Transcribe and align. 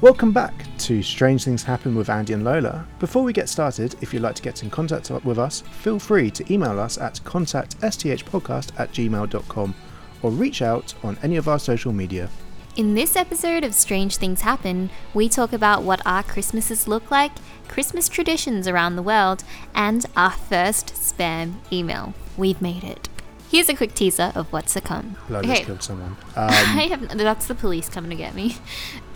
Welcome 0.00 0.30
back 0.30 0.54
to 0.78 1.02
Strange 1.02 1.42
Things 1.42 1.64
Happen 1.64 1.96
with 1.96 2.08
Andy 2.08 2.32
and 2.32 2.44
Lola. 2.44 2.86
Before 3.00 3.24
we 3.24 3.32
get 3.32 3.48
started, 3.48 3.96
if 4.00 4.14
you'd 4.14 4.22
like 4.22 4.36
to 4.36 4.42
get 4.42 4.62
in 4.62 4.70
contact 4.70 5.10
with 5.10 5.40
us, 5.40 5.62
feel 5.62 5.98
free 5.98 6.30
to 6.30 6.52
email 6.52 6.78
us 6.78 6.98
at 6.98 7.14
contactsthpodcast 7.24 8.78
at 8.78 8.92
gmail.com 8.92 9.74
or 10.22 10.30
reach 10.30 10.62
out 10.62 10.94
on 11.02 11.18
any 11.24 11.34
of 11.34 11.48
our 11.48 11.58
social 11.58 11.92
media. 11.92 12.30
In 12.76 12.94
this 12.94 13.16
episode 13.16 13.64
of 13.64 13.74
Strange 13.74 14.18
Things 14.18 14.42
Happen, 14.42 14.90
we 15.14 15.28
talk 15.28 15.52
about 15.52 15.82
what 15.82 16.00
our 16.06 16.22
Christmases 16.22 16.86
look 16.86 17.10
like, 17.10 17.32
Christmas 17.66 18.08
traditions 18.08 18.68
around 18.68 18.94
the 18.94 19.02
world, 19.02 19.42
and 19.74 20.06
our 20.16 20.30
first 20.30 20.94
spam 20.94 21.54
email. 21.72 22.14
We've 22.36 22.62
made 22.62 22.84
it. 22.84 23.08
Here's 23.50 23.68
a 23.68 23.74
quick 23.74 23.94
teaser 23.94 24.30
of 24.34 24.52
what's 24.52 24.74
to 24.74 24.80
come. 24.80 25.16
Lola's 25.30 25.48
Okay. 25.50 25.64
killed 25.64 25.82
someone. 25.82 26.16
I 26.36 26.84
Um, 26.84 26.90
have, 26.90 27.18
that's 27.18 27.46
the 27.46 27.54
police 27.54 27.88
coming 27.88 28.10
to 28.10 28.16
get 28.16 28.34
me. 28.34 28.56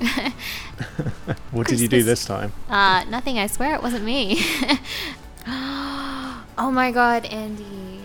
what 1.50 1.66
did 1.66 1.80
you 1.80 1.88
do 1.88 2.02
this 2.02 2.24
time? 2.24 2.52
Uh, 2.68 3.04
nothing, 3.10 3.38
I 3.38 3.46
swear 3.46 3.74
it 3.74 3.82
wasn't 3.82 4.04
me. 4.04 4.40
oh 5.46 6.70
my 6.72 6.90
god, 6.92 7.26
Andy. 7.26 8.00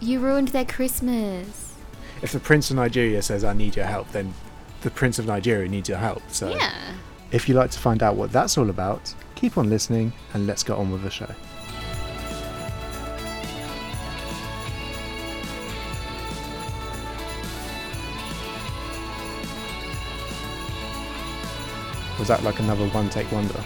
You 0.00 0.20
ruined 0.20 0.48
their 0.48 0.64
Christmas. 0.64 1.74
If 2.22 2.32
the 2.32 2.40
Prince 2.40 2.70
of 2.70 2.76
Nigeria 2.76 3.20
says, 3.22 3.44
I 3.44 3.52
need 3.52 3.76
your 3.76 3.86
help, 3.86 4.10
then 4.12 4.34
the 4.82 4.90
Prince 4.90 5.18
of 5.18 5.26
Nigeria 5.26 5.68
needs 5.68 5.88
your 5.88 5.98
help. 5.98 6.22
So 6.28 6.50
Yeah. 6.50 6.72
if 7.30 7.48
you'd 7.48 7.56
like 7.56 7.70
to 7.72 7.78
find 7.78 8.02
out 8.02 8.16
what 8.16 8.32
that's 8.32 8.56
all 8.58 8.70
about, 8.70 9.14
keep 9.34 9.58
on 9.58 9.68
listening 9.68 10.12
and 10.34 10.46
let's 10.46 10.62
get 10.62 10.76
on 10.76 10.90
with 10.92 11.02
the 11.02 11.10
show. 11.10 11.28
Was 22.22 22.28
that 22.28 22.44
like 22.44 22.60
another 22.60 22.86
one 22.90 23.10
take 23.10 23.32
wonder? 23.32 23.60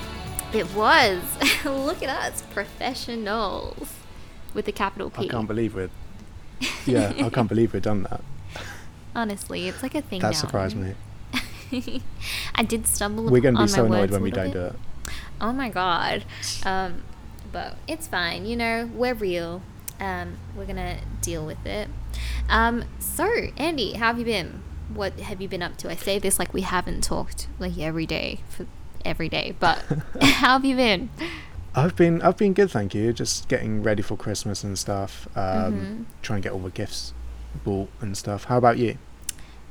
It 0.54 0.74
was. 0.74 1.20
Look 1.66 2.02
at 2.02 2.08
us, 2.08 2.40
professionals. 2.54 3.92
With 4.54 4.66
a 4.66 4.72
capital 4.72 5.10
P. 5.10 5.24
I 5.24 5.28
can't 5.28 5.46
believe 5.46 5.74
we're. 5.74 5.90
Yeah, 6.86 7.12
I 7.18 7.28
can't 7.28 7.50
believe 7.50 7.74
we've 7.74 7.82
done 7.82 8.04
that. 8.04 8.22
Honestly, 9.14 9.68
it's 9.68 9.82
like 9.82 9.94
a 9.94 10.00
thing 10.00 10.22
That 10.22 10.28
now. 10.28 10.32
surprised 10.32 10.74
me. 10.74 10.94
I 12.54 12.62
did 12.62 12.86
stumble 12.86 13.24
We're 13.24 13.42
going 13.42 13.56
to 13.56 13.60
be 13.64 13.68
so 13.68 13.84
annoyed 13.84 14.10
when 14.10 14.22
we 14.22 14.30
don't 14.30 14.46
bit. 14.46 14.54
do 14.54 14.60
it. 14.60 14.76
Oh 15.38 15.52
my 15.52 15.68
god. 15.68 16.24
Um, 16.64 17.02
but 17.52 17.76
it's 17.86 18.06
fine. 18.06 18.46
You 18.46 18.56
know, 18.56 18.88
we're 18.94 19.12
real. 19.12 19.60
Um, 20.00 20.38
we're 20.56 20.64
gonna 20.64 21.00
deal 21.20 21.44
with 21.44 21.66
it. 21.66 21.88
Um, 22.48 22.84
so 23.00 23.30
Andy, 23.58 23.92
how 23.92 24.06
have 24.06 24.18
you 24.18 24.24
been? 24.24 24.62
What 24.92 25.18
have 25.20 25.40
you 25.40 25.48
been 25.48 25.62
up 25.62 25.76
to? 25.78 25.90
I 25.90 25.96
say 25.96 26.18
this 26.18 26.38
like 26.38 26.54
we 26.54 26.62
haven't 26.62 27.02
talked 27.04 27.48
like 27.58 27.76
every 27.78 28.06
day 28.06 28.40
for 28.48 28.66
every 29.04 29.28
day, 29.28 29.54
but 29.58 29.78
how 30.20 30.52
have 30.54 30.64
you 30.64 30.76
been? 30.76 31.10
I've 31.74 31.96
been 31.96 32.22
I've 32.22 32.36
been 32.36 32.54
good, 32.54 32.70
thank 32.70 32.94
you. 32.94 33.12
Just 33.12 33.48
getting 33.48 33.82
ready 33.82 34.02
for 34.02 34.16
Christmas 34.16 34.64
and 34.64 34.78
stuff. 34.78 35.28
Um, 35.36 35.44
Mhm. 35.74 36.04
Trying 36.22 36.42
to 36.42 36.48
get 36.48 36.52
all 36.52 36.60
the 36.60 36.70
gifts 36.70 37.12
bought 37.64 37.90
and 38.00 38.16
stuff. 38.16 38.44
How 38.44 38.58
about 38.58 38.78
you? 38.78 38.96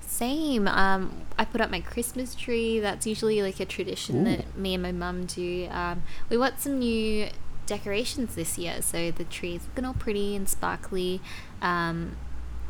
Same. 0.02 0.68
Um, 0.68 1.24
I 1.38 1.46
put 1.46 1.60
up 1.62 1.70
my 1.72 1.82
Christmas 1.82 2.36
tree. 2.36 2.80
That's 2.80 3.06
usually 3.08 3.42
like 3.42 3.60
a 3.60 3.66
tradition 3.66 4.22
Ooh. 4.22 4.36
that 4.38 4.58
me 4.58 4.74
and 4.76 4.84
my 4.84 4.92
mum 4.92 5.26
do. 5.26 5.68
Um, 5.72 6.04
we 6.30 6.38
want 6.38 6.60
some 6.62 6.80
new 6.80 7.28
decorations 7.66 8.36
this 8.36 8.58
year, 8.58 8.82
so 8.82 9.12
the 9.12 9.24
tree's 9.26 9.62
looking 9.68 9.84
all 9.86 9.94
pretty 9.96 10.36
and 10.36 10.48
sparkly. 10.48 11.22
Um, 11.62 12.16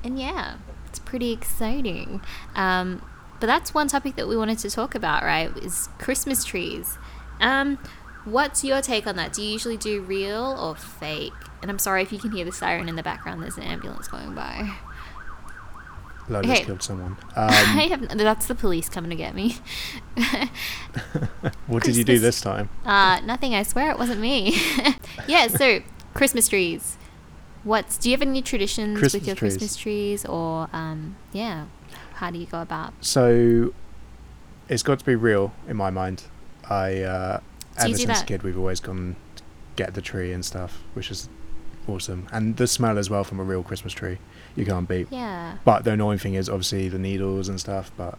and 0.03 0.17
yeah, 0.19 0.55
it's 0.95 0.99
pretty 0.99 1.31
exciting. 1.33 2.21
Um, 2.55 3.01
but 3.41 3.47
that's 3.47 3.73
one 3.73 3.87
topic 3.89 4.15
that 4.15 4.27
we 4.29 4.37
wanted 4.37 4.59
to 4.59 4.69
talk 4.69 4.95
about, 4.95 5.23
right? 5.23 5.55
Is 5.57 5.89
Christmas 5.99 6.45
trees. 6.45 6.97
Um, 7.41 7.77
what's 8.23 8.63
your 8.63 8.81
take 8.81 9.05
on 9.05 9.17
that? 9.17 9.33
Do 9.33 9.41
you 9.41 9.49
usually 9.51 9.75
do 9.75 10.01
real 10.01 10.57
or 10.57 10.73
fake? 10.75 11.33
And 11.61 11.69
I'm 11.69 11.79
sorry 11.79 12.01
if 12.01 12.13
you 12.13 12.19
can 12.19 12.31
hear 12.31 12.45
the 12.45 12.53
siren 12.53 12.87
in 12.87 12.95
the 12.95 13.03
background. 13.03 13.43
There's 13.43 13.57
an 13.57 13.63
ambulance 13.63 14.07
going 14.07 14.33
by. 14.33 14.73
Lola's 16.29 16.49
Okay. 16.49 16.63
killed 16.63 16.81
someone. 16.81 17.17
I 17.35 17.89
Um, 17.91 18.07
have 18.07 18.17
that's 18.17 18.45
the 18.47 18.55
police 18.55 18.87
coming 18.87 19.09
to 19.09 19.15
get 19.17 19.35
me. 19.35 19.57
what 21.67 21.83
did 21.83 21.97
you 21.97 22.03
do 22.05 22.19
this 22.19 22.39
time? 22.39 22.69
uh, 22.85 23.19
nothing. 23.25 23.53
I 23.53 23.63
swear 23.63 23.91
it 23.91 23.99
wasn't 23.99 24.21
me. 24.21 24.57
yeah. 25.27 25.47
So 25.47 25.81
Christmas 26.13 26.47
trees. 26.47 26.97
What's 27.65 27.97
do 27.97 28.09
you 28.09 28.13
have 28.15 28.21
any 28.21 28.41
traditions 28.41 28.97
Christmas 28.99 29.21
with 29.21 29.27
your 29.27 29.35
trees. 29.35 29.53
Christmas 29.57 29.75
trees 29.75 30.25
or 30.25 30.69
um 30.71 31.17
yeah? 31.33 31.65
How 32.13 32.31
do 32.31 32.37
you 32.39 32.45
go 32.45 32.61
about? 32.61 32.93
So 33.01 33.73
it's 34.69 34.83
got 34.83 34.99
to 34.99 35.05
be 35.05 35.15
real 35.15 35.51
in 35.67 35.75
my 35.75 35.89
mind. 35.89 36.23
I 36.69 37.01
uh, 37.01 37.39
So 37.77 37.87
ever 37.87 37.97
since 37.97 38.21
a 38.21 38.25
kid 38.25 38.43
we've 38.43 38.57
always 38.57 38.79
gone 38.79 39.15
to 39.35 39.43
get 39.75 39.93
the 39.95 40.01
tree 40.01 40.31
and 40.31 40.43
stuff, 40.45 40.81
which 40.93 41.11
is 41.11 41.27
awesome. 41.87 42.27
And 42.31 42.55
the 42.57 42.67
smell 42.67 42.97
as 42.97 43.09
well 43.09 43.23
from 43.23 43.39
a 43.39 43.43
real 43.43 43.61
Christmas 43.63 43.93
tree, 43.93 44.17
you 44.55 44.65
can't 44.65 44.87
beat. 44.87 45.07
Yeah. 45.11 45.57
But 45.65 45.83
the 45.83 45.91
annoying 45.91 46.17
thing 46.19 46.33
is 46.35 46.49
obviously 46.49 46.87
the 46.89 46.97
needles 46.99 47.49
and 47.49 47.59
stuff, 47.59 47.91
but 47.97 48.17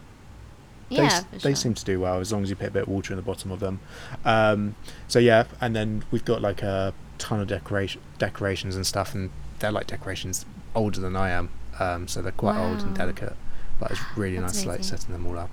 they, 0.89 0.97
Yeah. 0.97 1.03
s- 1.05 1.25
they 1.31 1.39
sure. 1.39 1.55
seem 1.55 1.73
to 1.73 1.83
do 1.83 1.99
well 1.99 2.19
as 2.19 2.31
long 2.31 2.43
as 2.43 2.49
you 2.49 2.55
put 2.55 2.67
a 2.69 2.71
bit 2.71 2.83
of 2.83 2.87
water 2.89 3.11
in 3.13 3.17
the 3.17 3.23
bottom 3.23 3.51
of 3.51 3.59
them. 3.59 3.79
Um, 4.23 4.75
so 5.07 5.19
yeah, 5.19 5.45
and 5.59 5.75
then 5.75 6.03
we've 6.11 6.23
got 6.25 6.41
like 6.41 6.61
a 6.61 6.93
ton 7.17 7.39
of 7.39 7.47
decoration 7.47 8.01
decorations 8.17 8.75
and 8.75 8.85
stuff, 8.85 9.13
and 9.13 9.29
they're 9.59 9.71
like 9.71 9.87
decorations 9.87 10.45
older 10.75 10.99
than 10.99 11.15
I 11.15 11.29
am, 11.29 11.49
um, 11.79 12.07
so 12.07 12.21
they're 12.21 12.31
quite 12.31 12.57
old 12.59 12.81
and 12.81 12.95
delicate. 12.95 13.35
But 13.79 13.91
it's 13.91 14.01
really 14.15 14.39
nice, 14.39 14.65
like 14.65 14.83
setting 14.83 15.11
them 15.11 15.27
all 15.27 15.37
up. 15.37 15.51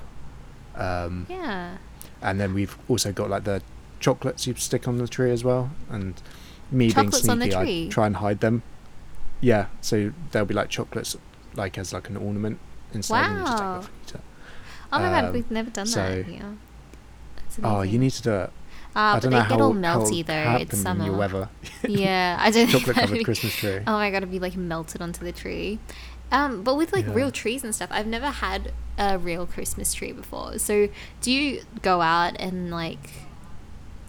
Um, 0.77 1.27
Yeah. 1.29 1.77
and 2.23 2.41
then 2.41 2.55
we've 2.55 2.77
also 2.89 3.13
got 3.13 3.29
like 3.31 3.45
the 3.45 3.63
chocolates 4.01 4.47
you 4.47 4.55
stick 4.57 4.87
on 4.89 4.99
the 4.99 5.07
tree 5.09 5.31
as 5.31 5.45
well, 5.45 5.71
and 5.91 6.21
me 6.71 6.91
Chocolates 6.91 7.23
being 7.27 7.41
sneaky. 7.41 7.87
I 7.87 7.89
try 7.91 8.07
and 8.07 8.17
hide 8.17 8.41
them. 8.41 8.63
Yeah, 9.41 9.67
so 9.81 10.13
there'll 10.31 10.47
be 10.47 10.55
like 10.55 10.69
chocolates, 10.71 11.17
like 11.55 11.77
as 11.79 11.93
like 11.93 12.09
an 12.09 12.17
ornament 12.17 12.59
inside. 12.93 13.27
And 13.27 13.39
you 13.41 13.45
just 13.45 13.53
take 13.59 13.61
Wow. 13.61 13.77
off 13.79 13.89
and 13.89 13.95
eat 14.09 14.15
it. 14.15 14.21
Oh 14.93 14.99
my 15.01 15.11
god, 15.11 15.25
Um, 15.27 15.33
we've 15.33 15.51
never 15.51 15.71
done 15.71 15.87
so- 15.87 16.01
that 16.01 16.27
here. 16.27 16.55
Oh, 17.63 17.83
you 17.83 17.99
need 17.99 18.11
to 18.13 18.23
do 18.23 18.33
it. 18.35 18.53
Uh, 18.97 18.99
I 18.99 19.15
but 19.15 19.23
don't 19.23 19.31
they 19.33 19.37
know 19.39 19.43
get 19.49 19.59
how, 19.59 19.61
all 19.65 19.73
how 19.73 19.79
melty 20.05 20.25
though. 20.27 20.57
It's 20.61 20.79
summer. 20.81 21.05
your 21.07 21.17
weather. 21.23 21.49
yeah, 21.89 22.37
I 22.41 22.51
don't. 22.51 22.69
Chocolate 22.69 22.97
covered 22.97 23.19
be- 23.19 23.25
Christmas 23.25 23.55
tree. 23.57 23.81
Oh 23.87 23.93
my 23.93 24.11
god, 24.11 24.19
it'd 24.19 24.31
be 24.31 24.39
like 24.39 24.57
melted 24.57 25.03
onto 25.03 25.25
the 25.25 25.33
tree. 25.33 25.79
Um, 26.33 26.63
but 26.63 26.77
with 26.77 26.93
like 26.93 27.07
Yeah. 27.07 27.15
real 27.15 27.31
trees 27.31 27.65
and 27.65 27.75
stuff, 27.75 27.89
I've 27.93 28.07
never 28.07 28.29
had 28.31 28.73
a 28.99 29.19
real 29.19 29.47
Christmas 29.47 29.93
tree 29.95 30.13
before. 30.13 30.59
So 30.59 30.89
do 31.21 31.31
you 31.33 31.63
go 31.83 32.01
out 32.01 32.37
and 32.41 32.71
like 32.71 33.11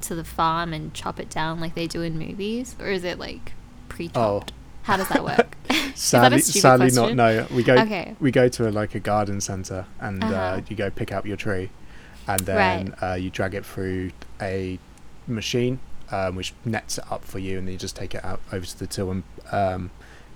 to 0.02 0.14
the 0.16 0.24
farm 0.24 0.72
and 0.74 0.94
chop 0.94 1.20
it 1.20 1.30
down 1.30 1.60
like 1.60 1.74
they 1.76 1.88
do 1.88 2.02
in 2.02 2.18
movies, 2.18 2.76
or 2.80 2.88
is 2.88 3.04
it 3.04 3.18
like 3.20 3.54
pre-chopped? 3.90 4.54
How 4.84 4.98
does 4.98 5.08
that 5.10 5.24
work? 5.24 5.58
Is 5.70 6.12
that 6.12 6.40
Sadly, 6.44 6.92
question? 6.92 7.16
not. 7.16 7.16
No, 7.16 7.48
we 7.56 7.64
go 7.64 7.74
Okay. 7.76 8.16
we 8.20 8.30
go 8.30 8.48
to 8.50 8.70
a, 8.70 8.72
like 8.72 8.94
a 8.96 9.00
garden 9.00 9.42
center, 9.42 9.86
and 10.00 10.24
uh 10.24 10.28
Uh-huh. 10.28 10.62
you 10.68 10.76
go 10.76 10.90
pick 10.92 11.12
up 11.12 11.26
your 11.26 11.38
tree, 11.38 11.70
and 12.28 12.42
then 12.42 12.94
uh, 13.02 13.14
you 13.14 13.30
drag 13.32 13.56
it 13.56 13.66
through 13.66 14.12
a 14.42 14.80
machine, 15.28 15.80
um, 16.12 16.36
which 16.36 16.54
nets 16.66 16.98
it 16.98 17.12
up 17.12 17.24
for 17.26 17.40
you, 17.40 17.58
and 17.58 17.68
then 17.68 17.74
you 17.74 17.78
just 17.80 17.96
take 17.96 18.14
it 18.16 18.24
out 18.24 18.42
over 18.52 18.66
to 18.66 18.80
the 18.80 18.88
till 18.88 19.12
and 19.12 19.24
um, 19.52 19.92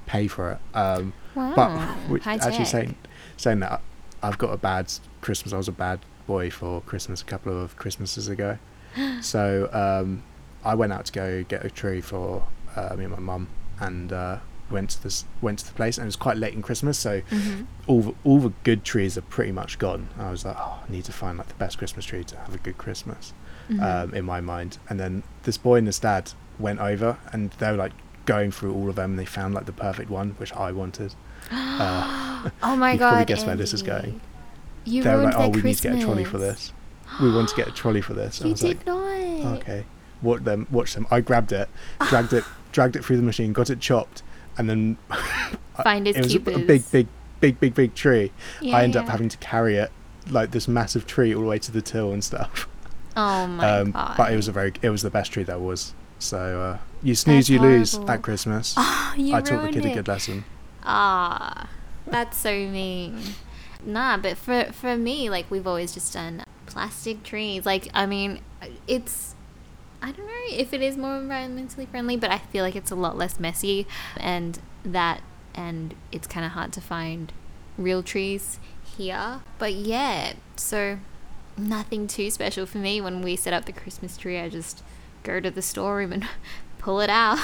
pay 0.06 0.28
for 0.28 0.52
it. 0.52 0.60
Um, 0.78 1.14
Wow. 1.36 1.54
but 1.56 1.70
which, 2.10 2.26
actually 2.28 2.52
tech. 2.58 2.68
saying 2.68 2.96
saying 3.38 3.60
that 3.60 3.82
I've 4.24 4.38
got 4.38 4.52
a 4.52 4.58
bad 4.58 4.92
Christmas. 5.22 5.54
I 5.54 5.58
was 5.58 5.68
a 5.68 5.72
bad 5.74 6.00
boy 6.28 6.50
for 6.50 6.82
Christmas 6.82 7.22
a 7.22 7.26
couple 7.26 7.60
of 7.62 7.76
Christmases 7.78 8.28
ago. 8.28 8.58
so 9.22 9.70
um, 9.72 10.24
I 10.64 10.76
went 10.76 10.92
out 10.94 11.06
to 11.06 11.12
go 11.12 11.44
get 11.44 11.64
a 11.66 11.70
tree 11.70 12.02
for 12.02 12.44
uh, 12.76 12.96
me 12.98 13.06
and 13.06 13.14
my 13.14 13.20
mum, 13.20 13.48
and 13.80 14.12
uh, 14.12 14.40
went 14.70 14.90
to 14.92 15.04
this 15.04 15.26
went 15.42 15.60
to 15.60 15.68
the 15.68 15.74
place, 15.74 15.98
and 15.98 16.06
it 16.06 16.08
was 16.08 16.16
quite 16.16 16.38
late 16.38 16.54
in 16.54 16.62
Christmas, 16.62 16.98
so 16.98 17.22
Mhm. 17.30 17.66
all 17.88 18.02
the, 18.02 18.14
all 18.24 18.40
the 18.40 18.54
good 18.64 18.84
trees 18.84 19.18
are 19.18 19.22
pretty 19.22 19.52
much 19.52 19.80
gone. 19.80 20.10
I 20.20 20.30
was 20.32 20.44
like, 20.46 20.56
oh, 20.60 20.84
I 20.88 20.92
need 20.92 21.06
to 21.06 21.12
find 21.14 21.38
like 21.38 21.48
the 21.48 21.54
best 21.56 21.78
Christmas 21.78 22.06
tree 22.06 22.24
to 22.26 22.38
have 22.38 22.54
a 22.54 22.58
good 22.60 22.78
Christmas 22.78 23.34
Mhm. 23.70 23.82
um, 24.04 24.14
in 24.14 24.26
my 24.26 24.42
mind. 24.42 24.78
And 24.90 25.00
then 25.00 25.24
this 25.44 25.58
boy 25.58 25.76
and 25.76 25.88
his 25.88 26.00
dad 26.00 26.32
went 26.58 26.80
over, 26.80 27.18
and 27.32 27.52
they 27.60 27.72
were 27.72 27.78
like 27.78 27.92
going 28.26 28.52
through 28.52 28.74
all 28.74 28.90
of 28.90 28.96
them, 28.96 29.12
and 29.12 29.20
they 29.20 29.26
found 29.26 29.54
like 29.54 29.66
the 29.66 29.72
perfect 29.72 30.10
one, 30.10 30.32
which 30.38 30.54
I 30.54 30.72
wanted. 30.72 31.14
Uh, 31.52 32.50
oh 32.64 32.76
my 32.76 32.94
you 32.94 33.00
god! 33.00 33.10
probably 33.12 33.26
guess 33.26 33.46
where 33.46 33.56
this 33.56 33.74
is 33.74 33.82
going. 33.82 34.20
You 34.86 35.04
they 35.04 35.16
were 35.16 35.24
like, 35.24 35.36
oh, 35.38 35.50
we 35.50 35.62
need 35.62 35.76
to 35.76 35.84
get 35.84 35.96
a 35.98 36.02
trolley 36.02 36.26
for 36.26 36.38
this. 36.38 36.74
We 37.22 37.32
want 37.34 37.50
to 37.50 37.56
get 37.56 37.68
a 37.68 37.72
trolley 37.72 38.02
for 38.02 38.14
this. 38.14 38.40
And 38.42 38.48
I 38.48 38.52
was 38.52 38.60
did 38.62 38.68
like, 38.78 38.86
not. 38.86 39.58
okay. 39.58 39.86
Watch 40.22 40.44
them. 40.44 40.68
Watch 40.72 40.94
them. 40.96 41.08
I 41.12 41.22
grabbed 41.22 41.52
it, 41.52 41.70
dragged 42.08 42.34
it, 42.34 42.44
dragged 42.72 42.96
it 42.96 43.04
through 43.06 43.18
the 43.18 43.24
machine, 43.24 43.54
got 43.54 43.70
it 43.70 43.80
chopped, 43.80 44.22
and 44.58 44.70
then 44.70 44.98
Finders 45.84 46.16
it 46.18 46.24
was 46.24 46.36
a, 46.36 46.38
a 46.38 46.60
big, 46.66 46.92
big, 46.92 47.08
big, 47.40 47.60
big, 47.60 47.74
big 47.74 47.96
tree. 47.96 48.32
Yeah, 48.62 48.78
I 48.78 48.84
ended 48.84 49.02
up 49.02 49.08
having 49.08 49.30
to 49.30 49.38
carry 49.38 49.76
it 49.78 49.92
like 50.30 50.52
this 50.52 50.68
massive 50.68 51.08
tree 51.08 51.34
all 51.34 51.42
the 51.42 51.48
way 51.48 51.60
to 51.60 51.72
the 51.72 51.82
till 51.82 52.12
and 52.12 52.24
stuff. 52.24 52.68
Oh 53.18 53.48
my 53.48 53.70
Um, 53.80 53.92
god! 53.92 54.16
but 54.18 54.32
it 54.32 54.36
was 54.36 54.48
a 54.48 54.52
very, 54.52 54.74
it 54.82 54.90
was 54.90 55.02
the 55.02 55.10
best 55.10 55.32
tree 55.32 55.44
there 55.44 55.60
was. 55.60 55.94
So 56.20 56.62
uh, 56.62 56.78
you 57.02 57.16
snooze, 57.16 57.48
That's 57.48 57.50
you 57.50 57.60
lose 57.60 57.94
horrible. 57.94 58.12
at 58.12 58.22
Christmas. 58.22 58.74
Oh, 58.78 59.14
you 59.18 59.34
I 59.36 59.42
taught 59.42 59.64
the 59.64 59.72
kid 59.72 59.86
a 59.86 59.94
good 59.94 60.08
lesson. 60.08 60.44
Ah, 60.84 61.70
that's 62.08 62.38
so 62.38 62.52
mean. 62.52 63.22
Nah, 63.86 64.18
but 64.18 64.38
for 64.38 64.66
for 64.74 64.98
me, 64.98 65.30
like 65.30 65.50
we've 65.50 65.68
always 65.68 65.94
just 65.94 66.14
done 66.14 66.44
plastic 66.66 67.24
trees. 67.24 67.66
Like, 67.66 67.88
I 67.94 68.06
mean, 68.06 68.42
it's. 68.88 69.36
I 70.02 70.12
don't 70.12 70.26
know 70.28 70.34
if 70.50 70.72
it 70.74 70.82
is 70.82 70.96
more 70.98 71.20
environmentally 71.20 71.88
friendly, 71.88 72.16
but 72.16 72.32
I 72.32 72.38
feel 72.38 72.64
like 72.64 72.76
it's 72.76 72.92
a 72.92 72.96
lot 72.96 73.18
less 73.18 73.40
messy, 73.40 73.86
and 74.18 74.60
that, 74.84 75.22
and 75.54 75.94
it's 76.12 76.26
kind 76.28 76.46
of 76.46 76.54
hard 76.54 76.72
to 76.74 76.82
find 76.82 77.34
real 77.78 78.02
trees 78.04 78.60
here. 78.98 79.42
But 79.58 79.74
yeah, 79.74 80.34
so 80.56 81.00
nothing 81.68 82.08
too 82.08 82.30
special 82.32 82.66
for 82.66 82.78
me 82.78 83.02
when 83.02 83.22
we 83.22 83.36
set 83.36 83.54
up 83.54 83.66
the 83.66 83.72
Christmas 83.72 84.18
tree. 84.18 84.40
I 84.40 84.50
just 84.50 84.84
go 85.24 85.40
to 85.40 85.52
the 85.52 85.62
storeroom 85.62 86.14
and 86.14 86.28
pull 86.80 87.02
it 87.02 87.10
out 87.10 87.40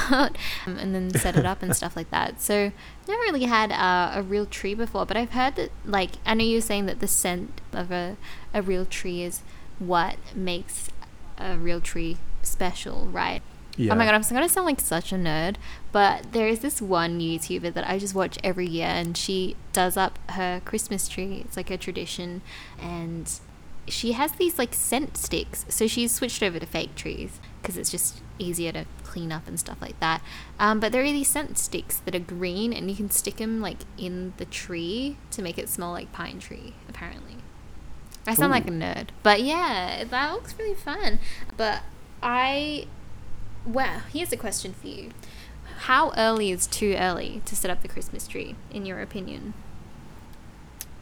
and 0.65 0.95
then 0.95 1.13
set 1.13 1.35
it 1.35 1.45
up 1.45 1.61
and 1.61 1.75
stuff 1.77 1.95
like 1.95 2.09
that. 2.11 2.41
So 2.41 2.71
never 3.07 3.21
really 3.23 3.43
had 3.43 3.71
uh, 3.71 4.17
a 4.17 4.23
real 4.23 4.45
tree 4.45 4.73
before, 4.73 5.05
but 5.05 5.17
I've 5.17 5.31
heard 5.31 5.55
that 5.57 5.71
like 5.85 6.11
I 6.25 6.33
know 6.33 6.43
you're 6.43 6.61
saying 6.61 6.85
that 6.87 6.99
the 6.99 7.07
scent 7.07 7.61
of 7.73 7.91
a 7.91 8.17
a 8.53 8.61
real 8.61 8.85
tree 8.85 9.21
is 9.21 9.41
what 9.77 10.17
makes 10.33 10.89
a 11.37 11.57
real 11.57 11.81
tree 11.81 12.17
special, 12.41 13.07
right? 13.07 13.41
Yeah. 13.77 13.91
Oh 13.91 13.95
my 13.95 14.05
god, 14.05 14.13
I'm 14.13 14.21
gonna 14.21 14.47
sound 14.47 14.65
like 14.65 14.79
such 14.79 15.11
a 15.11 15.15
nerd, 15.15 15.55
but 15.91 16.31
there 16.31 16.47
is 16.47 16.59
this 16.59 16.81
one 16.81 17.19
YouTuber 17.19 17.73
that 17.73 17.87
I 17.87 17.99
just 17.99 18.15
watch 18.15 18.37
every 18.41 18.67
year, 18.67 18.87
and 18.87 19.17
she 19.17 19.57
does 19.73 19.97
up 19.97 20.17
her 20.31 20.61
Christmas 20.63 21.09
tree. 21.09 21.41
It's 21.43 21.57
like 21.57 21.69
a 21.69 21.77
tradition, 21.77 22.41
and 22.79 23.29
she 23.87 24.13
has 24.13 24.33
these 24.33 24.57
like 24.57 24.73
scent 24.73 25.17
sticks. 25.17 25.65
So 25.69 25.87
she's 25.87 26.11
switched 26.11 26.41
over 26.43 26.59
to 26.59 26.65
fake 26.65 26.95
trees 26.95 27.39
because 27.61 27.77
it's 27.77 27.91
just 27.91 28.21
easier 28.37 28.71
to 28.71 28.85
clean 29.03 29.31
up 29.31 29.47
and 29.47 29.59
stuff 29.59 29.81
like 29.81 29.99
that. 29.99 30.21
Um, 30.59 30.79
but 30.79 30.91
there 30.91 31.03
are 31.03 31.11
these 31.11 31.29
scent 31.29 31.57
sticks 31.57 31.97
that 31.99 32.15
are 32.15 32.19
green, 32.19 32.73
and 32.73 32.89
you 32.89 32.95
can 32.95 33.09
stick 33.09 33.37
them 33.37 33.61
like 33.61 33.79
in 33.97 34.33
the 34.37 34.45
tree 34.45 35.17
to 35.31 35.41
make 35.41 35.57
it 35.57 35.69
smell 35.69 35.91
like 35.91 36.11
pine 36.11 36.39
tree. 36.39 36.73
Apparently, 36.89 37.37
I 38.27 38.33
sound 38.33 38.51
like 38.51 38.67
a 38.67 38.71
nerd, 38.71 39.09
but 39.23 39.41
yeah, 39.41 40.03
that 40.03 40.31
looks 40.33 40.57
really 40.57 40.75
fun. 40.75 41.19
But 41.55 41.83
I, 42.21 42.87
well, 43.65 44.01
here's 44.11 44.31
a 44.31 44.37
question 44.37 44.73
for 44.73 44.87
you: 44.87 45.11
How 45.79 46.11
early 46.17 46.51
is 46.51 46.67
too 46.67 46.95
early 46.97 47.41
to 47.45 47.55
set 47.55 47.71
up 47.71 47.81
the 47.81 47.87
Christmas 47.87 48.27
tree, 48.27 48.55
in 48.71 48.85
your 48.85 49.01
opinion? 49.01 49.53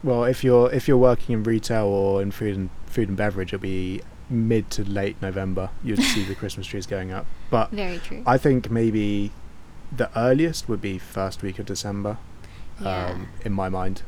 Well, 0.04 0.24
if 0.24 0.44
you're 0.44 0.70
if 0.72 0.86
you're 0.86 0.98
working 0.98 1.32
in 1.32 1.42
retail 1.42 1.86
or 1.86 2.20
in 2.22 2.30
food 2.30 2.56
and 2.56 2.70
food 2.86 3.08
and 3.08 3.16
beverage, 3.16 3.52
it'll 3.54 3.62
be 3.62 4.02
mid 4.30 4.70
to 4.72 4.84
late 4.84 5.16
November. 5.22 5.70
You'd 5.82 6.02
see 6.02 6.24
the 6.24 6.34
Christmas 6.34 6.66
trees 6.66 6.86
going 6.86 7.10
up. 7.10 7.26
But 7.50 7.70
Very 7.70 7.98
true. 7.98 8.22
I 8.26 8.36
think 8.38 8.70
maybe 8.70 9.32
the 9.90 10.10
earliest 10.16 10.68
would 10.68 10.80
be 10.82 10.98
first 10.98 11.42
week 11.42 11.58
of 11.58 11.66
December. 11.66 12.18
yeah. 12.80 13.06
Um, 13.12 13.28
in 13.44 13.52
my 13.52 13.68
mind. 13.68 14.02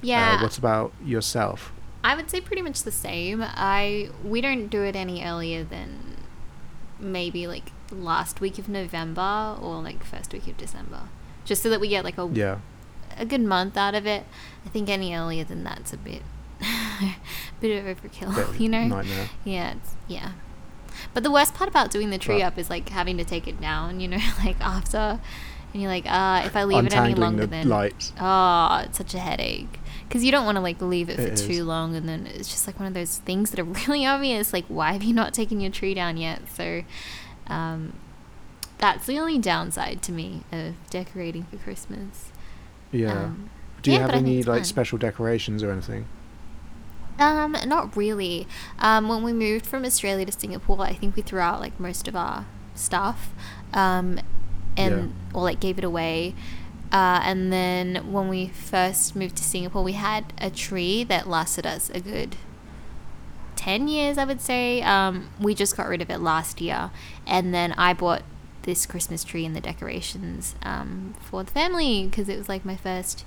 yeah. 0.00 0.36
Uh, 0.38 0.42
what 0.42 0.56
about 0.58 0.92
yourself? 1.04 1.72
I 2.02 2.14
would 2.16 2.30
say 2.30 2.40
pretty 2.40 2.62
much 2.62 2.82
the 2.84 2.92
same. 2.92 3.42
I 3.44 4.08
we 4.24 4.40
don't 4.40 4.68
do 4.68 4.82
it 4.82 4.96
any 4.96 5.22
earlier 5.24 5.62
than 5.64 6.16
maybe 6.98 7.46
like 7.46 7.72
last 7.92 8.40
week 8.40 8.58
of 8.58 8.68
November 8.68 9.56
or 9.60 9.82
like 9.82 10.02
first 10.04 10.32
week 10.32 10.46
of 10.48 10.56
December, 10.56 11.02
just 11.44 11.62
so 11.62 11.68
that 11.70 11.80
we 11.80 11.88
get 11.88 12.04
like 12.04 12.16
a 12.18 12.26
Yeah. 12.32 12.58
A 13.18 13.24
good 13.26 13.40
month 13.42 13.76
out 13.76 13.94
of 13.94 14.06
it. 14.06 14.24
I 14.64 14.68
think 14.68 14.88
any 14.88 15.14
earlier 15.14 15.44
than 15.44 15.64
that's 15.64 15.92
a 15.92 15.96
bit 15.96 16.22
bit 17.60 17.84
of 17.84 17.96
overkill, 17.96 18.52
Bit 18.52 18.60
you 18.60 18.68
know. 18.68 18.86
Nightmare. 18.86 19.28
Yeah, 19.44 19.72
it's, 19.72 19.94
yeah. 20.06 20.32
But 21.14 21.22
the 21.22 21.30
worst 21.30 21.54
part 21.54 21.70
about 21.70 21.90
doing 21.90 22.10
the 22.10 22.18
tree 22.18 22.42
up 22.42 22.58
is 22.58 22.68
like 22.68 22.88
having 22.88 23.16
to 23.18 23.24
take 23.24 23.46
it 23.46 23.60
down, 23.60 24.00
you 24.00 24.08
know, 24.08 24.18
like 24.44 24.60
after, 24.60 25.20
and 25.72 25.82
you're 25.82 25.90
like, 25.90 26.06
uh, 26.06 26.42
if 26.44 26.56
I 26.56 26.64
leave 26.64 26.84
it 26.86 26.96
any 26.96 27.14
longer, 27.14 27.42
the 27.42 27.46
then 27.48 27.68
lights. 27.68 28.12
Oh, 28.20 28.82
it's 28.84 28.98
such 28.98 29.14
a 29.14 29.18
headache. 29.18 29.78
Because 30.08 30.24
you 30.24 30.32
don't 30.32 30.46
want 30.46 30.56
to 30.56 30.62
like 30.62 30.80
leave 30.80 31.08
it 31.10 31.16
for 31.16 31.22
It 31.22 31.34
is. 31.34 31.46
too 31.46 31.64
long, 31.64 31.94
and 31.94 32.08
then 32.08 32.26
it's 32.26 32.48
just 32.48 32.66
like 32.66 32.78
one 32.80 32.88
of 32.88 32.94
those 32.94 33.18
things 33.18 33.50
that 33.50 33.60
are 33.60 33.64
really 33.86 34.06
obvious. 34.06 34.52
Like, 34.52 34.64
why 34.66 34.92
have 34.92 35.02
you 35.02 35.14
not 35.14 35.34
taken 35.34 35.60
your 35.60 35.70
tree 35.70 35.94
down 35.94 36.16
yet? 36.16 36.42
So, 36.54 36.82
um, 37.46 37.92
that's 38.78 39.06
the 39.06 39.18
only 39.18 39.38
downside 39.38 40.02
to 40.02 40.12
me 40.12 40.42
of 40.50 40.74
decorating 40.90 41.44
for 41.44 41.58
Christmas. 41.58 42.32
Yeah. 42.92 43.12
Um, 43.24 43.50
Do 43.82 43.90
you 43.90 43.96
yeah, 43.96 44.02
have 44.02 44.10
but 44.10 44.16
I 44.16 44.22
think 44.22 44.28
any 44.28 44.42
like 44.42 44.58
fun. 44.60 44.64
special 44.64 44.98
decorations 44.98 45.62
or 45.62 45.70
anything? 45.70 46.06
Um, 47.18 47.56
not 47.66 47.96
really. 47.96 48.46
Um, 48.78 49.08
when 49.08 49.22
we 49.22 49.32
moved 49.32 49.66
from 49.66 49.84
Australia 49.84 50.24
to 50.26 50.32
Singapore, 50.32 50.80
I 50.80 50.94
think 50.94 51.16
we 51.16 51.22
threw 51.22 51.40
out 51.40 51.60
like 51.60 51.78
most 51.80 52.06
of 52.06 52.14
our 52.14 52.46
stuff, 52.74 53.30
um, 53.72 54.20
and 54.76 55.12
or 55.34 55.42
like 55.42 55.58
gave 55.60 55.78
it 55.78 55.84
away. 55.84 56.34
Uh, 56.92 57.20
and 57.22 57.52
then 57.52 58.12
when 58.12 58.28
we 58.28 58.48
first 58.48 59.14
moved 59.16 59.36
to 59.36 59.44
Singapore, 59.44 59.82
we 59.82 59.92
had 59.92 60.32
a 60.38 60.48
tree 60.48 61.04
that 61.04 61.28
lasted 61.28 61.66
us 61.66 61.90
a 61.90 62.00
good 62.00 62.36
10 63.56 63.88
years, 63.88 64.16
I 64.16 64.24
would 64.24 64.40
say. 64.40 64.80
Um, 64.82 65.28
we 65.40 65.54
just 65.54 65.76
got 65.76 65.88
rid 65.88 66.00
of 66.00 66.08
it 66.08 66.18
last 66.20 66.60
year. 66.60 66.90
And 67.26 67.52
then 67.52 67.72
I 67.72 67.92
bought 67.92 68.22
this 68.62 68.86
Christmas 68.86 69.24
tree 69.24 69.44
and 69.46 69.54
the 69.56 69.60
decorations 69.60 70.54
um, 70.62 71.14
for 71.20 71.42
the 71.44 71.50
family 71.50 72.06
because 72.06 72.28
it 72.28 72.36
was 72.38 72.48
like 72.48 72.64
my 72.64 72.76
first, 72.76 73.24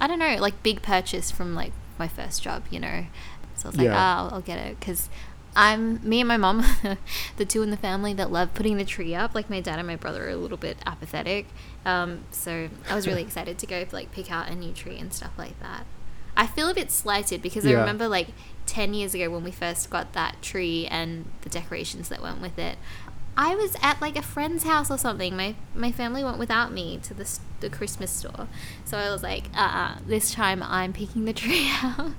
I 0.00 0.06
don't 0.06 0.18
know, 0.18 0.36
like 0.36 0.62
big 0.62 0.82
purchase 0.82 1.30
from 1.30 1.54
like 1.54 1.72
my 1.98 2.08
first 2.08 2.42
job, 2.42 2.64
you 2.70 2.80
know. 2.80 3.06
So 3.54 3.66
I 3.66 3.70
was 3.70 3.76
like, 3.78 3.84
Yeah. 3.86 3.94
ah, 3.96 4.18
I'll, 4.24 4.34
I'll 4.34 4.40
get 4.40 4.58
it 4.58 4.80
because 4.80 5.08
I'm 5.54 6.00
me 6.08 6.20
and 6.20 6.28
my 6.28 6.36
mom, 6.36 6.64
the 7.36 7.44
two 7.44 7.62
in 7.62 7.70
the 7.70 7.76
family 7.76 8.14
that 8.14 8.30
love 8.30 8.54
putting 8.54 8.76
the 8.76 8.84
tree 8.84 9.14
up. 9.14 9.34
Like 9.34 9.50
my 9.50 9.60
dad 9.60 9.78
and 9.78 9.86
my 9.86 9.96
brother 9.96 10.26
are 10.26 10.30
a 10.30 10.36
little 10.36 10.56
bit 10.56 10.78
apathetic, 10.86 11.46
um, 11.84 12.20
so 12.30 12.68
I 12.88 12.94
was 12.94 13.06
really 13.06 13.22
excited 13.28 13.58
to 13.58 13.66
go 13.66 13.84
like 13.92 14.12
pick 14.12 14.30
out 14.30 14.48
a 14.48 14.54
new 14.54 14.72
tree 14.72 14.96
and 14.98 15.12
stuff 15.12 15.32
like 15.36 15.58
that. 15.60 15.84
I 16.36 16.46
feel 16.46 16.68
a 16.70 16.74
bit 16.74 16.90
slighted 16.90 17.42
because 17.42 17.66
I 17.66 17.72
remember 17.80 18.06
like 18.08 18.28
ten 18.64 18.94
years 18.94 19.12
ago 19.14 19.28
when 19.28 19.42
we 19.44 19.50
first 19.50 19.90
got 19.90 20.12
that 20.14 20.40
tree 20.40 20.86
and 20.86 21.26
the 21.42 21.48
decorations 21.50 22.08
that 22.08 22.22
went 22.22 22.40
with 22.40 22.58
it. 22.58 22.78
I 23.42 23.54
was 23.54 23.74
at 23.80 24.02
like 24.02 24.16
a 24.18 24.22
friend's 24.22 24.64
house 24.64 24.90
or 24.90 24.98
something. 24.98 25.34
My 25.34 25.54
my 25.74 25.90
family 25.90 26.22
went 26.22 26.38
without 26.38 26.72
me 26.72 26.98
to 27.04 27.14
the 27.14 27.26
the 27.60 27.70
Christmas 27.70 28.10
store, 28.10 28.48
so 28.84 28.98
I 28.98 29.10
was 29.10 29.22
like, 29.22 29.44
uh, 29.54 29.60
uh 29.60 29.98
this 30.06 30.30
time 30.32 30.62
I'm 30.62 30.92
picking 30.92 31.24
the 31.24 31.32
tree 31.42 31.70
out. 31.82 32.12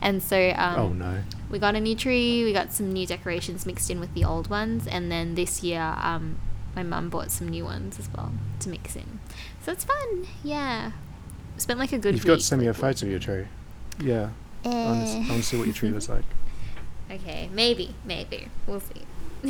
And 0.00 0.22
so 0.22 0.54
um, 0.56 0.78
oh 0.80 0.88
no. 0.88 1.22
we 1.50 1.58
got 1.58 1.74
a 1.74 1.80
new 1.80 1.94
tree, 1.94 2.42
we 2.42 2.54
got 2.54 2.72
some 2.72 2.90
new 2.90 3.06
decorations 3.06 3.66
mixed 3.66 3.90
in 3.90 4.00
with 4.00 4.14
the 4.14 4.24
old 4.24 4.48
ones, 4.48 4.86
and 4.86 5.12
then 5.12 5.34
this 5.34 5.62
year, 5.62 5.94
um, 6.00 6.38
my 6.74 6.82
mum 6.82 7.10
bought 7.10 7.30
some 7.30 7.48
new 7.48 7.64
ones 7.64 7.98
as 7.98 8.08
well 8.16 8.32
to 8.60 8.70
mix 8.70 8.96
in. 8.96 9.20
So 9.62 9.72
it's 9.72 9.84
fun, 9.84 10.26
yeah. 10.42 10.92
Spent 11.58 11.78
like 11.78 11.92
a 11.92 11.98
good 11.98 12.14
You've 12.14 12.24
week. 12.24 12.28
got 12.28 12.38
to 12.40 12.44
send 12.44 12.62
me 12.62 12.68
a 12.68 12.74
photo 12.74 13.04
of 13.06 13.10
your 13.10 13.20
tree. 13.20 13.44
Yeah. 14.00 14.30
I 14.64 14.68
want 14.68 15.08
Eh. 15.08 15.36
to 15.36 15.42
see 15.42 15.56
what 15.58 15.66
your 15.66 15.74
tree 15.74 15.90
looks 15.90 16.08
like. 16.08 16.24
Okay, 17.08 17.48
maybe, 17.52 17.94
maybe 18.04 18.48
we'll 18.66 18.80
see. 18.80 19.02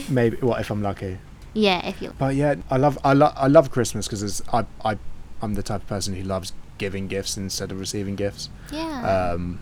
Maybe. 0.09 0.37
What 0.39 0.61
if 0.61 0.71
I'm 0.71 0.83
lucky? 0.83 1.19
Yeah, 1.55 1.87
if 1.87 2.03
you. 2.03 2.13
But 2.19 2.35
yeah, 2.35 2.57
I 2.71 2.77
love 2.77 2.99
I 3.05 3.13
love 3.15 3.33
I 3.37 3.49
love 3.49 3.71
Christmas 3.71 4.07
because 4.07 4.43
I 4.53 4.67
I 4.85 4.99
I'm 5.41 5.55
the 5.55 5.63
type 5.63 5.83
of 5.83 5.89
person 5.89 6.15
who 6.15 6.23
loves 6.23 6.53
giving 6.79 7.09
gifts 7.09 7.37
instead 7.37 7.73
of 7.73 7.81
receiving 7.81 8.17
gifts. 8.17 8.51
Yeah. 8.71 9.33
Um, 9.33 9.61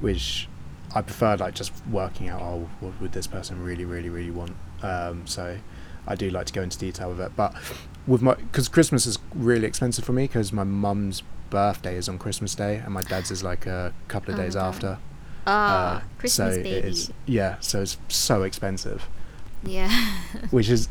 which 0.00 0.48
I 0.94 1.02
prefer 1.02 1.36
like 1.36 1.54
just 1.54 1.72
working 1.90 2.28
out 2.28 2.40
oh 2.40 2.68
what 2.80 3.00
would 3.00 3.12
this 3.12 3.26
person 3.26 3.62
really 3.62 3.84
really 3.84 4.08
really 4.08 4.30
want. 4.30 4.56
Um, 4.82 5.26
so 5.26 5.58
I 6.06 6.14
do 6.14 6.30
like 6.30 6.46
to 6.46 6.52
go 6.52 6.62
into 6.62 6.78
detail 6.78 7.10
with 7.10 7.20
it. 7.20 7.32
But 7.36 7.54
with 8.06 8.22
my 8.22 8.34
because 8.34 8.68
Christmas 8.68 9.06
is 9.06 9.18
really 9.34 9.66
expensive 9.66 10.04
for 10.04 10.12
me 10.12 10.24
because 10.24 10.52
my 10.52 10.64
mum's 10.64 11.22
birthday 11.50 11.96
is 11.96 12.08
on 12.08 12.18
Christmas 12.18 12.54
Day 12.54 12.76
and 12.76 12.94
my 12.94 13.02
dad's 13.02 13.30
is 13.30 13.42
like 13.42 13.66
a 13.66 13.92
couple 14.08 14.32
of 14.32 14.40
Oh 14.40 14.42
days 14.42 14.56
after. 14.56 14.98
Ah, 15.46 15.96
Uh, 15.96 16.00
Christmas 16.18 16.54
so 16.56 16.62
baby. 16.62 16.70
It 16.76 16.84
is, 16.86 17.12
yeah, 17.26 17.56
so 17.60 17.82
it's 17.82 17.96
so 18.08 18.42
expensive, 18.42 19.06
Yeah. 19.64 19.90
which 20.50 20.68
is 20.68 20.88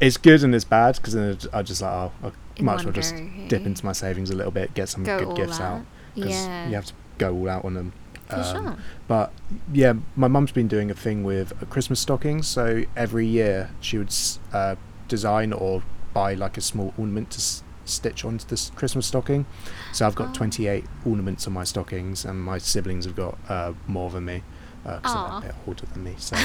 it's 0.00 0.16
good 0.16 0.42
and 0.42 0.54
it's 0.54 0.64
bad 0.64 0.96
because 0.96 1.14
then 1.14 1.38
I 1.52 1.62
just 1.62 1.80
like 1.80 1.92
oh 1.92 2.12
I 2.58 2.62
might 2.62 2.80
as 2.80 2.84
well 2.84 2.92
just 2.92 3.14
go, 3.14 3.26
dip 3.48 3.64
into 3.64 3.84
my 3.86 3.92
savings 3.92 4.30
a 4.30 4.34
little 4.34 4.52
bit, 4.52 4.74
get 4.74 4.88
some 4.88 5.04
Go 5.04 5.18
good 5.24 5.36
gifts 5.36 5.60
out 5.60 5.78
out. 5.80 5.86
because 6.14 6.30
Yeah. 6.30 6.68
you 6.68 6.74
have 6.74 6.86
to 6.86 6.92
go 7.18 7.32
all 7.34 7.48
out 7.48 7.64
on 7.64 7.74
them. 7.74 7.92
For 8.28 8.36
Um, 8.36 8.44
sure. 8.64 8.76
But 9.06 9.32
yeah, 9.72 9.94
my 10.16 10.28
mum's 10.28 10.50
been 10.52 10.68
doing 10.68 10.90
a 10.90 10.94
thing 10.94 11.24
with 11.24 11.52
uh, 11.52 11.66
Christmas 11.66 12.00
stockings. 12.00 12.46
So 12.46 12.84
every 12.96 13.26
year 13.26 13.70
she 13.80 13.98
would 13.98 14.12
uh, 14.52 14.76
design 15.08 15.52
or 15.52 15.82
buy 16.14 16.34
like 16.34 16.56
a 16.56 16.60
small 16.60 16.92
ornament 16.96 17.30
to 17.32 17.40
stitch 17.84 18.24
onto 18.24 18.46
this 18.46 18.70
Christmas 18.74 19.06
stocking. 19.06 19.46
So 19.92 20.06
I've 20.06 20.14
got 20.14 20.30
Oh. 20.30 20.32
28 20.32 20.84
ornaments 21.04 21.46
on 21.46 21.52
my 21.52 21.64
stockings, 21.64 22.24
and 22.24 22.42
my 22.42 22.58
siblings 22.58 23.04
have 23.04 23.16
got 23.16 23.38
uh, 23.48 23.72
more 23.86 24.10
than 24.10 24.24
me 24.26 24.42
because 24.82 25.00
Aw. 25.04 25.40
they're 25.40 25.50
a 25.50 25.52
bit 25.52 25.60
older 25.66 25.86
than 25.86 26.04
me. 26.04 26.14
So 26.18 26.36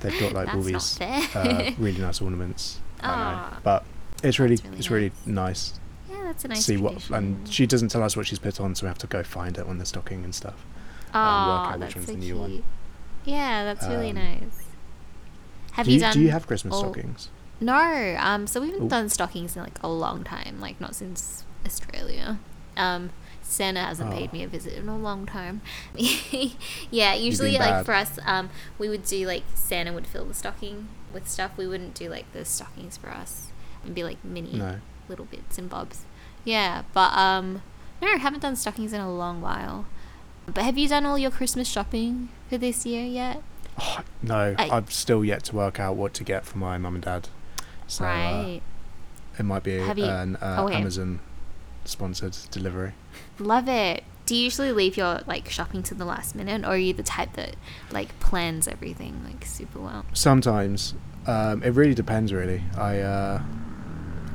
they've 0.00 0.20
got 0.20 0.32
like 0.32 0.54
all 0.54 0.60
these 0.62 1.00
uh, 1.00 1.70
really 1.78 2.00
nice 2.00 2.20
ornaments. 2.20 2.80
I 3.00 3.50
know, 3.52 3.56
but 3.62 3.84
it's 4.22 4.38
really, 4.38 4.56
really 4.64 4.78
it's 4.78 4.90
really 4.90 5.12
nice. 5.26 5.74
nice. 6.08 6.18
yeah, 6.18 6.24
that's 6.24 6.44
a 6.44 6.48
nice 6.48 6.64
see 6.64 6.76
what 6.76 7.08
and 7.10 7.46
she 7.48 7.66
doesn't 7.66 7.88
tell 7.88 8.02
us 8.02 8.16
what 8.16 8.26
she's 8.26 8.38
put 8.38 8.60
on, 8.60 8.74
so 8.74 8.84
we 8.84 8.88
have 8.88 8.98
to 8.98 9.06
go 9.06 9.22
find 9.22 9.56
it 9.58 9.66
on 9.66 9.78
the 9.78 9.86
stocking 9.86 10.24
and 10.24 10.34
stuff. 10.34 10.64
Oh, 11.14 11.18
work 11.20 11.20
out 11.20 11.78
which 11.78 11.80
that's 11.80 11.94
one's 11.96 12.06
so 12.08 12.12
the 12.14 12.20
cute. 12.20 12.36
one. 12.38 12.64
Yeah, 13.24 13.64
that's 13.64 13.86
really 13.86 14.10
Um, 14.10 14.16
nice. 14.16 14.62
Have 15.72 15.86
do 15.86 15.92
you, 15.92 15.96
you, 15.96 16.00
done? 16.02 16.12
do 16.12 16.20
you 16.20 16.30
have 16.30 16.46
Christmas 16.46 16.76
stockings? 16.78 17.28
No. 17.60 18.16
Um. 18.18 18.46
So 18.46 18.60
we 18.60 18.68
haven't 18.70 18.86
Ooh. 18.86 18.88
done 18.88 19.08
stockings 19.08 19.56
in 19.56 19.62
like 19.62 19.78
a 19.82 19.88
long 19.88 20.24
time. 20.24 20.60
Like 20.60 20.80
not 20.80 20.94
since 20.94 21.44
Australia. 21.64 22.38
Um. 22.76 23.10
Santa 23.46 23.80
hasn't 23.80 24.10
Oh. 24.12 24.16
paid 24.16 24.32
me 24.32 24.42
a 24.42 24.48
visit 24.48 24.72
in 24.72 24.88
a 24.88 24.96
long 24.96 25.26
time. 25.26 25.60
yeah, 26.90 27.14
usually 27.14 27.52
like 27.52 27.68
bad. 27.70 27.86
for 27.86 27.92
us, 27.94 28.18
um, 28.24 28.48
we 28.78 28.88
would 28.88 29.04
do 29.04 29.26
like 29.26 29.42
Santa 29.54 29.92
would 29.92 30.06
fill 30.06 30.24
the 30.24 30.34
stocking 30.34 30.88
with 31.12 31.28
stuff. 31.28 31.52
We 31.56 31.66
wouldn't 31.66 31.94
do 31.94 32.08
like 32.08 32.30
the 32.32 32.44
stockings 32.44 32.96
for 32.96 33.10
us. 33.10 33.48
It'd 33.82 33.94
be 33.94 34.02
like 34.02 34.24
mini 34.24 34.54
No. 34.56 34.78
little 35.08 35.26
bits 35.26 35.58
and 35.58 35.68
bobs. 35.68 36.04
Yeah, 36.44 36.82
but 36.94 37.12
um, 37.16 37.62
no, 38.00 38.16
haven't 38.18 38.40
done 38.40 38.56
stockings 38.56 38.92
in 38.94 39.00
a 39.00 39.12
long 39.12 39.40
while. 39.42 39.84
But 40.46 40.64
have 40.64 40.76
you 40.78 40.88
done 40.88 41.04
all 41.06 41.18
your 41.18 41.30
Christmas 41.30 41.68
shopping 41.68 42.30
for 42.48 42.56
this 42.58 42.84
year 42.86 43.04
yet? 43.04 43.42
Oh, 43.78 44.00
no, 44.22 44.54
I- 44.58 44.70
I'm 44.70 44.88
still 44.88 45.22
yet 45.24 45.44
to 45.44 45.56
work 45.56 45.78
out 45.78 45.96
what 45.96 46.14
to 46.14 46.24
get 46.24 46.44
for 46.46 46.56
my 46.58 46.78
mum 46.78 46.94
and 46.96 47.04
dad. 47.04 47.28
So 47.86 48.04
uh, 48.04 48.08
right. 48.08 48.60
it 49.38 49.42
might 49.42 49.62
be 49.62 49.78
Have 49.78 49.98
an 49.98 50.36
uh, 50.36 50.56
oh, 50.60 50.64
okay. 50.66 50.76
Amazon 50.76 51.20
sponsored 51.84 52.36
delivery. 52.50 52.92
Love 53.38 53.68
it. 53.68 54.04
Do 54.26 54.34
you 54.34 54.44
usually 54.44 54.72
leave 54.72 54.96
your 54.96 55.20
like 55.26 55.50
shopping 55.50 55.82
to 55.84 55.94
the 55.94 56.06
last 56.06 56.34
minute, 56.34 56.64
or 56.64 56.68
are 56.68 56.76
you 56.78 56.94
the 56.94 57.02
type 57.02 57.34
that 57.34 57.56
like 57.90 58.18
plans 58.20 58.66
everything 58.66 59.22
like 59.24 59.44
super 59.44 59.78
well? 59.80 60.06
Sometimes 60.14 60.94
um, 61.26 61.62
it 61.62 61.70
really 61.70 61.94
depends. 61.94 62.32
Really, 62.32 62.62
I 62.78 63.00
uh, 63.00 63.42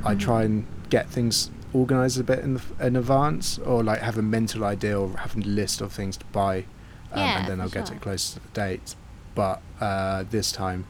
I 0.05 0.13
Mhm. 0.15 0.19
try 0.19 0.43
and 0.43 0.65
get 0.89 1.09
things 1.09 1.49
organized 1.73 2.19
a 2.19 2.23
bit 2.23 2.39
in, 2.39 2.55
the, 2.55 2.61
in 2.81 2.95
advance, 2.95 3.57
or 3.59 3.83
like 3.83 3.99
have 4.01 4.17
a 4.17 4.21
mental 4.23 4.63
idea 4.63 4.99
or 4.99 5.15
have 5.17 5.35
a 5.35 5.39
list 5.39 5.81
of 5.81 5.91
things 5.91 6.17
to 6.17 6.25
buy, 6.31 6.65
um, 7.11 7.19
Yeah, 7.19 7.39
and 7.39 7.47
then 7.47 7.61
I'll 7.61 7.69
get 7.69 7.87
sure. 7.87 7.95
it 7.95 8.01
close 8.01 8.33
to 8.33 8.39
the 8.39 8.47
date. 8.49 8.95
But 9.35 9.61
uh, 9.81 10.23
this 10.29 10.51
time, 10.51 10.85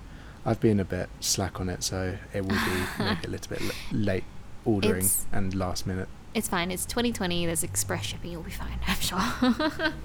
I've 0.49 0.59
been 0.59 0.79
a 0.79 0.85
bit 0.85 1.09
slack 1.19 1.59
on 1.59 1.69
it, 1.69 1.83
so 1.83 2.17
it 2.33 2.41
will 2.41 2.49
be 2.49 2.83
maybe 3.03 3.19
a 3.25 3.29
little 3.29 3.55
bit 3.55 3.61
late 3.91 4.23
ordering 4.65 4.97
It's- 4.97 5.25
and 5.31 5.53
last 5.53 5.85
minute. 5.85 6.07
It's 6.33 6.47
fine. 6.47 6.69
It's 6.71 6.85
2020. 6.85 7.45
There's 7.47 7.63
express 7.63 8.05
shipping. 8.05 8.31
You'll 8.31 8.43
be 8.43 8.51
fine. 8.51 8.79
I'm 8.87 8.99
sure. 8.99 9.93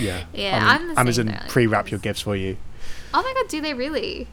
Yeah, 0.00 0.24
Yeah, 0.34 0.58
I 0.68 0.78
mean, 0.84 0.98
Amazon 0.98 1.38
pre-wrap 1.48 1.92
your 1.92 2.00
gifts 2.00 2.20
for 2.20 2.34
you. 2.34 2.56
oh 3.14 3.22
my 3.22 3.32
god, 3.40 3.48
do 3.48 3.60
they 3.60 3.72
really? 3.72 4.26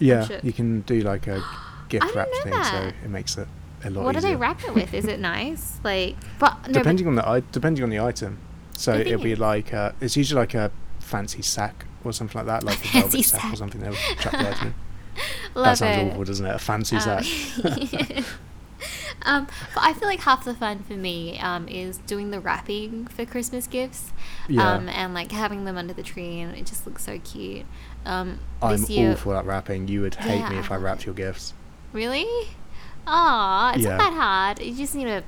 Yeah, 0.00 0.26
you 0.42 0.52
can 0.52 0.80
do 0.80 1.00
like 1.02 1.28
a 1.28 1.44
gift 1.88 2.12
wrap 2.14 2.28
thing, 2.42 2.52
that. 2.52 2.70
so 2.72 3.04
it 3.04 3.08
makes 3.08 3.38
it 3.38 3.46
a 3.84 3.90
lot 3.90 4.00
easier. 4.00 4.02
What 4.02 4.14
do 4.16 4.20
they 4.20 4.34
wrap 4.34 4.64
it 4.64 4.74
with? 4.74 4.92
Is 4.94 5.04
it 5.06 5.20
nice? 5.34 5.78
Like, 5.84 6.16
but 6.40 6.66
no, 6.66 6.72
depending 6.74 7.06
on 7.06 7.14
the 7.14 7.44
depending 7.52 7.84
on 7.84 7.90
the 7.90 8.00
item. 8.00 8.38
So 8.76 8.94
it'll 8.94 9.22
be 9.22 9.36
like 9.36 9.72
uh, 9.72 9.92
it's 10.00 10.16
usually 10.16 10.40
like 10.40 10.54
a 10.54 10.72
fancy 10.98 11.42
sack 11.42 11.86
or 12.04 12.12
something 12.12 12.38
like 12.38 12.46
that, 12.46 12.64
like 12.64 12.78
a 12.84 12.88
velvet 13.00 13.24
sack. 13.24 13.40
sack. 13.42 13.52
or 13.52 13.56
something. 13.56 13.80
They'll 13.80 13.94
chuck 13.94 14.32
the 14.32 14.50
item 14.50 14.68
in. 14.68 14.74
love 15.54 15.64
That 15.64 15.78
sounds 15.78 15.98
it. 15.98 16.10
awful, 16.12 16.24
doesn't 16.24 16.46
it? 16.46 16.54
A 16.54 16.58
fancy 16.58 16.96
Um, 16.96 17.02
sack. 17.02 17.24
um, 19.24 19.46
but 19.74 19.82
I 19.84 19.92
feel 19.92 20.08
like 20.08 20.20
half 20.20 20.44
the 20.44 20.54
fun 20.54 20.80
for 20.80 20.94
me 20.94 21.38
um, 21.38 21.68
is 21.68 21.98
doing 21.98 22.30
the 22.30 22.40
wrapping 22.40 23.06
for 23.06 23.24
Christmas 23.24 23.66
gifts, 23.66 24.12
Yeah. 24.48 24.72
um, 24.72 24.88
and 24.88 25.14
like 25.14 25.30
having 25.32 25.64
them 25.64 25.76
under 25.76 25.92
the 25.94 26.02
tree, 26.02 26.40
and 26.40 26.56
it 26.56 26.66
just 26.66 26.86
looks 26.86 27.04
so 27.04 27.18
cute. 27.20 27.66
Um, 28.04 28.40
I'm 28.60 28.82
year, 28.84 29.12
awful 29.12 29.34
at 29.34 29.44
wrapping. 29.44 29.86
You 29.88 30.00
would 30.02 30.16
hate 30.16 30.38
Yeah, 30.40 30.48
me 30.50 30.58
if 30.58 30.70
I 30.72 30.74
I 30.74 30.78
wrapped 30.78 31.06
your 31.06 31.14
gifts. 31.14 31.54
really? 31.92 32.26
Aw, 33.06 33.72
it's 33.74 33.82
Yeah. 33.84 33.96
not 33.96 33.98
that 33.98 34.12
hard. 34.14 34.60
You 34.60 34.74
just 34.76 34.94
need 34.94 35.04
to 35.04 35.22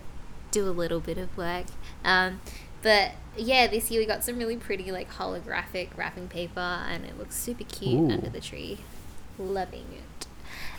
do 0.50 0.69
a 0.69 0.71
little 0.71 1.00
bit 1.00 1.19
of 1.19 1.37
work. 1.37 1.66
Um, 2.04 2.40
but 2.85 3.12
yeah, 3.37 3.67
this 3.67 3.91
year 3.91 4.00
we 4.00 4.07
got 4.07 4.23
some 4.23 4.38
really 4.38 4.57
pretty 4.57 4.93
like 4.93 5.11
holographic 5.11 5.88
wrapping 5.97 6.29
paper, 6.29 6.61
and 6.61 7.05
it 7.05 7.19
looks 7.19 7.35
super 7.35 7.64
cute 7.64 8.00
Ooh. 8.00 8.12
under 8.12 8.31
the 8.31 8.41
tree. 8.41 8.79
Loving 9.38 9.87
it. 9.93 10.26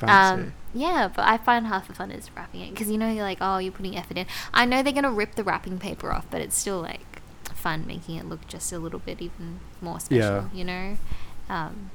Um, 0.07 0.53
yeah, 0.73 1.09
but 1.13 1.25
I 1.27 1.37
find 1.37 1.67
half 1.67 1.87
the 1.87 1.93
fun 1.93 2.11
is 2.11 2.29
wrapping 2.35 2.61
it 2.61 2.69
because 2.69 2.89
you 2.89 2.97
know 2.97 3.11
you're 3.11 3.23
like, 3.23 3.39
oh, 3.41 3.57
you're 3.57 3.71
putting 3.71 3.97
effort 3.97 4.17
in. 4.17 4.27
I 4.53 4.65
know 4.65 4.83
they're 4.83 4.93
gonna 4.93 5.11
rip 5.11 5.35
the 5.35 5.43
wrapping 5.43 5.79
paper 5.79 6.13
off, 6.13 6.27
but 6.29 6.41
it's 6.41 6.55
still 6.55 6.79
like 6.79 7.21
fun 7.53 7.85
making 7.87 8.15
it 8.15 8.25
look 8.25 8.47
just 8.47 8.71
a 8.71 8.77
little 8.77 8.99
bit 8.99 9.21
even 9.21 9.59
more 9.81 9.99
special. 9.99 10.21
Yeah. 10.21 10.49
You 10.53 10.63
know, 10.63 10.97
um, 11.49 11.89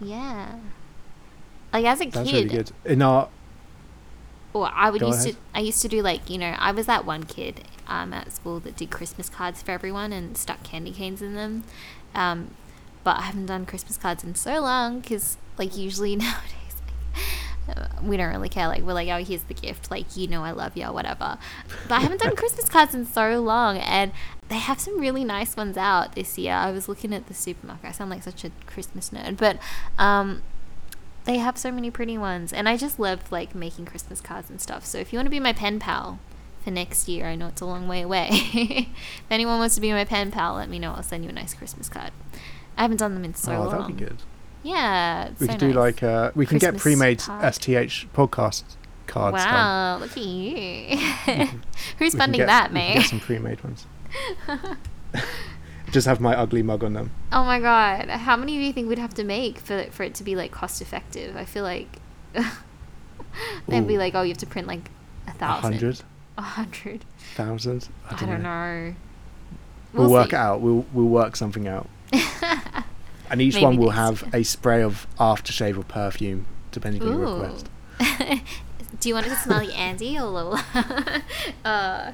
yeah. 0.00 0.56
Like 1.72 1.86
as 1.86 2.00
a 2.00 2.10
That's 2.10 2.28
kid, 2.28 2.44
really 2.44 2.56
good. 2.56 2.72
In 2.84 3.00
our 3.00 3.28
or 4.52 4.70
I 4.72 4.90
would 4.90 5.00
Go 5.00 5.08
used 5.08 5.20
ahead. 5.20 5.34
to 5.34 5.40
I 5.54 5.60
used 5.60 5.82
to 5.82 5.88
do 5.88 6.02
like 6.02 6.28
you 6.28 6.38
know 6.38 6.54
I 6.58 6.72
was 6.72 6.86
that 6.86 7.04
one 7.04 7.24
kid 7.24 7.62
um, 7.86 8.12
at 8.12 8.32
school 8.32 8.60
that 8.60 8.76
did 8.76 8.90
Christmas 8.90 9.28
cards 9.28 9.62
for 9.62 9.72
everyone 9.72 10.12
and 10.12 10.36
stuck 10.36 10.62
candy 10.62 10.92
canes 10.92 11.22
in 11.22 11.34
them, 11.34 11.64
um, 12.14 12.54
but 13.04 13.18
I 13.18 13.22
haven't 13.22 13.46
done 13.46 13.66
Christmas 13.66 13.96
cards 13.96 14.24
in 14.24 14.34
so 14.34 14.60
long 14.60 15.00
because 15.00 15.36
like 15.58 15.76
usually 15.76 16.16
nowadays 16.16 16.76
like, 17.68 18.02
we 18.02 18.16
don't 18.16 18.30
really 18.30 18.48
care 18.48 18.66
like 18.66 18.82
we're 18.82 18.94
like 18.94 19.08
oh 19.08 19.22
here's 19.22 19.42
the 19.44 19.54
gift 19.54 19.90
like 19.90 20.16
you 20.16 20.26
know 20.26 20.42
I 20.42 20.50
love 20.52 20.76
you 20.76 20.86
or 20.86 20.92
whatever, 20.92 21.38
but 21.88 21.94
I 21.94 22.00
haven't 22.00 22.20
done 22.20 22.34
Christmas 22.36 22.68
cards 22.68 22.94
in 22.94 23.06
so 23.06 23.40
long 23.40 23.78
and 23.78 24.12
they 24.48 24.58
have 24.58 24.80
some 24.80 24.98
really 25.00 25.22
nice 25.22 25.56
ones 25.56 25.76
out 25.76 26.16
this 26.16 26.36
year. 26.36 26.52
I 26.52 26.72
was 26.72 26.88
looking 26.88 27.14
at 27.14 27.28
the 27.28 27.34
supermarket. 27.34 27.84
I 27.86 27.92
sound 27.92 28.10
like 28.10 28.24
such 28.24 28.44
a 28.44 28.50
Christmas 28.66 29.10
nerd, 29.10 29.36
but 29.36 29.58
um, 29.96 30.42
they 31.30 31.38
have 31.38 31.56
so 31.56 31.70
many 31.70 31.90
pretty 31.90 32.18
ones 32.18 32.52
and 32.52 32.68
i 32.68 32.76
just 32.76 32.98
love 32.98 33.30
like 33.30 33.54
making 33.54 33.84
christmas 33.86 34.20
cards 34.20 34.50
and 34.50 34.60
stuff 34.60 34.84
so 34.84 34.98
if 34.98 35.12
you 35.12 35.18
want 35.18 35.26
to 35.26 35.30
be 35.30 35.38
my 35.38 35.52
pen 35.52 35.78
pal 35.78 36.18
for 36.64 36.70
next 36.72 37.06
year 37.08 37.26
i 37.26 37.34
know 37.36 37.46
it's 37.46 37.60
a 37.60 37.64
long 37.66 37.86
way 37.86 38.02
away 38.02 38.28
if 38.32 38.86
anyone 39.30 39.58
wants 39.58 39.76
to 39.76 39.80
be 39.80 39.92
my 39.92 40.04
pen 40.04 40.30
pal 40.32 40.54
let 40.54 40.68
me 40.68 40.78
know 40.78 40.92
i'll 40.92 41.02
send 41.04 41.22
you 41.22 41.30
a 41.30 41.32
nice 41.32 41.54
christmas 41.54 41.88
card 41.88 42.10
i 42.76 42.82
haven't 42.82 42.96
done 42.96 43.14
them 43.14 43.24
in 43.24 43.32
so 43.34 43.52
oh, 43.52 43.58
long 43.60 43.66
Oh, 43.68 43.70
that'd 43.82 43.96
be 43.96 44.04
good. 44.04 44.16
yeah 44.64 45.30
We 45.38 45.46
so 45.46 45.52
could 45.52 45.60
do 45.60 45.72
like 45.72 46.02
uh, 46.02 46.32
we 46.34 46.46
can 46.46 46.58
get 46.58 46.76
pre-made 46.76 47.20
card. 47.20 47.54
STH 47.54 48.06
podcast 48.12 48.64
cards. 49.06 49.36
done. 49.36 49.54
wow 49.54 49.98
look 49.98 50.10
at 50.10 50.22
you 50.22 50.96
who's 51.98 52.14
funding 52.16 52.40
get- 52.40 52.46
that 52.46 52.72
mate 52.72 52.94
Get 52.94 53.06
some 53.08 53.20
pre-made 53.20 53.62
ones. 53.62 53.86
Just 55.92 56.06
have 56.06 56.20
my 56.20 56.36
ugly 56.36 56.62
mug 56.62 56.84
on 56.84 56.92
them. 56.92 57.10
oh 57.32 57.44
my 57.44 57.58
god 57.60 58.08
how 58.08 58.36
many 58.36 58.56
do 58.56 58.62
you 58.62 58.72
think 58.72 58.88
we'd 58.88 58.98
have 58.98 59.14
to 59.14 59.24
make 59.24 59.58
for, 59.58 59.84
for 59.90 60.02
it 60.04 60.14
to 60.14 60.22
be 60.24 60.34
like 60.36 60.50
cost 60.52 60.80
effective 60.80 61.36
i 61.36 61.44
feel 61.44 61.64
like 61.64 61.98
they'd 63.68 63.86
be 63.86 63.98
like 63.98 64.14
oh 64.14 64.22
you 64.22 64.28
have 64.28 64.38
to 64.38 64.46
print 64.46 64.66
like 64.68 64.90
a 65.26 65.32
thousand, 65.32 65.72
A 65.74 65.78
hundred, 65.78 66.00
a 66.38 66.42
hundred 66.42 67.04
thousand. 67.36 67.88
I 68.08 68.14
I 68.14 68.18
don't, 68.18 68.28
don't 68.28 68.42
know. 68.42 68.88
know. 68.90 68.94
We'll, 69.92 70.10
work 70.10 70.30
see. 70.30 70.36
it 70.36 70.38
out. 70.38 70.60
We'll 70.60 70.84
we'll 70.92 71.06
work 71.08 71.36
something 71.36 71.66
out. 71.68 71.88
And 73.30 73.40
each 73.40 73.54
Maybe 73.54 73.64
one 73.66 73.76
will 73.76 73.90
have 73.90 74.22
year. 74.22 74.30
a 74.40 74.42
spray 74.42 74.82
of 74.82 75.06
aftershave 75.20 75.78
or 75.78 75.84
perfume, 75.84 76.46
depending 76.72 77.00
on 77.02 77.08
your 77.12 77.18
request. 77.38 77.68
Do 78.98 79.08
you 79.08 79.14
want 79.14 79.26
it 79.26 79.30
to 79.30 79.36
smell 79.36 79.58
like 79.58 79.78
Andy 79.78 80.18
or 80.18 80.22
Lola? 80.24 80.64
uh, 81.64 82.10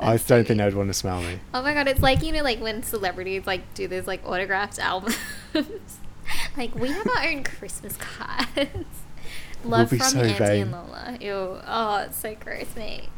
I 0.00 0.10
don't 0.10 0.18
so 0.18 0.42
think 0.44 0.58
they 0.58 0.64
would 0.64 0.74
want 0.74 0.88
to 0.88 0.94
smell 0.94 1.22
me. 1.22 1.40
oh 1.54 1.62
my 1.62 1.74
god, 1.74 1.88
it's 1.88 2.00
like 2.00 2.22
you 2.22 2.32
know, 2.32 2.42
like 2.42 2.60
when 2.60 2.82
celebrities 2.82 3.46
like 3.46 3.72
do 3.74 3.88
those 3.88 4.06
like 4.06 4.24
autographed 4.26 4.78
albums. 4.78 5.16
like 6.56 6.74
we 6.74 6.88
have 6.88 7.06
our 7.16 7.24
own 7.26 7.44
Christmas 7.44 7.96
cards. 7.96 8.48
Love 9.64 9.90
be 9.90 9.98
from 9.98 10.06
so 10.06 10.20
Auntie 10.20 10.38
vain. 10.38 10.62
and 10.62 10.72
Lola. 10.72 11.18
Ew. 11.20 11.60
Oh, 11.66 11.96
it's 12.06 12.18
so 12.18 12.34
gross, 12.34 12.74
mate. 12.74 13.08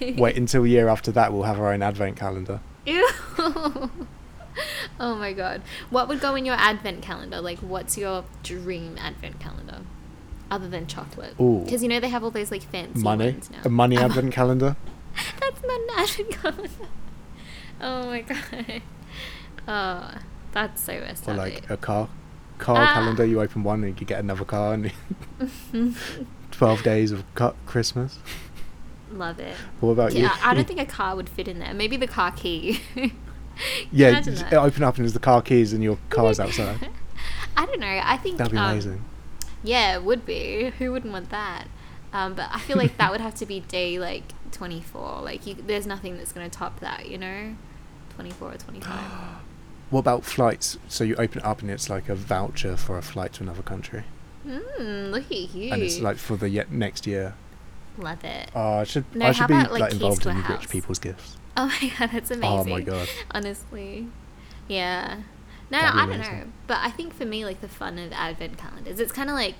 Wait 0.18 0.36
until 0.36 0.64
a 0.64 0.68
year 0.68 0.88
after 0.88 1.12
that, 1.12 1.32
we'll 1.32 1.42
have 1.42 1.60
our 1.60 1.72
own 1.72 1.82
advent 1.82 2.16
calendar. 2.16 2.60
Ew. 2.86 3.06
oh 3.38 3.90
my 4.98 5.32
god. 5.32 5.62
What 5.90 6.08
would 6.08 6.20
go 6.20 6.34
in 6.34 6.44
your 6.46 6.54
advent 6.56 7.02
calendar? 7.02 7.40
Like, 7.40 7.58
what's 7.58 7.98
your 7.98 8.24
dream 8.42 8.96
advent 8.98 9.40
calendar? 9.40 9.80
Other 10.50 10.68
than 10.68 10.86
chocolate. 10.86 11.34
Ooh. 11.38 11.62
Because 11.64 11.82
you 11.82 11.88
know 11.90 12.00
they 12.00 12.08
have 12.08 12.24
all 12.24 12.30
those 12.30 12.50
like 12.50 12.62
fancy 12.62 13.02
Money, 13.02 13.32
ones 13.32 13.50
now. 13.50 13.58
a 13.64 13.68
money 13.68 13.98
advent 13.98 14.32
calendar. 14.32 14.76
That's 15.40 15.60
an 15.62 15.86
advent 15.96 16.30
calendar. 16.30 16.88
Oh 17.80 18.06
my 18.06 18.20
god. 18.22 18.82
Oh, 19.70 20.14
that's 20.52 20.82
so 20.82 20.98
messed 20.98 21.28
or 21.28 21.32
up. 21.32 21.36
like 21.36 21.68
a 21.68 21.76
car 21.76 22.08
car 22.56 22.78
Ah. 22.78 22.94
calendar 22.94 23.22
you 23.26 23.38
open 23.42 23.62
one 23.62 23.84
and 23.84 24.00
you 24.00 24.06
get 24.06 24.18
another 24.18 24.46
car 24.46 24.72
and 24.72 24.90
12 26.52 26.82
days 26.82 27.12
of 27.12 27.22
christmas 27.66 28.18
Love 29.12 29.38
it. 29.40 29.54
what 29.80 29.90
about 29.90 30.14
you 30.14 30.22
Yeah, 30.22 30.34
I 30.42 30.54
don't 30.54 30.66
think 30.66 30.80
a 30.80 30.86
car 30.86 31.14
would 31.16 31.28
fit 31.28 31.48
in 31.48 31.58
there. 31.58 31.74
Maybe 31.74 31.98
the 31.98 32.06
car 32.06 32.30
key. 32.32 32.80
yeah 33.92 34.22
open 34.52 34.82
up 34.82 34.96
and 34.96 35.04
there's 35.04 35.12
the 35.12 35.18
car 35.18 35.42
keys 35.42 35.72
and 35.74 35.82
your 35.82 35.98
car's 36.10 36.40
outside 36.40 36.88
I 37.56 37.66
don't 37.66 37.80
know. 37.80 38.00
I 38.02 38.16
think 38.16 38.38
that'd 38.38 38.50
be 38.52 38.56
um, 38.58 38.70
amazing 38.70 39.04
Yeah, 39.62 39.96
it 39.96 40.02
would 40.04 40.24
be. 40.24 40.72
Who 40.78 40.92
wouldn't 40.92 41.12
want 41.12 41.28
that? 41.30 41.66
Um, 42.12 42.34
but 42.34 42.48
I 42.52 42.58
feel 42.60 42.76
like 42.78 42.96
that 42.96 43.10
would 43.10 43.20
have 43.20 43.34
to 43.36 43.46
be 43.46 43.60
day 43.60 43.98
like 43.98 44.32
24. 44.52 45.20
Like, 45.22 45.46
you, 45.46 45.54
there's 45.54 45.86
nothing 45.86 46.16
that's 46.16 46.32
going 46.32 46.48
to 46.48 46.56
top 46.56 46.80
that, 46.80 47.08
you 47.08 47.18
know? 47.18 47.54
24 48.16 48.52
or 48.52 48.56
25. 48.56 48.98
what 49.90 50.00
about 50.00 50.24
flights 50.24 50.76
so 50.88 51.02
you 51.04 51.14
open 51.16 51.38
it 51.38 51.44
up 51.44 51.60
and 51.62 51.70
it's 51.70 51.88
like 51.88 52.08
a 52.08 52.14
voucher 52.14 52.76
for 52.76 52.98
a 52.98 53.02
flight 53.02 53.32
to 53.34 53.42
another 53.42 53.62
country 53.62 54.02
Mmm, 54.46 55.10
look 55.12 55.30
at 55.30 55.54
you. 55.54 55.72
and 55.72 55.82
it's 55.82 55.98
like 56.00 56.16
for 56.18 56.36
the 56.36 56.48
ye- 56.48 56.64
next 56.70 57.06
year 57.06 57.34
Love 57.96 58.22
it. 58.24 58.50
oh 58.54 58.78
i 58.80 58.84
should 58.84 59.04
No, 59.14 59.26
i 59.26 59.32
should 59.32 59.46
be 59.48 59.54
about, 59.54 59.72
like, 59.72 59.80
like 59.80 59.92
involved 59.92 60.26
in 60.26 60.36
house? 60.36 60.60
rich 60.60 60.68
people's 60.70 60.98
gifts 60.98 61.36
Oh 61.56 61.66
my 61.80 61.92
god, 61.98 62.10
that's 62.12 62.30
amazing. 62.30 62.58
oh 62.58 62.64
my 62.64 62.80
god 62.82 63.08
Honestly. 63.32 64.08
Yeah. 64.68 65.22
No, 65.70 65.78
I 65.78 66.06
don't 66.06 66.12
amazing. 66.14 66.38
know. 66.40 66.44
But 66.66 66.78
I 66.82 66.90
think 66.90 67.12
for 67.14 67.24
me, 67.24 67.44
like, 67.44 67.60
the 67.60 67.68
fun 67.68 67.98
of 67.98 68.12
advent 68.12 68.56
calendars, 68.58 69.00
it's 69.00 69.12
kind 69.12 69.28
of 69.28 69.34
like 69.36 69.54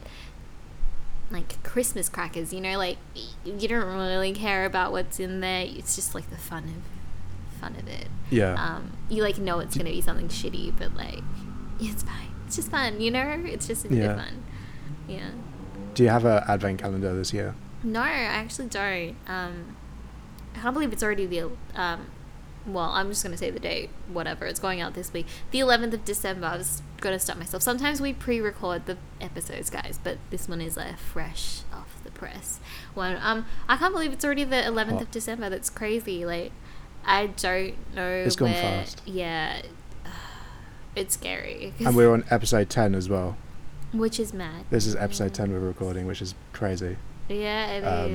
like 1.30 1.62
Christmas 1.62 2.08
crackers. 2.08 2.52
You 2.52 2.60
know, 2.60 2.78
like 2.78 2.98
you 3.44 3.68
don't 3.68 3.84
really 3.86 4.32
care 4.32 4.64
about 4.64 4.92
what's 4.92 5.20
in 5.20 5.40
there. 5.40 5.64
It's 5.66 5.94
just 5.96 6.14
like 6.14 6.30
the 6.30 6.36
fun 6.36 6.64
of 6.64 7.58
fun 7.60 7.74
of 7.76 7.88
it. 7.88 8.08
Yeah. 8.30 8.54
Um, 8.54 8.92
you 9.08 9.22
like 9.22 9.38
know 9.38 9.58
it's 9.60 9.76
gonna 9.76 9.90
be 9.90 10.00
something 10.00 10.28
shitty, 10.28 10.74
but 10.78 10.94
like 10.96 11.20
it's 11.80 12.02
fine. 12.02 12.28
It's 12.46 12.56
just 12.56 12.70
fun. 12.70 13.00
You 13.00 13.10
know, 13.10 13.42
it's 13.46 13.66
just 13.66 13.84
a 13.84 13.88
bit 13.88 13.98
Yeah. 13.98 14.10
of 14.12 14.16
fun. 14.18 14.44
Yeah. 15.06 15.30
Do 15.94 16.02
you 16.02 16.08
have 16.10 16.24
a 16.24 16.44
advent 16.48 16.80
calendar 16.80 17.14
this 17.14 17.32
year? 17.32 17.54
No, 17.82 18.00
I 18.00 18.10
actually 18.10 18.68
don't. 18.68 19.16
Um, 19.26 19.76
I 20.54 20.60
can't 20.60 20.74
believe 20.74 20.92
it's 20.92 21.02
already 21.02 21.26
the. 21.26 21.50
Um, 21.74 22.06
well, 22.72 22.90
I'm 22.90 23.08
just 23.08 23.22
gonna 23.22 23.36
say 23.36 23.50
the 23.50 23.58
date. 23.60 23.90
Whatever, 24.12 24.46
it's 24.46 24.60
going 24.60 24.80
out 24.80 24.94
this 24.94 25.12
week, 25.12 25.26
the 25.50 25.58
11th 25.60 25.92
of 25.94 26.04
December. 26.04 26.46
I 26.46 26.56
was 26.56 26.82
gonna 27.00 27.18
stop 27.18 27.36
myself. 27.38 27.62
Sometimes 27.62 28.00
we 28.00 28.12
pre-record 28.12 28.86
the 28.86 28.96
episodes, 29.20 29.70
guys, 29.70 29.98
but 30.02 30.18
this 30.30 30.48
one 30.48 30.60
is 30.60 30.76
a 30.76 30.94
fresh 30.96 31.60
off 31.72 32.02
the 32.04 32.10
press 32.10 32.60
one. 32.94 33.18
Um, 33.22 33.46
I 33.68 33.76
can't 33.76 33.92
believe 33.92 34.12
it's 34.12 34.24
already 34.24 34.44
the 34.44 34.56
11th 34.56 34.92
What? 34.94 35.02
of 35.02 35.10
December. 35.10 35.48
That's 35.50 35.70
crazy. 35.70 36.24
Like, 36.26 36.52
I 37.04 37.26
don't 37.28 37.74
know. 37.94 38.08
It's 38.08 38.36
gone 38.36 38.50
where- 38.52 38.60
fast. 38.60 39.02
Yeah, 39.06 39.62
it's 40.96 41.14
scary. 41.14 41.72
And 41.84 41.94
we're 41.96 42.12
on 42.12 42.24
episode 42.30 42.68
10 42.70 42.94
as 42.94 43.08
well. 43.08 43.36
which 43.92 44.20
is 44.20 44.34
mad. 44.34 44.66
This 44.70 44.84
is 44.86 44.94
episode 44.96 45.32
10 45.32 45.50
we're 45.52 45.58
recording, 45.60 46.06
which 46.06 46.20
is 46.20 46.34
crazy. 46.52 46.96
Yeah, 47.28 47.66
it 47.68 47.84
Um, 47.84 48.10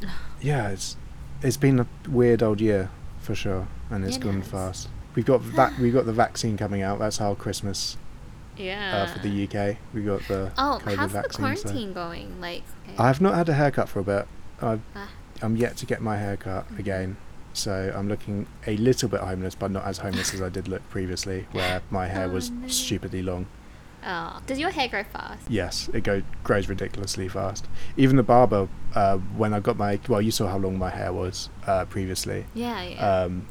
is. 0.00 0.08
Yeah, 0.40 0.68
it's 0.70 0.96
it's 1.42 1.56
been 1.56 1.80
a 1.80 1.86
weird 2.08 2.42
old 2.42 2.60
year 2.60 2.90
for 3.20 3.34
sure, 3.34 3.66
and 3.90 4.04
it's 4.04 4.16
It 4.16 4.20
gone 4.20 4.40
has. 4.40 4.48
fast. 4.50 4.88
We've 5.14 5.24
got 5.26 5.40
vac- 5.40 5.78
we've 5.78 5.94
got 5.94 6.06
the 6.06 6.12
vaccine 6.12 6.56
coming 6.56 6.82
out. 6.82 6.98
That's 6.98 7.20
our 7.20 7.34
Christmas 7.34 7.96
Yeah. 8.56 8.96
uh, 8.96 9.06
for 9.12 9.18
the 9.20 9.28
UK. 9.30 9.78
We 9.94 10.02
got 10.02 10.20
the 10.28 10.52
Oh, 10.58 10.78
COVID 10.84 10.96
how's 10.96 11.12
the 11.12 11.22
vaccine. 11.22 11.32
so- 11.32 11.38
quarantine 11.62 11.92
going? 11.92 12.40
Like, 12.40 12.62
I've 12.98 13.20
not 13.20 13.34
had 13.34 13.48
a 13.48 13.54
haircut 13.54 13.88
for 13.88 14.00
a 14.00 14.04
bit. 14.04 14.26
I've, 14.60 14.80
Ah. 14.94 15.08
I'm 15.42 15.56
yet 15.56 15.76
to 15.78 15.86
get 15.86 16.00
my 16.02 16.16
haircut 16.16 16.70
Mhm. 16.72 16.78
again, 16.78 17.16
so 17.52 17.92
I'm 17.96 18.08
looking 18.08 18.46
a 18.66 18.76
little 18.76 19.08
bit 19.08 19.20
homeless, 19.20 19.54
but 19.54 19.70
not 19.70 19.84
as 19.84 19.98
homeless 19.98 20.32
as 20.34 20.40
I 20.42 20.48
did 20.48 20.68
look 20.68 20.88
previously, 20.90 21.46
where 21.52 21.82
my 21.90 22.06
hair 22.08 22.26
Oh, 22.26 22.30
was 22.34 22.50
no. 22.50 22.68
stupidly 22.68 23.22
long. 23.22 23.46
Oh, 24.06 24.40
does 24.46 24.58
your 24.58 24.70
hair 24.70 24.88
grow 24.88 25.04
fast? 25.04 25.42
Yes, 25.50 25.90
it 25.92 26.04
go, 26.04 26.22
grows 26.44 26.68
ridiculously 26.68 27.28
fast. 27.28 27.66
Even 27.96 28.16
the 28.16 28.22
barber, 28.22 28.68
uh, 28.94 29.18
when 29.18 29.52
I 29.52 29.60
got 29.60 29.76
my 29.76 29.98
well, 30.08 30.22
you 30.22 30.30
saw 30.30 30.46
how 30.46 30.58
long 30.58 30.78
my 30.78 30.90
hair 30.90 31.12
was 31.12 31.50
uh, 31.66 31.84
previously. 31.86 32.46
Yeah, 32.54 32.82
yeah. 32.82 33.20
Um, 33.22 33.46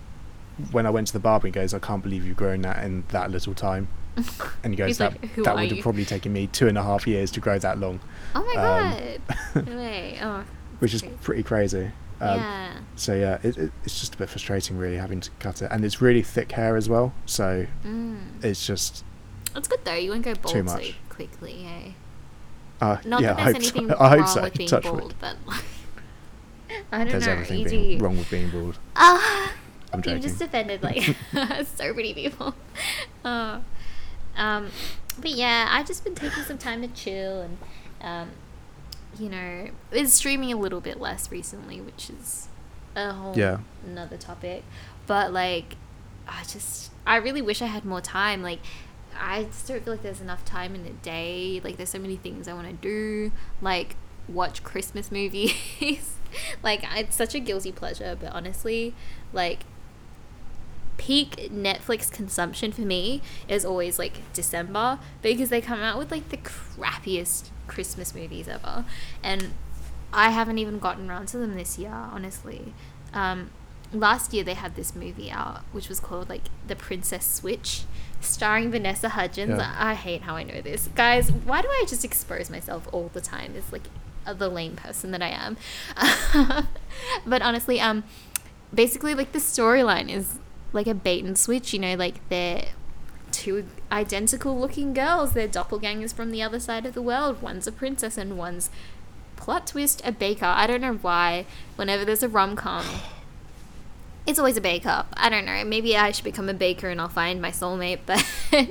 when 0.72 0.86
I 0.86 0.90
went 0.90 1.08
to 1.08 1.14
the 1.14 1.20
barber, 1.20 1.48
he 1.48 1.52
goes, 1.52 1.74
"I 1.74 1.80
can't 1.80 2.02
believe 2.02 2.26
you've 2.26 2.38
grown 2.38 2.62
that 2.62 2.84
in 2.84 3.04
that 3.10 3.30
little 3.32 3.54
time." 3.54 3.88
And 4.64 4.74
he 4.74 4.78
goes, 4.78 4.98
"That 4.98 5.12
like, 5.22 5.32
"Who 5.32 5.44
that 5.44 5.56
would 5.56 5.72
have 5.72 5.82
probably 5.82 6.06
taken 6.06 6.32
me 6.34 6.48
two 6.48 6.68
and 6.68 6.78
a 6.78 6.84
half 6.84 7.06
years 7.06 7.30
to 7.32 7.40
grow 7.40 7.60
that 7.60 7.78
long, 7.80 8.00
oh 8.34 8.44
my 8.56 8.62
um, 8.62 9.20
god. 9.54 9.68
Way. 9.76 10.18
Oh. 10.22 10.44
which 10.80 10.94
is 10.94 11.04
pretty 11.22 11.44
crazy." 11.44 11.92
Um, 12.22 12.40
yeah. 12.40 12.78
So 12.96 13.14
yeah, 13.14 13.40
it, 13.44 13.58
it, 13.58 13.72
it's 13.84 14.00
just 14.00 14.16
a 14.16 14.18
bit 14.18 14.30
frustrating, 14.30 14.78
really, 14.78 14.96
having 14.96 15.20
to 15.20 15.30
cut 15.40 15.62
it, 15.62 15.70
and 15.70 15.84
it's 15.84 16.02
really 16.02 16.22
thick 16.24 16.54
hair 16.54 16.78
as 16.78 16.88
well. 16.88 17.14
So 17.26 17.68
Mm. 17.86 18.42
it's 18.42 18.66
just, 18.66 19.04
It's 19.56 19.68
good 19.68 19.80
though. 19.84 19.94
You 19.96 20.12
won't 20.12 20.24
go 20.24 20.34
bald 20.36 20.54
Too 20.56 20.68
so 20.68 20.80
quickly, 21.10 21.66
eh? 21.66 21.92
uh, 22.86 22.98
Not 23.06 23.22
yeah, 23.22 23.34
that 23.34 23.38
there's 23.38 23.48
hope 23.48 23.56
anything 23.56 23.90
so. 23.90 23.96
I 24.00 24.18
wrong 24.18 24.28
so. 24.28 24.42
with 24.44 24.54
being 24.54 24.70
Touch 24.70 24.84
bald, 24.84 25.02
wood. 25.04 25.16
but 25.20 25.36
I 26.92 26.98
don't 27.00 27.10
There's 27.10 27.26
know. 27.26 27.32
everything 27.34 27.60
you 27.60 27.66
being 27.70 27.98
do- 27.98 28.04
wrong 28.04 28.18
with 28.18 28.30
being 28.30 28.50
bald. 28.50 28.78
Ah, 28.96 29.54
I'm 29.94 30.00
you 30.00 30.04
joking. 30.04 30.22
just 30.22 30.42
offended 30.42 30.84
like 30.84 31.16
so 31.76 31.94
many 31.94 32.14
people. 32.14 32.54
Oh. 33.24 33.62
Um, 34.38 34.70
but 35.20 35.32
yeah, 35.32 35.70
I've 35.72 35.88
just 35.88 36.04
been 36.04 36.16
taking 36.16 36.44
some 36.44 36.58
time 36.58 36.82
to 36.82 36.90
chill 36.90 37.42
and, 37.42 37.58
um, 38.02 38.32
you 39.18 39.30
know, 39.30 39.70
been 39.92 40.08
streaming 40.08 40.52
a 40.52 40.58
little 40.58 40.82
bit 40.82 41.00
less 41.00 41.32
recently, 41.32 41.80
which 41.80 42.10
is 42.10 42.50
a 42.98 43.14
whole 43.14 43.38
Yeah. 43.38 43.60
another 43.86 44.18
topic. 44.18 44.64
But 45.08 45.32
like, 45.32 45.76
I 46.28 46.44
just 46.44 46.92
I 47.08 47.16
really 47.18 47.42
wish 47.42 47.62
I 47.62 47.68
had 47.68 47.86
more 47.86 48.02
time. 48.02 48.42
Like, 48.44 48.60
I 49.20 49.44
just 49.44 49.68
don't 49.68 49.84
feel 49.84 49.94
like 49.94 50.04
there's 50.04 50.22
enough 50.22 50.46
time 50.46 50.76
in 50.76 50.84
the 50.84 50.92
day. 50.92 51.62
Like, 51.64 51.78
there's 51.78 51.90
so 51.90 52.00
many 52.00 52.16
things 52.16 52.48
I 52.48 52.54
want 52.54 52.68
to 52.68 52.74
do. 52.74 53.32
Like, 53.62 53.96
watch 54.28 54.64
Christmas 54.64 55.12
movies. 55.12 55.54
like, 56.64 56.84
it's 56.96 57.16
such 57.16 57.36
a 57.36 57.40
guilty 57.40 57.72
pleasure, 57.72 58.18
but 58.20 58.34
honestly, 58.34 58.94
like, 59.34 59.66
peak 60.98 61.50
Netflix 61.52 62.12
consumption 62.12 62.72
for 62.72 62.82
me 62.82 63.22
is 63.48 63.66
always 63.66 64.00
like 64.00 64.22
December 64.34 64.98
because 65.22 65.50
they 65.50 65.62
come 65.62 65.80
out 65.80 65.98
with 65.98 66.10
like 66.12 66.30
the 66.30 66.38
crappiest 66.38 67.50
Christmas 67.68 68.16
movies 68.16 68.48
ever. 68.48 68.86
And 69.24 69.54
I 70.14 70.30
haven't 70.30 70.58
even 70.58 70.80
gotten 70.80 71.10
around 71.10 71.28
to 71.28 71.38
them 71.38 71.56
this 71.56 71.78
year, 71.78 71.92
honestly. 71.92 72.74
Um, 73.14 73.52
last 73.94 74.34
year 74.34 74.44
they 74.44 74.54
had 74.54 74.76
this 74.76 74.96
movie 74.96 75.32
out 75.32 75.64
which 75.72 75.88
was 75.90 76.00
called 76.00 76.30
like 76.30 76.44
The 76.68 76.76
Princess 76.76 77.26
Switch, 77.26 77.84
starring 78.22 78.72
Vanessa 78.72 79.10
Hudgens. 79.10 79.58
Yeah. 79.58 79.76
I 79.78 79.94
hate 79.94 80.22
how 80.22 80.36
I 80.36 80.44
know 80.44 80.62
this. 80.62 80.90
Guys, 80.96 81.32
why 81.32 81.62
do 81.62 81.68
I 81.68 81.86
just 81.88 82.04
expose 82.04 82.50
myself 82.50 82.88
all 82.92 83.10
the 83.14 83.22
time 83.22 83.54
as 83.56 83.72
like 83.72 83.84
uh, 84.26 84.34
the 84.34 84.50
lame 84.50 84.76
person 84.76 85.12
that 85.12 85.22
I 85.22 85.30
am? 85.30 85.58
but 87.26 87.42
honestly, 87.42 87.80
um, 87.80 88.04
basically 88.74 89.16
like 89.16 89.32
the 89.32 89.40
storyline 89.40 90.10
is 90.10 90.40
like 90.74 90.88
a 90.88 90.94
bait 90.94 91.24
and 91.24 91.38
switch 91.38 91.74
you 91.74 91.80
know 91.80 91.96
like 91.96 92.28
they're 92.30 92.66
two 93.32 93.66
identical 93.92 94.58
looking 94.60 94.94
girls 94.94 95.34
they're 95.34 95.48
doppelgangers 95.48 96.14
from 96.14 96.32
the 96.32 96.42
other 96.42 96.60
side 96.60 96.86
of 96.86 96.94
the 96.94 97.02
world 97.02 97.42
one's 97.42 97.66
a 97.68 97.72
princess 97.72 98.18
and 98.18 98.38
one's 98.38 98.70
plot 99.36 99.68
twist 99.68 100.02
a 100.06 100.12
baker 100.12 100.46
i 100.46 100.68
don't 100.68 100.82
know 100.82 100.96
why 100.96 101.46
whenever 101.76 102.06
there's 102.06 102.24
a 102.24 102.30
rom-com 102.30 102.86
it's 104.28 104.40
always 104.40 104.58
a 104.58 104.62
bake 104.62 104.86
up 104.86 105.14
i 105.18 105.30
don't 105.30 105.46
know 105.46 105.64
maybe 105.64 105.96
i 105.96 106.12
should 106.12 106.24
become 106.24 106.50
a 106.50 106.54
baker 106.54 106.90
and 106.90 107.00
i'll 107.00 107.10
find 107.10 107.42
my 107.42 107.52
soulmate 107.52 108.00
but 108.06 108.24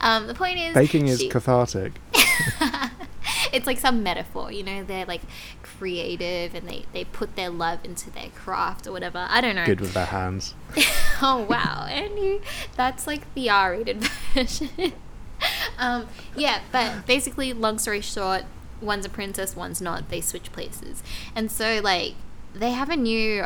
um, 0.00 0.26
the 0.26 0.34
point 0.34 0.58
is 0.58 0.74
Baking 0.74 1.08
is 1.08 1.20
she- 1.20 1.28
cathartic. 1.28 1.92
it's 3.52 3.66
like 3.66 3.78
some 3.78 4.02
metaphor, 4.02 4.50
you 4.50 4.62
know, 4.62 4.84
they're 4.84 5.06
like 5.06 5.22
creative 5.62 6.54
and 6.54 6.68
they, 6.68 6.84
they 6.92 7.04
put 7.04 7.36
their 7.36 7.50
love 7.50 7.78
into 7.84 8.10
their 8.10 8.28
craft 8.30 8.86
or 8.86 8.92
whatever. 8.92 9.26
I 9.28 9.40
don't 9.40 9.54
know. 9.54 9.64
Good 9.64 9.80
with 9.80 9.94
their 9.94 10.06
hands. 10.06 10.54
oh 11.22 11.46
wow, 11.48 11.86
and 11.88 12.18
you 12.18 12.40
that's 12.76 13.06
like 13.06 13.32
the 13.34 13.48
R 13.50 13.72
rated 13.72 14.02
version. 14.34 14.92
um, 15.78 16.08
yeah, 16.36 16.60
but 16.72 17.06
basically, 17.06 17.52
long 17.52 17.78
story 17.78 18.00
short, 18.00 18.42
one's 18.80 19.06
a 19.06 19.08
princess, 19.10 19.54
one's 19.54 19.80
not. 19.80 20.08
They 20.10 20.20
switch 20.20 20.52
places, 20.52 21.02
and 21.34 21.50
so 21.50 21.80
like 21.82 22.14
they 22.54 22.72
have 22.72 22.90
a 22.90 22.96
new 22.96 23.44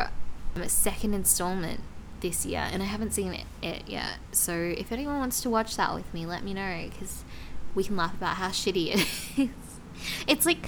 um, 0.61 0.69
second 0.69 1.13
installment 1.13 1.81
this 2.21 2.45
year, 2.45 2.67
and 2.71 2.81
I 2.83 2.85
haven't 2.85 3.13
seen 3.13 3.33
it, 3.33 3.45
it 3.61 3.83
yet. 3.87 4.17
So 4.31 4.53
if 4.53 4.91
anyone 4.91 5.19
wants 5.19 5.41
to 5.41 5.49
watch 5.49 5.75
that 5.77 5.93
with 5.93 6.11
me, 6.13 6.25
let 6.25 6.43
me 6.43 6.53
know 6.53 6.87
because 6.89 7.23
we 7.75 7.83
can 7.83 7.95
laugh 7.95 8.13
about 8.13 8.35
how 8.35 8.49
shitty 8.49 8.93
it 8.95 8.99
is. 9.37 9.49
It's 10.27 10.45
like 10.45 10.67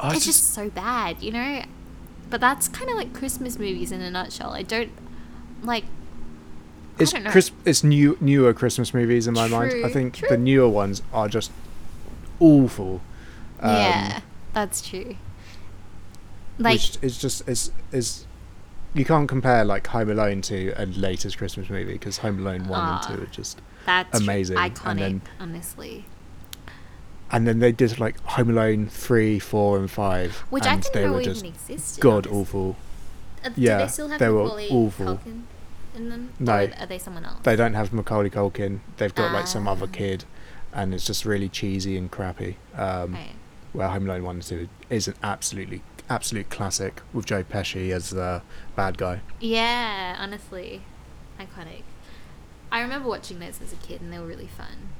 I 0.00 0.14
it's 0.14 0.24
just- 0.24 0.40
just 0.40 0.54
so 0.54 0.70
bad, 0.70 1.22
you 1.22 1.32
know. 1.32 1.64
But 2.30 2.40
that's 2.40 2.68
kind 2.68 2.90
of 2.90 2.96
like 2.96 3.12
Christmas 3.12 3.58
movies 3.58 3.92
in 3.92 4.00
a 4.00 4.10
nutshell. 4.10 4.50
I 4.54 4.62
don't 4.62 4.90
like. 5.62 5.84
It's 6.98 7.12
don't. 7.12 7.26
Chris. 7.26 7.50
It's 7.64 7.84
new 7.84 8.16
newer 8.20 8.52
Christmas 8.54 8.94
movies 8.94 9.26
in 9.26 9.34
my 9.34 9.46
mind. 9.46 9.84
I 9.84 9.90
think 9.90 10.14
true. 10.14 10.28
the 10.28 10.38
newer 10.38 10.68
ones 10.68 11.02
are 11.12 11.28
just 11.28 11.52
awful. 12.40 13.02
Um, 13.60 13.76
yeah, 13.76 14.20
that's 14.52 14.80
true. 14.80 15.16
Like, 16.58 16.74
which 16.74 16.98
is 17.02 17.18
just 17.18 17.48
is 17.48 17.70
is 17.92 18.26
you 18.94 19.04
can't 19.04 19.28
compare 19.28 19.64
like 19.64 19.86
Home 19.88 20.10
Alone 20.10 20.40
to 20.42 20.72
a 20.76 20.86
latest 20.86 21.36
Christmas 21.38 21.68
movie 21.68 21.92
because 21.94 22.18
Home 22.18 22.38
Alone 22.38 22.66
one 22.68 22.80
Ah. 22.80 23.04
and 23.08 23.16
two 23.18 23.22
are 23.24 23.26
just 23.26 23.60
that's 23.86 24.18
amazing, 24.20 24.56
and 24.56 24.74
iconic. 24.74 24.98
then- 24.98 25.22
honestly, 25.40 26.04
and 27.30 27.46
then 27.46 27.58
they 27.58 27.72
did 27.72 27.98
like 27.98 28.18
Home 28.24 28.50
Alone 28.50 28.86
three, 28.88 29.38
four, 29.38 29.78
and 29.78 29.90
five, 29.90 30.36
which 30.50 30.64
I 30.64 30.74
and 30.74 30.82
didn't 30.82 30.94
they 30.94 31.04
know 31.06 31.12
were 31.14 31.20
even 31.22 31.32
just 31.34 31.44
existed. 31.44 32.00
god 32.00 32.26
honestly. 32.26 32.40
awful. 32.40 32.76
Uh, 33.44 33.50
yeah, 33.56 33.78
they 33.78 33.88
still 33.88 34.08
have 34.08 34.18
they 34.18 34.28
were 34.28 34.44
Macaulay 34.44 34.68
awful. 34.70 35.06
Culkin 35.06 35.42
in 35.94 36.08
them? 36.08 36.32
No. 36.38 36.52
Or 36.64 36.70
are 36.80 36.86
they 36.86 36.98
someone 36.98 37.24
else? 37.24 37.38
They 37.42 37.56
don't 37.56 37.74
have 37.74 37.92
Macaulay 37.92 38.30
Culkin. 38.30 38.80
They've 38.96 39.14
got 39.14 39.32
like 39.32 39.46
some 39.46 39.68
other 39.68 39.86
Ah. 39.86 39.92
kid, 39.94 40.24
and 40.72 40.94
it's 40.94 41.04
just 41.04 41.24
really 41.24 41.48
cheesy 41.48 41.96
and 41.96 42.10
crappy. 42.10 42.56
Um, 42.76 43.12
Right. 43.14 43.32
Where 43.72 43.88
Home 43.88 44.04
Alone 44.08 44.22
one 44.22 44.36
and 44.36 44.42
two 44.44 44.68
is 44.88 45.08
an 45.08 45.14
absolutely 45.22 45.82
absolute 46.08 46.50
classic 46.50 47.00
with 47.12 47.26
Joe 47.26 47.42
Pesci 47.44 47.90
as 47.90 48.10
the 48.10 48.42
bad 48.76 48.98
guy. 48.98 49.20
Yeah, 49.40 50.16
honestly, 50.18 50.82
iconic. 51.38 51.82
I 52.70 52.80
remember 52.80 53.08
watching 53.08 53.38
those 53.38 53.60
as 53.62 53.72
a 53.72 53.76
kid, 53.76 54.00
and 54.00 54.12
they 54.12 54.18
were 54.18 54.26
really 54.26 54.48
fun. 54.48 54.90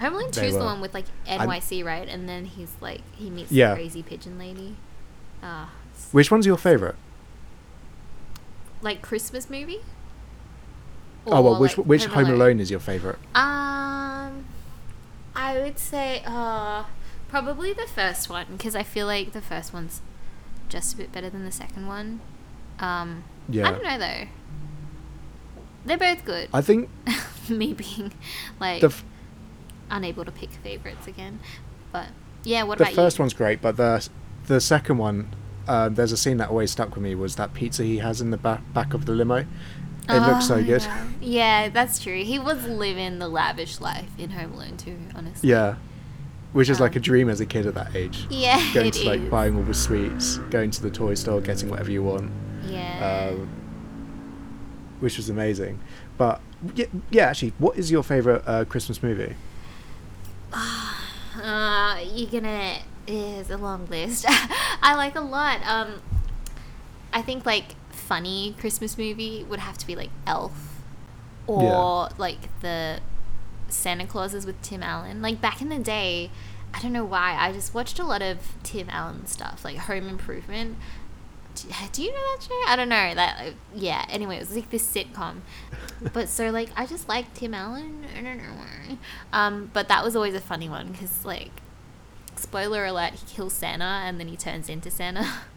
Home 0.00 0.12
Alone 0.14 0.30
Two 0.30 0.42
is 0.42 0.54
the 0.54 0.60
one 0.64 0.80
with 0.82 0.92
like 0.92 1.06
NYC, 1.26 1.82
right? 1.82 2.06
And 2.06 2.28
then 2.28 2.44
he's 2.44 2.72
like 2.82 3.00
he 3.16 3.30
meets 3.30 3.50
Yeah. 3.50 3.70
the 3.70 3.76
crazy 3.76 4.02
pigeon 4.02 4.38
lady. 4.38 4.76
Ah, 5.42 5.70
s- 5.96 6.08
Which 6.12 6.30
one's 6.30 6.44
your 6.46 6.58
favorite? 6.58 6.96
like 8.82 9.00
Christmas 9.02 9.48
movie. 9.48 9.80
oh 11.26 11.40
well, 11.40 11.54
Or, 11.54 11.60
which 11.60 11.78
like, 11.78 11.86
which 11.86 12.04
Home 12.06 12.26
Alone 12.30 12.60
is 12.60 12.70
your 12.70 12.78
favorite? 12.80 13.18
Um, 13.34 14.44
I 15.34 15.58
would 15.60 15.78
say, 15.78 16.22
uh, 16.26 16.84
Probably 17.28 17.72
the 17.72 17.86
first 17.86 18.28
one 18.28 18.46
because 18.52 18.76
I 18.76 18.82
feel 18.82 19.06
like 19.06 19.32
the 19.32 19.40
first 19.40 19.72
one's 19.72 20.00
just 20.68 20.94
a 20.94 20.96
bit 20.96 21.12
better 21.12 21.28
than 21.30 21.44
the 21.44 21.52
second 21.52 21.86
one. 21.86 22.20
Um, 22.78 23.24
Yeah. 23.48 23.68
I 23.68 23.72
don't 23.72 23.82
know 23.84 23.98
though. 23.98 24.24
They're 25.84 25.98
both 25.98 26.24
good. 26.24 26.48
I 26.52 26.60
think 26.62 26.88
Me 27.48 27.72
being 27.74 28.12
like 28.60 28.82
f- 28.82 29.04
unable 29.90 30.24
to 30.24 30.32
pick 30.32 30.50
favorites 30.50 31.06
again, 31.06 31.38
but 31.92 32.08
yeah. 32.42 32.64
What 32.64 32.78
the 32.78 32.84
about 32.84 32.94
first 32.94 33.18
you? 33.18 33.22
one's 33.22 33.34
great, 33.34 33.62
but 33.62 33.76
the 33.76 34.08
the 34.46 34.60
second 34.60 34.98
one, 34.98 35.34
uh, 35.68 35.88
there's 35.88 36.10
a 36.12 36.16
scene 36.16 36.38
that 36.38 36.48
always 36.50 36.72
stuck 36.72 36.94
with 36.94 37.02
me 37.04 37.14
was 37.14 37.36
that 37.36 37.54
pizza 37.54 37.84
he 37.84 37.98
has 37.98 38.20
in 38.20 38.30
the 38.30 38.36
back 38.36 38.62
back 38.74 38.94
of 38.94 39.04
the 39.06 39.12
limo. 39.12 39.44
It 40.08 40.20
looks 40.20 40.46
so 40.48 40.56
Oh, 40.56 40.62
good. 40.62 40.82
Yeah. 40.82 41.06
Yeah, 41.20 41.68
that's 41.68 41.98
true. 42.00 42.22
He 42.24 42.38
was 42.38 42.64
living 42.64 43.18
the 43.20 43.28
lavish 43.28 43.80
life 43.80 44.08
in 44.18 44.30
Home 44.30 44.52
Alone 44.54 44.76
Two. 44.76 44.98
Honestly. 45.14 45.50
Yeah, 45.50 45.76
which 46.56 46.68
is 46.70 46.80
like 46.80 46.94
a 46.96 46.98
Um, 46.98 47.02
dream 47.02 47.28
as 47.28 47.40
a 47.40 47.46
kid 47.46 47.66
at 47.66 47.74
that 47.74 47.94
age. 47.94 48.26
Yeah, 48.30 48.58
Going 48.72 48.90
to 48.90 49.04
like 49.06 49.20
is. 49.20 49.30
buying 49.30 49.56
all 49.56 49.62
the 49.62 49.74
sweets, 49.74 50.38
going 50.50 50.70
to 50.70 50.82
the 50.82 50.90
toy 50.90 51.14
store, 51.14 51.40
getting 51.40 51.68
whatever 51.68 51.90
you 51.90 52.02
want, 52.02 52.30
Yeah. 52.66 53.30
um, 53.34 53.48
which 55.00 55.16
was 55.18 55.28
amazing. 55.28 55.78
But 56.16 56.40
yeah, 56.74 56.86
yeah, 57.10 57.26
actually, 57.26 57.52
what 57.58 57.76
is 57.76 57.90
your 57.90 58.02
favorite 58.02 58.42
uh, 58.46 58.64
Christmas 58.64 59.02
movie? 59.02 59.34
Uh, 61.42 62.00
you're 62.14 62.30
gonna 62.30 62.78
is 63.06 63.50
a 63.50 63.58
long 63.58 63.86
list. 63.90 64.24
I 64.82 64.94
like 64.96 65.14
a 65.16 65.20
lot. 65.20 65.60
Um, 65.66 66.00
I 67.12 67.20
think 67.20 67.44
like 67.44 67.74
funny 67.90 68.54
Christmas 68.58 68.96
movie 68.96 69.44
would 69.44 69.58
have 69.60 69.76
to 69.78 69.86
be 69.86 69.94
like 69.94 70.08
Elf, 70.26 70.80
or 71.46 71.62
Yeah. 71.62 72.08
like 72.16 72.48
the 72.62 73.00
Santa 73.68 74.06
Clauses 74.06 74.46
with 74.46 74.60
Tim 74.62 74.82
Allen. 74.82 75.22
Like 75.22 75.40
back 75.40 75.60
in 75.60 75.68
the 75.68 75.78
day, 75.78 76.30
I 76.74 76.80
don't 76.80 76.92
know 76.92 77.04
why 77.04 77.36
I 77.38 77.52
just 77.52 77.74
watched 77.74 77.98
a 77.98 78.04
lot 78.04 78.22
of 78.22 78.38
Tim 78.62 78.88
Allen 78.90 79.26
stuff, 79.26 79.64
like 79.64 79.76
Home 79.76 80.08
Improvement. 80.08 80.76
Do, 81.54 81.68
do 81.92 82.02
you 82.02 82.12
know 82.12 82.18
that 82.36 82.42
show? 82.46 82.60
I 82.66 82.76
don't 82.76 82.88
know 82.90 83.14
that. 83.14 83.46
uh, 83.46 83.50
Yeah. 83.74 84.04
Anyway, 84.10 84.36
it 84.36 84.40
was 84.40 84.54
like 84.54 84.68
this 84.70 84.86
sitcom, 84.86 85.36
but 86.12 86.28
so 86.28 86.50
like 86.50 86.68
I 86.76 86.84
just 86.86 87.08
like 87.08 87.32
Tim 87.34 87.54
Allen. 87.54 88.04
I 88.16 88.20
don't 88.20 88.36
know 88.38 88.52
why. 88.56 88.98
Um, 89.32 89.70
but 89.72 89.88
that 89.88 90.04
was 90.04 90.14
always 90.14 90.34
a 90.34 90.40
funny 90.40 90.68
one 90.68 90.92
because 90.92 91.24
like, 91.24 91.50
spoiler 92.34 92.84
alert, 92.84 93.14
he 93.14 93.26
kills 93.26 93.54
Santa 93.54 93.84
and 94.04 94.20
then 94.20 94.28
he 94.28 94.36
turns 94.36 94.68
into 94.68 94.90
Santa, 94.90 95.20
like, 95.20 95.30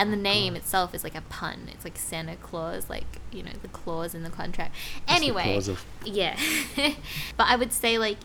and 0.00 0.10
the 0.10 0.16
name 0.16 0.56
itself 0.56 0.94
is 0.94 1.04
like 1.04 1.14
a 1.14 1.20
pun. 1.20 1.68
It's 1.72 1.84
like 1.84 1.98
Santa 1.98 2.34
Claus, 2.36 2.88
like 2.88 3.20
you 3.30 3.42
know 3.42 3.52
the 3.60 3.68
clause 3.68 4.14
in 4.14 4.22
the 4.22 4.30
contract. 4.30 4.74
That's 5.06 5.20
the 5.20 5.26
Anyway, 5.26 5.56
of- 5.56 5.84
yeah. 6.06 6.38
but 7.36 7.46
I 7.48 7.56
would 7.56 7.70
say 7.70 7.98
like, 7.98 8.16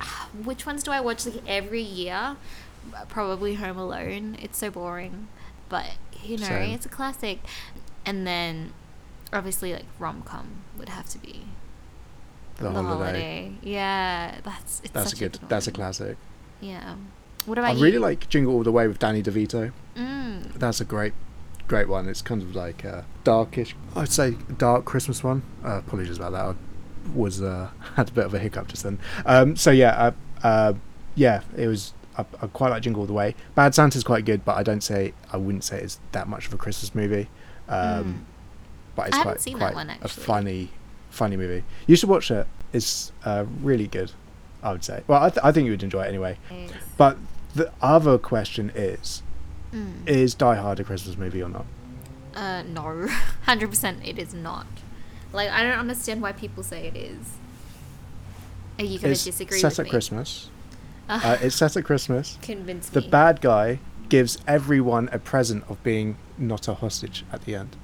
which 0.44 0.64
ones 0.64 0.82
do 0.82 0.90
I 0.90 1.00
watch 1.00 1.26
like 1.26 1.42
every 1.46 1.82
year? 1.82 2.36
Probably 3.10 3.54
Home 3.56 3.76
Alone. 3.76 4.38
It's 4.40 4.56
so 4.56 4.70
boring, 4.70 5.28
but 5.68 5.84
you 6.24 6.38
know 6.38 6.46
Same. 6.46 6.70
it's 6.74 6.86
a 6.86 6.88
classic. 6.88 7.40
And 8.06 8.26
then, 8.26 8.72
obviously, 9.34 9.74
like 9.74 9.84
rom 9.98 10.22
com 10.22 10.62
would 10.78 10.88
have 10.88 11.10
to 11.10 11.18
be 11.18 11.44
The, 12.56 12.70
holiday. 12.70 13.52
Yeah, 13.62 14.38
that's 14.42 14.80
it's 14.82 14.92
That's 14.92 15.12
a 15.12 15.16
good. 15.16 15.38
That's 15.46 15.66
a 15.66 15.72
classic. 15.72 16.16
Yeah. 16.62 16.94
What 17.46 17.58
I 17.58 17.72
you? 17.72 17.82
really 17.82 17.98
like 17.98 18.28
Jingle 18.28 18.54
All 18.54 18.62
the 18.62 18.72
Way 18.72 18.86
with 18.88 18.98
Danny 18.98 19.22
DeVito. 19.22 19.72
Mm. 19.96 20.52
That's 20.54 20.80
a 20.80 20.84
great, 20.84 21.12
great 21.68 21.88
one. 21.88 22.08
It's 22.08 22.22
kind 22.22 22.42
of 22.42 22.54
like 22.54 22.84
a 22.84 23.04
darkish. 23.24 23.74
I'd 23.96 24.10
say 24.10 24.36
dark 24.58 24.84
Christmas 24.84 25.24
one. 25.24 25.42
Uh, 25.64 25.78
apologies 25.78 26.16
about 26.18 26.32
that. 26.32 26.44
I 26.44 26.54
was 27.14 27.40
uh, 27.42 27.70
had 27.96 28.08
a 28.10 28.12
bit 28.12 28.24
of 28.26 28.34
a 28.34 28.38
hiccup 28.38 28.68
just 28.68 28.82
then. 28.82 28.98
Um, 29.26 29.56
so 29.56 29.70
yeah, 29.70 29.90
uh, 30.42 30.46
uh, 30.46 30.72
yeah, 31.14 31.42
it 31.56 31.66
was. 31.66 31.94
I, 32.18 32.24
I 32.42 32.46
quite 32.48 32.70
like 32.70 32.82
Jingle 32.82 33.00
All 33.02 33.06
the 33.06 33.12
Way. 33.12 33.34
Bad 33.54 33.74
Santa's 33.74 34.04
quite 34.04 34.24
good, 34.24 34.44
but 34.44 34.56
I 34.56 34.62
don't 34.62 34.82
say 34.82 35.14
I 35.32 35.36
wouldn't 35.36 35.64
say 35.64 35.80
it's 35.80 35.98
that 36.12 36.28
much 36.28 36.46
of 36.46 36.54
a 36.54 36.56
Christmas 36.56 36.94
movie. 36.94 37.28
Um, 37.68 38.26
But 38.96 39.08
it's 39.08 39.16
I 39.16 39.22
quite 39.22 39.54
quite 39.56 39.74
one, 39.74 39.90
a 40.02 40.08
funny, 40.08 40.70
funny 41.10 41.36
movie. 41.36 41.62
You 41.86 41.96
should 41.96 42.08
watch 42.08 42.30
it. 42.30 42.46
It's 42.72 43.12
uh, 43.24 43.44
really 43.62 43.86
good. 43.86 44.12
I 44.62 44.72
would 44.72 44.84
say. 44.84 45.02
Well, 45.06 45.22
I, 45.22 45.30
th- 45.30 45.42
I 45.42 45.52
think 45.52 45.64
you 45.64 45.70
would 45.70 45.82
enjoy 45.82 46.02
it 46.02 46.08
anyway. 46.08 46.36
Yes. 46.50 46.72
But 46.98 47.16
the 47.54 47.72
other 47.80 48.18
question 48.18 48.70
is: 48.74 49.22
Mm. 49.72 50.06
Is 50.08 50.34
Die 50.34 50.54
Hard 50.56 50.80
a 50.80 50.84
Christmas 50.84 51.16
movie 51.16 51.42
or 51.42 51.48
not? 51.48 51.64
Uh, 52.34 52.62
no, 52.62 53.06
hundred 53.44 53.70
percent, 53.70 53.98
it 54.04 54.18
is 54.18 54.34
not. 54.34 54.66
Like, 55.32 55.48
I 55.50 55.62
don't 55.62 55.78
understand 55.78 56.22
why 56.22 56.32
people 56.32 56.62
say 56.62 56.86
it 56.88 56.96
is. 56.96 57.18
Are 58.78 58.84
you 58.84 58.98
gonna 58.98 59.14
disagree 59.14 59.14
it's 59.14 59.24
disagree 59.24 59.58
set 59.60 59.78
at 59.78 59.84
me? 59.84 59.90
Christmas. 59.90 60.48
Uh, 61.12 61.36
it's 61.40 61.56
set 61.56 61.76
at 61.76 61.84
Christmas. 61.84 62.38
Convince 62.40 62.88
The 62.88 63.00
me. 63.00 63.08
bad 63.08 63.40
guy 63.40 63.80
gives 64.08 64.38
everyone 64.46 65.08
a 65.10 65.18
present 65.18 65.64
of 65.68 65.82
being 65.82 66.16
not 66.38 66.68
a 66.68 66.74
hostage 66.74 67.24
at 67.32 67.44
the 67.46 67.56
end. 67.56 67.76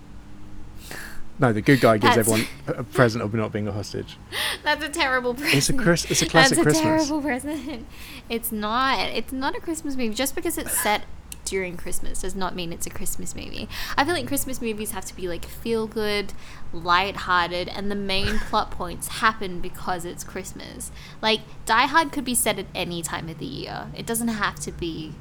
No, 1.38 1.52
the 1.52 1.60
good 1.60 1.80
guy 1.80 1.98
gives 1.98 2.16
That's- 2.16 2.28
everyone 2.32 2.46
a 2.78 2.82
present 2.84 3.22
of 3.22 3.34
not 3.34 3.52
being 3.52 3.68
a 3.68 3.72
hostage. 3.72 4.16
That's 4.64 4.82
a 4.84 4.88
terrible 4.88 5.34
present. 5.34 5.54
It's 5.54 5.68
a 5.68 5.74
Chris- 5.74 6.10
it's 6.10 6.22
a 6.22 6.26
classic 6.26 6.58
Christmas. 6.62 6.74
That's 6.82 6.86
a 6.86 6.88
Christmas. 6.88 7.08
terrible 7.08 7.22
present. 7.22 7.86
It's 8.30 8.50
not. 8.52 8.98
It's 9.10 9.32
not 9.32 9.54
a 9.54 9.60
Christmas 9.60 9.96
movie. 9.96 10.14
Just 10.14 10.34
because 10.34 10.56
it's 10.56 10.76
set 10.78 11.02
during 11.44 11.76
Christmas 11.76 12.22
does 12.22 12.34
not 12.34 12.56
mean 12.56 12.72
it's 12.72 12.86
a 12.86 12.90
Christmas 12.90 13.36
movie. 13.36 13.68
I 13.96 14.04
feel 14.04 14.14
like 14.14 14.26
Christmas 14.26 14.60
movies 14.60 14.90
have 14.92 15.04
to 15.04 15.14
be 15.14 15.28
like 15.28 15.44
feel 15.44 15.86
good, 15.86 16.32
light-hearted, 16.72 17.68
and 17.68 17.88
the 17.90 17.94
main 17.94 18.38
plot 18.50 18.70
points 18.72 19.06
happen 19.08 19.60
because 19.60 20.04
it's 20.04 20.24
Christmas. 20.24 20.90
Like 21.22 21.40
Die 21.66 21.86
Hard 21.86 22.10
could 22.12 22.24
be 22.24 22.34
set 22.34 22.58
at 22.58 22.66
any 22.74 23.00
time 23.02 23.28
of 23.28 23.38
the 23.38 23.46
year. 23.46 23.88
It 23.96 24.06
doesn't 24.06 24.26
have 24.28 24.56
to 24.60 24.72
be 24.72 25.12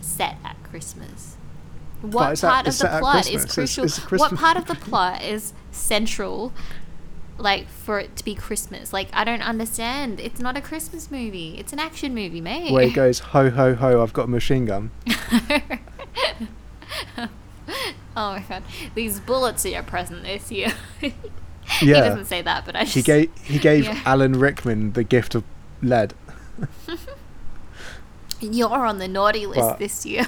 set 0.00 0.36
at 0.44 0.56
Christmas. 0.62 1.36
What 2.02 2.40
part 2.40 2.66
of 2.66 2.78
the 2.78 2.98
plot 2.98 3.30
is 3.30 3.44
crucial? 3.44 3.86
what 4.18 4.34
part 4.34 4.56
of 4.56 4.66
the 4.66 4.74
plot 4.74 5.22
is 5.22 5.52
central 5.70 6.52
like 7.40 7.68
for 7.68 7.98
it 7.98 8.16
to 8.16 8.24
be 8.24 8.34
Christmas. 8.34 8.92
Like 8.92 9.08
I 9.12 9.24
don't 9.24 9.42
understand. 9.42 10.20
It's 10.20 10.40
not 10.40 10.56
a 10.56 10.60
Christmas 10.60 11.10
movie. 11.10 11.56
It's 11.58 11.72
an 11.72 11.78
action 11.78 12.14
movie, 12.14 12.40
mate. 12.40 12.72
Where 12.72 12.86
he 12.86 12.92
goes, 12.92 13.18
ho 13.18 13.50
ho 13.50 13.74
ho, 13.74 14.02
I've 14.02 14.12
got 14.12 14.24
a 14.24 14.30
machine 14.30 14.66
gun. 14.66 14.90
oh 17.18 17.28
my 18.16 18.44
god, 18.48 18.62
these 18.94 19.20
bullets 19.20 19.64
are 19.64 19.70
your 19.70 19.82
present 19.82 20.22
this 20.22 20.52
year. 20.52 20.72
yeah. 21.00 21.10
he 21.80 21.92
doesn't 21.92 22.26
say 22.26 22.42
that, 22.42 22.66
but 22.66 22.76
I 22.76 22.84
just 22.84 22.94
He 22.94 23.02
gave 23.02 23.30
he 23.42 23.58
gave 23.58 23.84
Yeah. 23.84 24.00
Alan 24.04 24.38
Rickman 24.38 24.92
the 24.92 25.04
gift 25.04 25.34
of 25.34 25.44
lead. 25.82 26.14
You're 28.40 28.86
on 28.86 28.98
the 28.98 29.08
naughty 29.08 29.46
list 29.46 29.60
But- 29.60 29.78
this 29.78 30.06
year. 30.06 30.26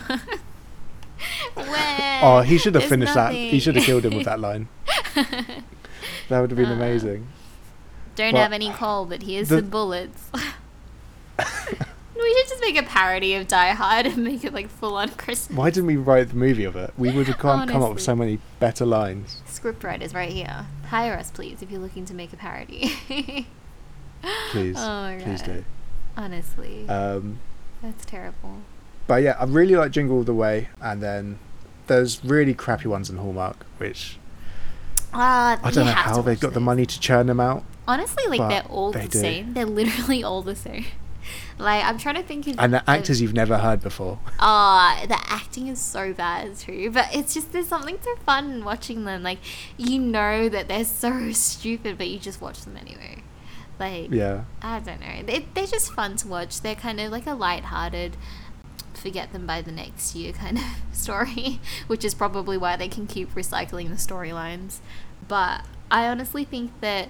Oh, 2.25 2.41
he 2.47 2.57
should 2.59 2.75
have 2.77 2.85
finished 2.85 3.15
that. 3.15 3.35
He 3.35 3.59
should 3.59 3.75
have 3.77 3.85
killed 3.85 4.05
him 4.05 4.15
with 4.17 4.27
that 4.27 4.39
line. 4.49 4.69
That 6.29 6.41
would 6.41 6.51
have 6.51 6.57
been 6.57 6.67
Uh, 6.71 6.75
amazing. 6.75 7.27
Don't 8.15 8.35
Well, 8.35 8.43
have 8.43 8.53
any 8.53 8.71
coal, 8.71 9.07
but 9.07 9.23
here's 9.23 9.49
the- 9.49 9.59
some 9.59 9.71
bullets. 9.71 10.31
we 11.39 12.35
should 12.37 12.49
just 12.49 12.61
make 12.61 12.79
a 12.79 12.83
parody 12.85 13.35
of 13.35 13.49
Die 13.49 13.71
Hard 13.71 14.07
and 14.07 14.19
make 14.19 14.45
it 14.45 14.53
like 14.55 14.69
full 14.69 14.95
on 14.95 15.09
Christmas. 15.11 15.57
Why 15.57 15.71
didn't 15.71 15.87
we 15.87 15.97
write 15.97 16.29
the 16.29 16.37
movie 16.37 16.65
of 16.65 16.77
it? 16.77 16.93
We 16.97 17.11
would 17.11 17.27
have 17.27 17.39
come, 17.39 17.67
come 17.69 17.83
up 17.83 17.95
with 17.95 18.03
so 18.03 18.15
many 18.15 18.39
better 18.61 18.87
lines. 18.87 19.43
Scriptwriters 19.49 20.15
right 20.15 20.31
here. 20.31 20.67
Hire 20.89 21.15
us, 21.15 21.31
please, 21.31 21.63
if 21.63 21.71
you're 21.71 21.81
looking 21.81 22.05
to 22.07 22.15
make 22.15 22.33
a 22.33 22.37
parody. 22.37 22.95
Please, 24.51 24.77
Oh 24.79 25.19
please 25.21 25.43
God. 25.43 25.47
do. 25.47 25.65
Honestly, 26.17 26.89
Um, 26.89 27.41
that's 27.83 28.05
terrible. 28.05 28.59
But 29.07 29.23
yeah, 29.23 29.37
I 29.39 29.45
really 29.45 29.77
like 29.77 29.91
Jingle 29.93 30.17
All 30.19 30.25
the 30.25 30.35
Way, 30.35 30.69
and 30.81 31.03
then 31.03 31.39
there's 31.87 32.25
really 32.25 32.55
crappy 32.55 32.89
ones 32.89 33.11
in 33.11 33.17
Hallmark, 33.17 33.65
which 33.79 34.19
Ah, 35.13 35.59
I 35.63 35.71
don't 35.71 35.87
know 35.87 35.93
how 35.93 36.23
they've 36.23 36.41
got 36.41 36.55
the 36.55 36.61
money 36.61 36.87
to 36.87 37.01
churn 37.01 37.27
them 37.27 37.41
out. 37.41 37.65
Honestly, 37.87 38.25
like 38.29 38.49
they're 38.49 38.71
all 38.73 38.93
they 38.93 39.03
the 39.03 39.09
do. 39.09 39.19
same. 39.21 39.55
They're 39.55 39.67
literally 39.67 40.23
all 40.25 40.43
the 40.43 40.57
same. 40.57 40.87
Like 41.59 41.85
I'm 41.85 41.99
trying 41.99 42.17
to 42.17 42.23
think 42.25 42.49
of 42.49 42.57
And 42.59 42.73
the 42.75 42.79
of- 42.81 42.89
actors 42.89 43.21
you've 43.21 43.33
never 43.35 43.59
heard 43.59 43.81
before. 43.81 44.19
Ah, 44.41 45.05
the 45.07 45.17
acting 45.33 45.69
is 45.69 45.79
so 45.81 46.13
bad 46.13 46.57
too. 46.57 46.91
But 46.91 47.15
it's 47.15 47.33
just 47.33 47.53
there's 47.53 47.69
something 47.69 47.97
so 48.03 48.17
fun 48.27 48.65
watching 48.65 49.05
them. 49.05 49.23
Like 49.23 49.39
you 49.77 50.01
know 50.01 50.49
that 50.49 50.67
they're 50.67 50.85
so 50.85 51.31
stupid, 51.33 51.97
but 51.97 52.09
you 52.09 52.19
just 52.19 52.41
watch 52.41 52.63
them 52.63 52.77
anyway. 52.77 53.23
Like 53.79 54.11
Yeah. 54.11 54.45
I 54.63 54.81
don't 54.81 55.01
know. 55.01 55.23
They, 55.25 55.47
they're 55.55 55.67
just 55.67 55.93
fun 55.93 56.17
to 56.17 56.29
watch. 56.29 56.61
They're 56.63 56.75
kind 56.75 56.99
of 56.99 57.13
like 57.13 57.27
a 57.29 57.35
light-hearted, 57.35 58.17
forget 59.03 59.33
them 59.33 59.47
by 59.47 59.61
the 59.61 59.73
next 59.73 60.15
year 60.15 60.33
kind 60.33 60.59
of 60.59 60.65
story, 60.93 61.61
which 61.89 62.05
is 62.05 62.15
probably 62.15 62.57
why 62.57 62.77
they 62.77 62.89
can 62.89 63.07
keep 63.07 63.35
recycling 63.35 63.89
the 63.89 63.97
storylines. 63.97 64.79
But 65.27 65.67
I 65.91 66.07
honestly 66.07 66.45
think 66.45 66.81
that 66.81 67.09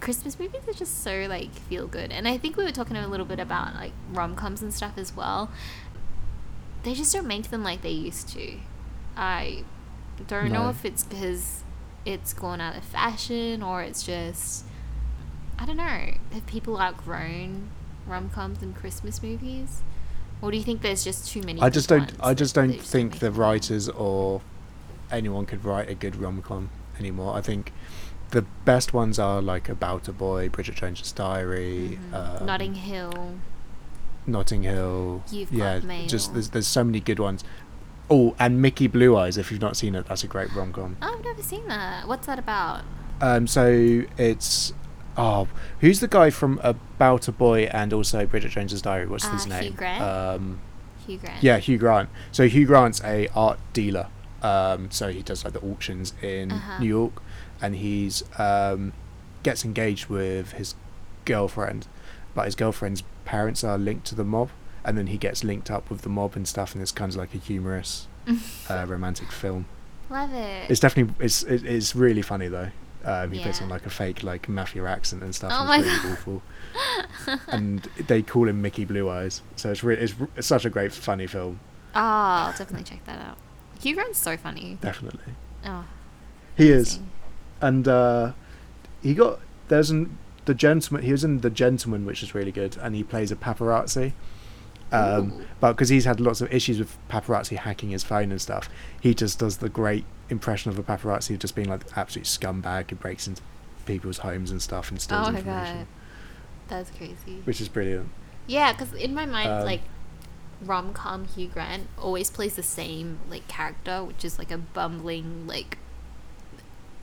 Christmas 0.00 0.38
movies 0.38 0.62
are 0.68 0.72
just 0.72 1.02
so 1.02 1.26
like 1.28 1.50
feel 1.52 1.86
good, 1.86 2.12
and 2.12 2.28
I 2.28 2.38
think 2.38 2.56
we 2.56 2.64
were 2.64 2.72
talking 2.72 2.96
a 2.96 3.08
little 3.08 3.26
bit 3.26 3.40
about 3.40 3.74
like 3.74 3.92
rom 4.12 4.36
coms 4.36 4.62
and 4.62 4.72
stuff 4.72 4.96
as 4.96 5.14
well. 5.14 5.50
They 6.84 6.94
just 6.94 7.12
don't 7.12 7.26
make 7.26 7.50
them 7.50 7.64
like 7.64 7.82
they 7.82 7.90
used 7.90 8.28
to. 8.30 8.58
I 9.16 9.64
don't 10.26 10.52
know 10.52 10.68
if 10.68 10.84
it's 10.84 11.02
because 11.02 11.64
it's 12.04 12.32
gone 12.32 12.60
out 12.60 12.76
of 12.76 12.84
fashion 12.84 13.62
or 13.62 13.82
it's 13.82 14.02
just 14.02 14.64
I 15.58 15.66
don't 15.66 15.76
know. 15.76 16.14
Have 16.32 16.46
people 16.46 16.78
outgrown 16.80 17.70
rom 18.06 18.28
coms 18.30 18.62
and 18.62 18.74
Christmas 18.74 19.22
movies? 19.22 19.82
Or 20.44 20.50
do 20.50 20.58
you 20.58 20.62
think 20.62 20.82
there's 20.82 21.02
just 21.02 21.30
too 21.30 21.40
many? 21.40 21.60
I 21.62 21.70
just 21.70 21.88
don't. 21.88 22.12
I 22.20 22.34
just 22.34 22.54
don't 22.54 22.78
think 22.80 23.18
the 23.18 23.30
writers 23.30 23.88
or 23.88 24.42
anyone 25.10 25.46
could 25.46 25.64
write 25.64 25.88
a 25.88 25.94
good 25.94 26.16
rom 26.16 26.42
com 26.42 26.68
anymore. 26.98 27.34
I 27.34 27.40
think 27.40 27.72
the 28.30 28.42
best 28.66 28.92
ones 28.92 29.18
are 29.18 29.40
like 29.40 29.68
About 29.70 30.06
a 30.06 30.12
Boy, 30.12 30.48
Bridget 30.50 30.74
Jones's 30.74 31.12
Diary, 31.12 31.98
Mhm. 32.12 32.40
um, 32.40 32.46
Notting 32.46 32.74
Hill. 32.74 33.34
Notting 34.26 34.62
Hill. 34.64 35.22
You've 35.30 35.50
yeah, 35.52 35.78
Got 35.78 35.84
Mail. 35.84 36.06
just 36.08 36.34
there's 36.34 36.50
there's 36.50 36.66
so 36.66 36.84
many 36.84 37.00
good 37.00 37.18
ones. 37.18 37.42
Oh, 38.10 38.34
and 38.38 38.60
Mickey 38.60 38.86
Blue 38.86 39.16
Eyes. 39.16 39.38
If 39.38 39.50
you've 39.50 39.62
not 39.62 39.78
seen 39.78 39.94
it, 39.94 40.06
that's 40.06 40.24
a 40.24 40.26
great 40.26 40.52
rom 40.54 40.72
com. 40.74 40.98
Oh, 41.00 41.14
I've 41.18 41.24
never 41.24 41.42
seen 41.42 41.66
that. 41.68 42.06
What's 42.06 42.26
that 42.26 42.38
about? 42.38 42.82
Um, 43.22 43.46
so 43.46 44.02
it's 44.18 44.74
oh, 45.16 45.48
who's 45.80 46.00
the 46.00 46.08
guy 46.08 46.30
from 46.30 46.60
About 46.62 47.28
a 47.28 47.32
Boy 47.32 47.64
and 47.64 47.92
also 47.92 48.26
Bridget 48.26 48.50
Jones's 48.50 48.82
Diary? 48.82 49.06
What's 49.06 49.24
his 49.26 49.46
Uh, 49.46 49.50
Hugh 49.50 49.60
name? 49.70 49.72
Grant? 49.74 50.02
Um, 50.02 50.58
Hugh 51.06 51.18
Grant. 51.18 51.42
yeah, 51.42 51.58
Hugh 51.58 51.78
Grant. 51.78 52.08
So 52.32 52.48
Hugh 52.48 52.66
Grant's 52.66 53.02
a 53.04 53.28
art 53.34 53.58
dealer. 53.72 54.08
Um, 54.42 54.90
so 54.90 55.08
he 55.10 55.22
does 55.22 55.44
like 55.44 55.54
the 55.54 55.60
auctions 55.60 56.12
in 56.22 56.52
Uh-huh. 56.52 56.78
New 56.78 56.86
York, 56.88 57.22
and 57.62 57.76
he's 57.76 58.22
um, 58.38 58.92
gets 59.42 59.64
engaged 59.64 60.06
with 60.08 60.52
his 60.52 60.74
girlfriend, 61.24 61.86
but 62.34 62.44
his 62.44 62.54
girlfriend's 62.54 63.02
parents 63.24 63.64
are 63.64 63.78
linked 63.78 64.06
to 64.08 64.14
the 64.14 64.24
mob, 64.24 64.50
and 64.84 64.98
then 64.98 65.06
he 65.06 65.16
gets 65.16 65.42
linked 65.44 65.70
up 65.70 65.88
with 65.88 66.02
the 66.02 66.10
mob 66.10 66.36
and 66.36 66.46
stuff, 66.46 66.74
and 66.74 66.82
it's 66.82 66.92
kind 66.92 67.10
of 67.12 67.16
like 67.16 67.34
a 67.34 67.38
humorous, 67.38 68.06
uh, 68.68 68.84
romantic 68.86 69.32
film. 69.32 69.64
Love 70.10 70.34
it. 70.34 70.70
It's 70.70 70.80
definitely 70.80 71.14
it's 71.24 71.42
it, 71.44 71.64
it's 71.64 71.96
really 71.96 72.20
funny 72.22 72.48
though. 72.48 72.68
Um, 73.04 73.32
he 73.32 73.42
puts 73.42 73.60
on 73.60 73.68
like 73.68 73.84
a 73.86 73.90
fake 73.90 74.22
like 74.22 74.48
mafia 74.48 74.84
accent 74.86 75.22
and 75.22 75.34
stuff. 75.34 75.52
Oh 75.54 75.70
and 75.70 75.84
it's 75.84 76.04
really 76.04 76.08
God. 76.08 76.12
awful. 76.12 76.42
and 77.54 77.80
they 78.06 78.22
call 78.22 78.48
him 78.48 78.62
Mickey 78.62 78.84
Blue 78.84 79.08
Eyes. 79.10 79.42
So 79.56 79.70
it's 79.70 79.84
re- 79.84 79.96
it's, 79.96 80.14
it's 80.36 80.46
such 80.46 80.64
a 80.64 80.70
great 80.70 80.92
funny 80.92 81.26
film. 81.26 81.60
Oh, 81.94 82.00
I'll 82.00 82.50
definitely 82.52 82.84
check 82.84 83.04
that 83.04 83.20
out. 83.20 83.36
Hugh 83.80 83.94
Grant's 83.94 84.18
so 84.18 84.36
funny. 84.36 84.78
Definitely, 84.80 85.34
Oh, 85.66 85.84
he 86.56 86.70
is. 86.70 87.00
And 87.60 87.86
uh, 87.86 88.32
he 89.02 89.14
got 89.14 89.40
there's 89.68 89.90
an 89.90 90.18
the 90.44 90.54
Gentlemen. 90.54 91.04
He 91.04 91.12
was 91.12 91.24
in 91.24 91.40
the 91.40 91.50
Gentlemen, 91.50 92.04
which 92.06 92.22
is 92.22 92.34
really 92.34 92.52
good, 92.52 92.76
and 92.80 92.94
he 92.94 93.02
plays 93.02 93.30
a 93.30 93.36
paparazzi. 93.36 94.12
Um, 94.94 95.44
but 95.60 95.72
because 95.72 95.88
he's 95.88 96.04
had 96.04 96.20
lots 96.20 96.40
of 96.40 96.52
issues 96.52 96.78
with 96.78 96.96
paparazzi 97.08 97.56
hacking 97.56 97.90
his 97.90 98.02
phone 98.04 98.30
and 98.30 98.40
stuff, 98.40 98.68
he 99.00 99.14
just 99.14 99.38
does 99.38 99.58
the 99.58 99.68
great 99.68 100.04
impression 100.30 100.70
of 100.70 100.78
a 100.78 100.82
paparazzi 100.82 101.38
just 101.38 101.54
being 101.54 101.68
like 101.68 101.82
absolute 101.96 102.26
scumbag 102.26 102.90
who 102.90 102.96
breaks 102.96 103.26
into 103.26 103.42
people's 103.86 104.18
homes 104.18 104.50
and 104.50 104.62
stuff 104.62 104.90
and 104.90 105.00
steals 105.00 105.28
Oh 105.28 105.32
my 105.32 105.38
information, 105.38 105.76
god, 105.78 105.86
that's 106.68 106.90
crazy. 106.90 107.40
which 107.44 107.60
is 107.60 107.68
brilliant. 107.68 108.08
Yeah, 108.46 108.72
because 108.72 108.92
in 108.94 109.14
my 109.14 109.26
mind, 109.26 109.48
Um, 109.50 109.64
like 109.64 109.80
rom 110.62 110.92
com 110.94 111.26
Hugh 111.26 111.48
Grant 111.48 111.88
always 111.98 112.30
plays 112.30 112.54
the 112.54 112.62
same 112.62 113.18
like 113.28 113.46
character, 113.48 114.02
which 114.04 114.24
is 114.24 114.38
like 114.38 114.50
a 114.50 114.58
bumbling 114.58 115.46
like 115.46 115.78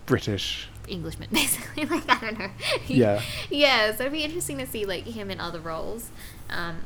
British, 0.06 0.68
Englishman, 0.88 1.30
basically. 1.34 1.86
like 1.86 2.10
I 2.10 2.20
don't 2.20 2.40
know. 2.40 2.50
yeah. 2.88 3.22
yeah, 3.50 3.96
so 3.96 4.02
it'd 4.04 4.14
be 4.14 4.24
interesting 4.24 4.58
to 4.58 4.66
see 4.68 4.86
like 4.86 5.06
him 5.06 5.30
in 5.32 5.40
other 5.40 5.60
roles. 5.60 6.10
Um, 6.50 6.80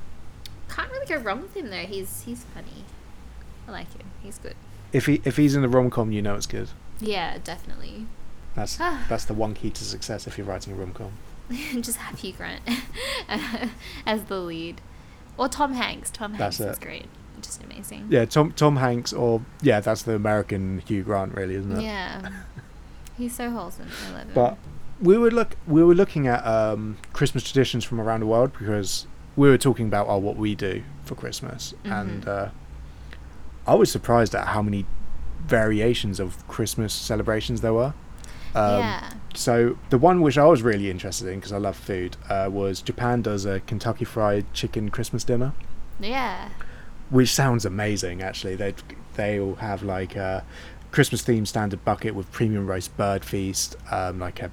can't 0.87 0.91
really 0.93 1.05
go 1.05 1.17
wrong 1.17 1.41
with 1.41 1.55
him 1.55 1.69
though. 1.69 1.85
He's 1.85 2.23
he's 2.23 2.43
funny. 2.53 2.85
I 3.67 3.71
like 3.71 3.91
him. 3.93 4.07
He's 4.21 4.37
good. 4.37 4.55
If 4.93 5.05
he 5.05 5.21
if 5.25 5.37
he's 5.37 5.55
in 5.55 5.63
a 5.63 5.67
rom 5.67 5.89
com, 5.89 6.11
you 6.11 6.21
know 6.21 6.35
it's 6.35 6.45
good. 6.45 6.69
Yeah, 6.99 7.37
definitely. 7.43 8.07
That's 8.55 8.77
that's 8.77 9.25
the 9.25 9.33
one 9.33 9.53
key 9.53 9.69
to 9.71 9.83
success 9.83 10.27
if 10.27 10.37
you're 10.37 10.47
writing 10.47 10.73
a 10.73 10.75
rom 10.75 10.93
com. 10.93 11.11
Just 11.81 11.97
have 11.97 12.19
Hugh 12.19 12.33
Grant 12.33 12.61
as 14.05 14.23
the 14.23 14.39
lead, 14.39 14.81
or 15.37 15.47
Tom 15.47 15.73
Hanks. 15.73 16.09
Tom 16.09 16.33
Hanks 16.33 16.57
That's 16.57 16.71
is 16.71 16.77
it. 16.77 16.83
great. 16.83 17.05
Just 17.41 17.63
amazing. 17.63 18.07
Yeah, 18.09 18.25
Tom 18.25 18.51
Tom 18.53 18.77
Hanks 18.77 19.13
or 19.13 19.41
yeah, 19.61 19.79
that's 19.79 20.03
the 20.03 20.15
American 20.15 20.79
Hugh 20.87 21.03
Grant, 21.03 21.35
really, 21.35 21.55
isn't 21.55 21.71
it? 21.71 21.83
Yeah. 21.83 22.29
He's 23.17 23.35
so 23.35 23.49
wholesome. 23.49 23.87
I 24.07 24.11
love 24.11 24.21
him. 24.23 24.31
But 24.33 24.57
we 25.01 25.17
were 25.17 25.31
look 25.31 25.55
we 25.67 25.83
were 25.83 25.95
looking 25.95 26.27
at 26.27 26.45
um, 26.45 26.97
Christmas 27.13 27.43
traditions 27.43 27.83
from 27.83 27.99
around 27.99 28.21
the 28.21 28.25
world 28.25 28.53
because 28.57 29.07
we 29.35 29.49
were 29.49 29.57
talking 29.57 29.87
about 29.87 30.07
oh, 30.07 30.17
what 30.17 30.37
we 30.37 30.55
do 30.55 30.83
for 31.03 31.15
Christmas, 31.15 31.73
and 31.83 32.23
Mhm. 32.23 32.27
uh, 32.27 32.49
I 33.67 33.75
was 33.75 33.91
surprised 33.91 34.33
at 34.35 34.47
how 34.47 34.61
many 34.61 34.85
variations 35.47 36.19
of 36.19 36.47
Christmas 36.47 36.93
celebrations 36.93 37.61
there 37.61 37.73
were. 37.73 37.93
Um, 38.55 38.79
yeah. 38.79 39.09
So 39.33 39.77
the 39.89 39.97
one 39.97 40.21
which 40.21 40.37
I 40.37 40.45
was 40.45 40.61
really 40.61 40.89
interested 40.89 41.27
in 41.27 41.35
because 41.39 41.51
I 41.51 41.57
love 41.57 41.75
food 41.75 42.15
uh, 42.29 42.49
was 42.51 42.81
Japan 42.81 43.21
does 43.21 43.45
a 43.45 43.59
Kentucky 43.61 44.05
Fried 44.05 44.45
Chicken 44.53 44.89
Christmas 44.89 45.23
dinner, 45.25 45.53
Yeah. 45.99 46.49
which 47.09 47.33
sounds 47.33 47.65
amazing. 47.65 48.21
Actually, 48.21 48.55
they 48.55 48.73
they 49.15 49.39
all 49.39 49.55
have 49.55 49.83
like 49.83 50.15
a 50.15 50.43
Christmas 50.91 51.21
themed 51.23 51.47
standard 51.47 51.83
bucket 51.83 52.15
with 52.15 52.31
premium 52.31 52.65
roast 52.67 52.95
bird 52.95 53.25
feast, 53.25 53.75
um, 53.91 54.19
like 54.19 54.41
a 54.41 54.49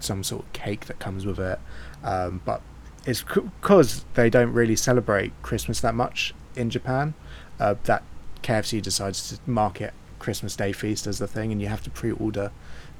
some 0.00 0.22
sort 0.24 0.44
of 0.44 0.52
cake 0.52 0.86
that 0.86 0.98
comes 0.98 1.24
with 1.26 1.38
it. 1.38 1.58
Um, 2.02 2.40
but 2.44 2.60
it's 3.06 3.22
because 3.22 4.04
they 4.14 4.30
don't 4.30 4.52
really 4.52 4.76
celebrate 4.76 5.32
Christmas 5.42 5.80
that 5.80 5.94
much 5.94 6.34
in 6.56 6.70
Japan. 6.70 7.14
Uh, 7.60 7.74
that 7.84 8.02
KFC 8.42 8.80
decides 8.82 9.30
to 9.30 9.50
market 9.50 9.94
Christmas 10.18 10.56
Day 10.56 10.72
feast 10.72 11.06
as 11.06 11.18
the 11.18 11.28
thing, 11.28 11.52
and 11.52 11.60
you 11.60 11.68
have 11.68 11.82
to 11.82 11.90
pre-order 11.90 12.50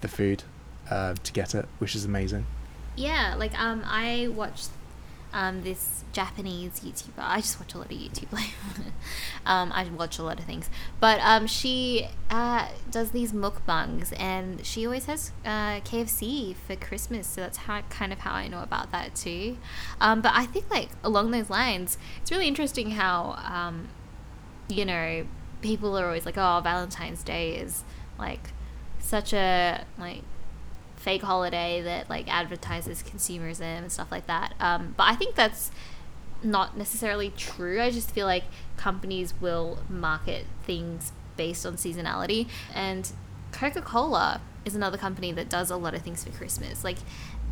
the 0.00 0.08
food 0.08 0.44
uh, 0.90 1.14
to 1.22 1.32
get 1.32 1.54
it, 1.54 1.66
which 1.78 1.94
is 1.94 2.04
amazing. 2.04 2.46
Yeah. 2.96 3.34
Like 3.36 3.58
um, 3.60 3.82
I 3.84 4.28
watched 4.28 4.68
um 5.34 5.62
this 5.62 6.04
Japanese 6.12 6.80
YouTuber. 6.80 7.18
I 7.18 7.40
just 7.40 7.60
watch 7.60 7.74
a 7.74 7.78
lot 7.78 7.90
of 7.90 7.98
YouTube. 7.98 8.38
Um, 9.46 9.72
I 9.72 9.84
watch 9.84 10.18
a 10.18 10.22
lot 10.22 10.38
of 10.38 10.46
things, 10.46 10.70
but 11.00 11.20
um, 11.20 11.46
she 11.46 12.08
uh 12.30 12.68
does 12.90 13.10
these 13.10 13.32
mukbangs, 13.32 14.18
and 14.18 14.64
she 14.64 14.86
always 14.86 15.04
has 15.04 15.32
uh 15.44 15.80
KFC 15.80 16.56
for 16.56 16.76
Christmas. 16.76 17.26
So 17.26 17.42
that's 17.42 17.58
how 17.58 17.82
kind 17.90 18.10
of 18.10 18.20
how 18.20 18.32
I 18.32 18.48
know 18.48 18.62
about 18.62 18.90
that 18.92 19.14
too. 19.14 19.58
Um, 20.00 20.22
but 20.22 20.32
I 20.34 20.46
think 20.46 20.70
like 20.70 20.88
along 21.02 21.32
those 21.32 21.50
lines, 21.50 21.98
it's 22.22 22.30
really 22.30 22.48
interesting 22.48 22.92
how 22.92 23.38
um, 23.44 23.88
you 24.68 24.86
know, 24.86 25.26
people 25.60 25.98
are 25.98 26.06
always 26.06 26.24
like, 26.24 26.38
oh, 26.38 26.60
Valentine's 26.62 27.22
Day 27.22 27.56
is 27.56 27.84
like 28.18 28.50
such 28.98 29.34
a 29.34 29.84
like 29.98 30.22
fake 31.04 31.22
holiday 31.22 31.82
that 31.82 32.08
like 32.08 32.26
advertises 32.32 33.02
consumerism 33.02 33.60
and 33.60 33.92
stuff 33.92 34.10
like 34.10 34.26
that. 34.26 34.54
Um, 34.58 34.94
but 34.96 35.04
I 35.04 35.14
think 35.14 35.34
that's 35.34 35.70
not 36.42 36.78
necessarily 36.78 37.30
true. 37.36 37.80
I 37.80 37.90
just 37.90 38.10
feel 38.10 38.26
like 38.26 38.44
companies 38.78 39.34
will 39.38 39.78
market 39.88 40.46
things 40.62 41.12
based 41.36 41.66
on 41.66 41.74
seasonality. 41.76 42.48
And 42.74 43.12
Coca 43.52 43.82
Cola 43.82 44.40
is 44.64 44.74
another 44.74 44.96
company 44.96 45.30
that 45.32 45.50
does 45.50 45.70
a 45.70 45.76
lot 45.76 45.94
of 45.94 46.00
things 46.00 46.24
for 46.24 46.30
Christmas. 46.30 46.82
Like, 46.82 46.98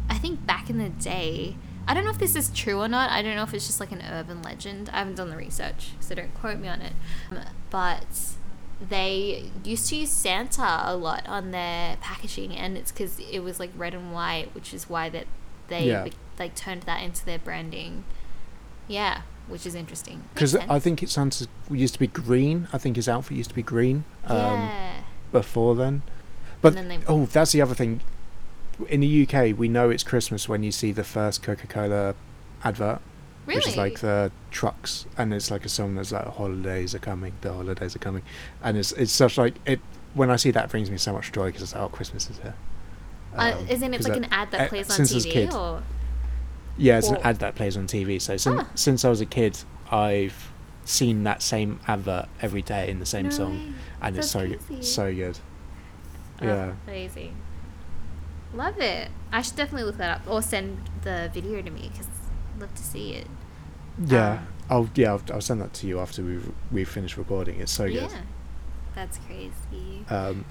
I 0.08 0.16
think 0.16 0.46
back 0.46 0.70
in 0.70 0.78
the 0.78 0.88
day, 0.88 1.56
I 1.86 1.92
don't 1.92 2.04
know 2.04 2.10
if 2.10 2.18
this 2.18 2.34
is 2.34 2.48
true 2.50 2.80
or 2.80 2.88
not. 2.88 3.10
I 3.10 3.20
don't 3.20 3.36
know 3.36 3.42
if 3.42 3.52
it's 3.52 3.66
just 3.66 3.80
like 3.80 3.92
an 3.92 4.02
urban 4.10 4.40
legend. 4.40 4.88
I 4.92 4.98
haven't 4.98 5.16
done 5.16 5.28
the 5.28 5.36
research, 5.36 5.90
so 6.00 6.14
don't 6.14 6.32
quote 6.34 6.58
me 6.58 6.68
on 6.68 6.80
it. 6.80 6.92
Um, 7.30 7.40
But 7.70 8.06
they 8.88 9.50
used 9.64 9.88
to 9.90 9.96
use 9.96 10.10
Santa 10.10 10.82
a 10.84 10.96
lot 10.96 11.26
on 11.26 11.50
their 11.50 11.96
packaging, 12.00 12.52
and 12.56 12.76
it's 12.76 12.90
because 12.92 13.18
it 13.30 13.40
was 13.40 13.58
like 13.60 13.70
red 13.76 13.94
and 13.94 14.12
white, 14.12 14.54
which 14.54 14.74
is 14.74 14.88
why 14.88 15.08
that 15.10 15.26
they 15.68 15.86
Yeah. 15.86 16.08
like 16.38 16.54
turned 16.54 16.82
that 16.82 17.02
into 17.02 17.24
their 17.24 17.38
branding. 17.38 18.04
Yeah, 18.88 19.22
which 19.46 19.64
is 19.66 19.74
interesting. 19.74 20.24
Because 20.34 20.56
I 20.56 20.78
think 20.78 21.02
it 21.02 21.10
Santa 21.10 21.46
used 21.70 21.94
to 21.94 22.00
be 22.00 22.06
green. 22.08 22.68
I 22.72 22.78
think 22.78 22.96
his 22.96 23.08
outfit 23.08 23.36
used 23.36 23.50
to 23.50 23.56
be 23.56 23.62
green. 23.62 24.04
Um, 24.26 24.36
yeah. 24.36 24.92
before 25.30 25.74
then. 25.74 26.02
But 26.60 26.74
then 26.74 26.88
they- 26.88 27.00
oh, 27.08 27.26
that's 27.26 27.52
the 27.52 27.62
other 27.62 27.74
thing. 27.74 28.00
In 28.88 29.00
the 29.00 29.06
UK, 29.26 29.52
we 29.52 29.66
know 29.68 29.88
it's 29.90 30.02
Christmas 30.02 30.48
when 30.48 30.62
you 30.62 30.70
see 30.72 30.92
the 30.92 31.04
first 31.04 31.42
Coca-Cola 31.42 32.14
advert, 32.64 33.00
Really? 33.46 33.58
which 33.58 33.68
is 33.68 33.76
like 33.76 33.98
the 34.00 34.30
trucks, 34.52 35.06
and 35.18 35.34
it's 35.34 35.50
like 35.50 35.64
a 35.64 35.68
song 35.68 35.94
that's 35.96 36.12
like 36.12 36.26
"Holidays 36.26 36.94
are 36.94 36.98
coming, 37.00 37.32
the 37.40 37.52
holidays 37.52 37.96
are 37.96 37.98
coming," 37.98 38.22
and 38.62 38.76
it's 38.78 38.92
it's 38.92 39.10
such 39.12 39.36
like 39.38 39.54
it. 39.66 39.80
When 40.14 40.30
I 40.30 40.36
see 40.36 40.50
that, 40.52 40.64
it 40.66 40.70
brings 40.70 40.90
me 40.90 40.96
so 40.98 41.12
much 41.12 41.32
joy 41.32 41.46
because 41.46 41.62
it's 41.62 41.74
like, 41.74 41.82
oh, 41.82 41.88
Christmas 41.88 42.28
is 42.30 42.38
here. 42.38 42.54
uh, 43.36 43.54
Um, 43.58 43.66
isn't 43.68 43.94
it 43.94 44.02
like 44.04 44.12
that- 44.12 44.16
an 44.18 44.28
ad 44.30 44.50
that 44.52 44.60
uh, 44.60 44.68
plays 44.68 44.90
on 44.90 44.96
since 44.96 45.10
I 45.12 45.14
was 45.14 45.24
a 45.24 45.28
TV 45.28 45.32
kid. 45.32 45.54
or? 45.54 45.82
Yeah, 46.76 46.98
it's 46.98 47.08
an 47.08 47.16
ad 47.24 47.38
that 47.40 47.54
plays 47.54 47.76
on 47.76 47.86
TV. 47.86 48.20
So 48.20 48.36
since 48.36 48.60
Ah. 48.60 48.68
since 48.74 49.04
I 49.04 49.08
was 49.08 49.20
a 49.20 49.26
kid, 49.26 49.58
I've 49.90 50.52
seen 50.84 51.24
that 51.24 51.42
same 51.42 51.80
advert 51.88 52.26
every 52.42 52.62
day 52.62 52.90
in 52.90 52.98
the 53.00 53.06
same 53.06 53.24
No 53.24 53.30
song, 53.30 53.52
way. 53.58 53.74
and 54.02 54.16
it's 54.18 54.30
so 54.30 54.46
crazy. 54.46 54.82
so 54.82 55.12
good. 55.14 55.38
Oh, 56.42 56.46
Yeah. 56.46 56.72
Amazing. 56.86 57.34
Love 58.54 58.78
it. 58.78 59.08
I 59.32 59.40
should 59.42 59.56
definitely 59.56 59.84
look 59.84 59.96
that 59.96 60.20
up 60.20 60.30
or 60.30 60.42
send 60.42 60.78
the 61.02 61.30
video 61.32 61.62
to 61.62 61.70
me 61.70 61.88
because 61.90 62.06
love 62.62 62.74
to 62.74 62.82
see 62.82 63.12
it. 63.14 63.26
Yeah. 64.06 64.32
Um, 64.32 64.46
I'll 64.70 64.88
yeah 64.94 65.10
I'll, 65.12 65.22
I'll 65.34 65.40
send 65.42 65.60
that 65.60 65.74
to 65.74 65.86
you 65.86 66.00
after 66.00 66.22
we 66.22 66.38
we 66.70 66.84
finish 66.84 67.16
recording. 67.18 67.60
It's 67.60 67.72
so 67.72 67.84
good. 67.86 68.10
yeah. 68.10 68.20
That's 68.94 69.18
crazy. 69.18 70.04
Um, 70.08 70.44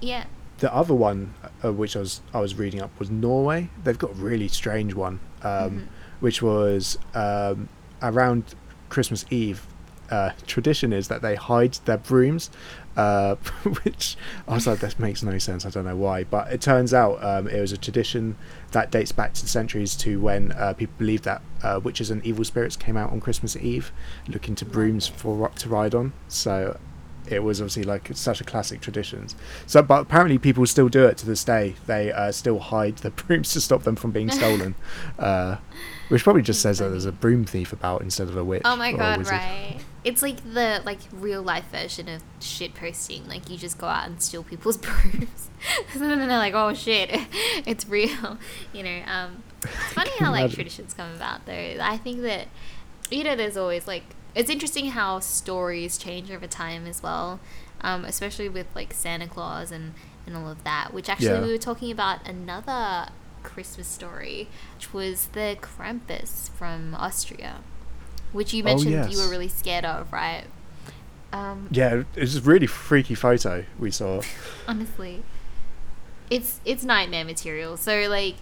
yeah. 0.00 0.24
the 0.58 0.72
other 0.74 0.94
one, 0.94 1.34
uh, 1.64 1.72
which 1.72 1.96
I 1.96 2.00
was 2.00 2.20
I 2.34 2.40
was 2.40 2.54
reading 2.54 2.80
up, 2.80 2.90
was 2.98 3.10
Norway. 3.10 3.68
They've 3.84 3.98
got 3.98 4.10
a 4.10 4.14
really 4.14 4.48
strange 4.48 4.94
one, 4.94 5.20
um, 5.42 5.50
Mhm. 5.50 5.86
which 6.20 6.40
was 6.42 6.98
um, 7.14 7.68
around 8.02 8.54
Christmas 8.88 9.24
Eve. 9.30 9.66
Uh, 10.10 10.30
tradition 10.46 10.92
is 10.92 11.08
that 11.08 11.22
they 11.22 11.34
hide 11.34 11.72
their 11.86 11.96
brooms, 11.96 12.50
uh, 12.96 13.34
which 13.82 14.16
I 14.46 14.54
was 14.54 14.66
like, 14.66 14.80
that 14.80 14.98
makes 14.98 15.22
no 15.22 15.38
sense. 15.38 15.64
I 15.64 15.70
don't 15.70 15.84
know 15.84 15.96
why, 15.96 16.24
but 16.24 16.52
it 16.52 16.60
turns 16.60 16.92
out 16.92 17.22
um, 17.22 17.48
it 17.48 17.60
was 17.60 17.72
a 17.72 17.76
tradition 17.76 18.36
that 18.72 18.90
dates 18.90 19.12
back 19.12 19.34
to 19.34 19.42
the 19.42 19.48
centuries 19.48 19.94
to 19.96 20.20
when 20.20 20.52
uh, 20.52 20.74
people 20.74 20.94
believed 20.98 21.24
that 21.24 21.42
uh, 21.62 21.80
witches 21.82 22.10
and 22.10 22.24
evil 22.24 22.44
spirits 22.44 22.76
came 22.76 22.96
out 22.96 23.10
on 23.10 23.20
Christmas 23.20 23.56
Eve, 23.56 23.92
looking 24.28 24.54
to 24.56 24.64
brooms 24.64 25.06
for 25.06 25.48
to 25.48 25.68
ride 25.68 25.94
on. 25.94 26.12
So 26.28 26.78
it 27.28 27.42
was 27.42 27.60
obviously 27.60 27.84
like 27.84 28.10
such 28.14 28.40
a 28.40 28.44
classic 28.44 28.80
tradition. 28.80 29.26
So, 29.66 29.82
but 29.82 30.02
apparently 30.02 30.38
people 30.38 30.66
still 30.66 30.88
do 30.88 31.06
it 31.06 31.16
to 31.18 31.26
this 31.26 31.44
day. 31.44 31.74
They 31.86 32.12
uh, 32.12 32.32
still 32.32 32.58
hide 32.58 32.98
the 32.98 33.10
brooms 33.10 33.52
to 33.52 33.60
stop 33.60 33.84
them 33.84 33.96
from 33.96 34.10
being 34.10 34.30
stolen, 34.32 34.74
uh, 35.18 35.56
which 36.08 36.24
probably 36.24 36.42
just 36.42 36.60
says 36.60 36.78
that 36.78 36.88
there's 36.88 37.04
a 37.04 37.12
broom 37.12 37.44
thief 37.44 37.72
about 37.72 38.02
instead 38.02 38.28
of 38.28 38.36
a 38.36 38.44
witch. 38.44 38.62
Oh 38.64 38.76
my 38.76 38.92
god, 38.92 39.26
right. 39.28 39.78
It's 40.04 40.20
like 40.22 40.42
the 40.42 40.82
like 40.84 40.98
real 41.12 41.42
life 41.42 41.66
version 41.70 42.08
of 42.08 42.22
shit 42.40 42.74
posting. 42.74 43.26
Like 43.28 43.48
you 43.48 43.56
just 43.56 43.78
go 43.78 43.86
out 43.86 44.06
and 44.08 44.20
steal 44.22 44.42
people's 44.42 44.76
brooms. 44.78 45.50
and 45.94 46.02
then 46.02 46.18
they're 46.18 46.38
like, 46.38 46.54
oh 46.54 46.74
shit, 46.74 47.08
it's 47.66 47.88
real. 47.88 48.38
You 48.72 48.82
know, 48.82 49.02
um, 49.06 49.42
it's 49.62 49.92
funny 49.92 50.10
how 50.18 50.32
like 50.32 50.50
traditions 50.52 50.92
come 50.94 51.14
about 51.14 51.46
though. 51.46 51.78
I 51.80 51.96
think 51.98 52.22
that 52.22 52.48
you 53.10 53.22
know 53.24 53.36
there's 53.36 53.56
always 53.56 53.86
like 53.86 54.04
it's 54.34 54.50
interesting 54.50 54.86
how 54.90 55.20
stories 55.20 55.98
change 55.98 56.30
over 56.30 56.46
time 56.46 56.86
as 56.86 57.02
well. 57.02 57.38
Um, 57.82 58.04
especially 58.04 58.48
with 58.48 58.66
like 58.76 58.92
Santa 58.92 59.26
Claus 59.26 59.72
and, 59.72 59.94
and 60.24 60.36
all 60.36 60.48
of 60.48 60.62
that, 60.62 60.94
which 60.94 61.08
actually 61.08 61.26
Yeah. 61.30 61.42
we 61.42 61.50
were 61.50 61.58
talking 61.58 61.90
about 61.90 62.26
another 62.28 63.08
Christmas 63.42 63.88
story, 63.88 64.48
which 64.76 64.92
was 64.94 65.26
the 65.32 65.56
Krampus 65.60 66.48
from 66.50 66.94
Austria, 66.94 67.56
which 68.32 68.52
you 68.54 68.62
Oh, 68.62 68.66
mentioned 68.66 69.12
you 69.12 69.18
were 69.18 69.28
really 69.30 69.48
scared 69.48 69.84
of, 69.84 70.12
right? 70.12 70.44
Um, 71.32 71.68
Yeah, 71.70 72.02
it's 72.14 72.36
a 72.36 72.40
really 72.42 72.66
freaky 72.66 73.14
photo 73.14 73.64
we 73.78 73.90
saw. 73.90 74.22
honestly, 74.68 75.22
it's 76.30 76.60
it's 76.64 76.84
nightmare 76.84 77.24
material. 77.24 77.76
So 77.76 78.06
like, 78.08 78.36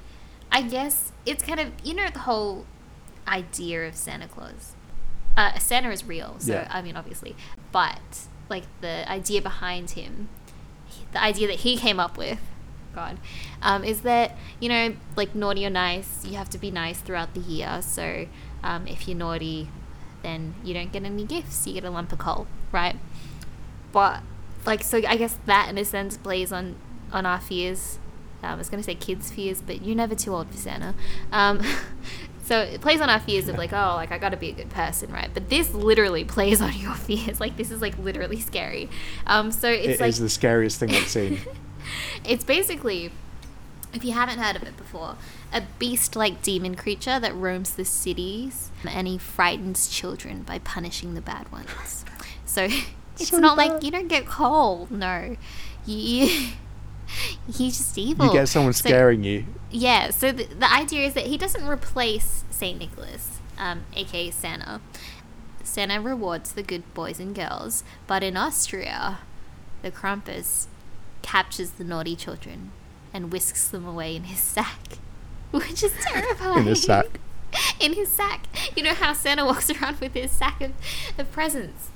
I 0.50 0.62
guess 0.62 1.12
it's 1.26 1.42
kind 1.44 1.60
of 1.60 1.72
you 1.84 1.94
know 1.94 2.08
the 2.10 2.20
whole 2.20 2.66
idea 3.28 3.86
of 3.86 3.94
Santa 3.96 4.26
Claus. 4.28 4.72
Uh, 5.36 5.56
Santa 5.58 5.90
is 5.90 6.04
real, 6.04 6.36
so 6.40 6.52
Yeah. 6.54 6.68
I 6.70 6.82
mean 6.82 6.96
obviously, 6.96 7.36
but 7.72 8.00
like 8.48 8.64
the 8.80 9.08
idea 9.10 9.40
behind 9.40 9.90
him, 9.92 10.28
the 11.12 11.22
idea 11.22 11.46
that 11.46 11.60
he 11.60 11.76
came 11.76 12.00
up 12.00 12.18
with, 12.18 12.40
God, 12.92 13.18
um, 13.62 13.84
is 13.84 14.00
that 14.00 14.36
you 14.58 14.68
know 14.68 14.94
like 15.14 15.34
naughty 15.36 15.64
or 15.64 15.70
nice, 15.70 16.24
you 16.24 16.36
have 16.36 16.50
to 16.50 16.58
be 16.58 16.72
nice 16.72 16.98
throughout 17.00 17.34
the 17.34 17.40
year. 17.40 17.80
So 17.82 18.26
um, 18.64 18.88
if 18.88 19.06
you're 19.06 19.16
naughty, 19.16 19.68
then 20.22 20.54
you 20.64 20.74
don't 20.74 20.92
get 20.92 21.04
any 21.04 21.24
gifts. 21.24 21.66
You 21.66 21.74
get 21.74 21.84
a 21.84 21.90
lump 21.90 22.12
of 22.12 22.18
coal, 22.18 22.46
right? 22.72 22.96
But 23.92 24.20
like 24.66 24.82
so, 24.82 24.98
I 25.06 25.16
guess 25.16 25.38
that 25.46 25.68
in 25.68 25.78
a 25.78 25.84
sense 25.84 26.16
plays 26.16 26.52
on 26.52 26.76
on 27.12 27.26
our 27.26 27.40
fears. 27.40 27.98
Um, 28.42 28.50
I 28.50 28.54
was 28.54 28.68
gonna 28.70 28.82
say 28.82 28.94
kids' 28.94 29.30
fears, 29.30 29.60
but 29.62 29.82
you're 29.82 29.96
never 29.96 30.14
too 30.14 30.34
old 30.34 30.48
for 30.50 30.56
Santa. 30.56 30.94
Um, 31.32 31.60
so 32.44 32.60
it 32.60 32.80
plays 32.80 33.00
on 33.00 33.10
our 33.10 33.20
fears 33.20 33.48
of 33.48 33.58
like, 33.58 33.72
oh, 33.72 33.94
like 33.96 34.12
I 34.12 34.18
gotta 34.18 34.36
be 34.36 34.48
a 34.50 34.52
good 34.52 34.70
person, 34.70 35.12
right? 35.12 35.28
But 35.32 35.50
this 35.50 35.74
literally 35.74 36.24
plays 36.36 36.60
on 36.60 36.72
your 36.74 36.94
fears. 37.06 37.40
Like 37.40 37.56
this 37.56 37.70
is 37.70 37.80
like 37.82 37.98
literally 37.98 38.40
scary. 38.40 38.88
Um, 39.26 39.50
so 39.52 39.68
It's 39.68 39.88
it's 39.88 40.00
like 40.00 40.14
the 40.14 40.28
scariest 40.30 40.78
thing 40.80 40.90
I've 40.94 41.08
seen. 41.08 41.40
it's 42.24 42.44
basically, 42.44 43.10
if 43.92 44.04
you 44.04 44.12
haven't 44.12 44.38
heard 44.38 44.56
of 44.56 44.62
it 44.62 44.76
before, 44.76 45.16
a 45.52 45.62
beast 45.78 46.14
like 46.16 46.42
demon 46.42 46.74
creature 46.76 47.18
that 47.20 47.34
roams 47.34 47.70
the 47.74 47.84
cities 47.84 48.70
and 48.88 49.08
he 49.08 49.18
frightens 49.18 49.88
children 49.88 50.42
by 50.42 50.58
punishing 50.60 51.14
the 51.14 51.20
bad 51.20 51.50
ones. 51.52 52.04
So 52.44 52.64
it's 53.18 53.28
So 53.30 53.38
not 53.38 53.56
bad. 53.56 53.72
like 53.72 53.82
you 53.82 53.90
don't 53.90 54.08
get 54.08 54.26
cold, 54.26 54.90
no. 54.90 55.36
You, 55.86 56.26
he's 57.52 57.78
just 57.78 57.98
evil. 57.98 58.26
you 58.26 58.32
get 58.32 58.48
someone 58.48 58.72
So- 58.72 58.88
scaring 58.88 59.24
you. 59.24 59.44
yeah, 59.70 60.10
so 60.10 60.30
the, 60.32 60.44
the 60.44 60.72
idea 60.72 61.06
is 61.06 61.14
that 61.14 61.26
he 61.26 61.36
doesn't 61.36 61.66
replace 61.66 62.44
St. 62.50 62.78
Nicholas, 62.78 63.40
um, 63.58 63.82
aka 63.94 64.30
Santa. 64.30 64.80
Santa 65.62 66.00
rewards 66.00 66.52
the 66.52 66.62
good 66.62 66.92
boys 66.94 67.20
and 67.20 67.34
girls, 67.34 67.84
but 68.06 68.22
in 68.22 68.36
Austria, 68.36 69.18
the 69.82 69.90
Krampus 69.90 70.66
captures 71.22 71.70
the 71.72 71.84
naughty 71.84 72.16
children 72.16 72.72
and 73.12 73.32
whisks 73.32 73.68
them 73.68 73.86
away 73.86 74.16
in 74.16 74.24
his 74.24 74.38
sack, 74.56 74.98
which 75.68 75.82
is 75.82 75.92
terrifying. 76.00 76.60
In 76.60 76.66
his 76.66 76.82
sack. 76.82 77.20
in 77.80 77.94
his 77.94 78.08
sack. 78.08 78.46
You 78.76 78.82
know 78.82 78.94
how 78.94 79.12
Santa 79.12 79.44
walks 79.44 79.70
around 79.82 80.00
with 80.00 80.14
his 80.14 80.30
sack 80.30 80.60
of, 80.60 80.72
of 81.18 81.30
presents. 81.32 81.90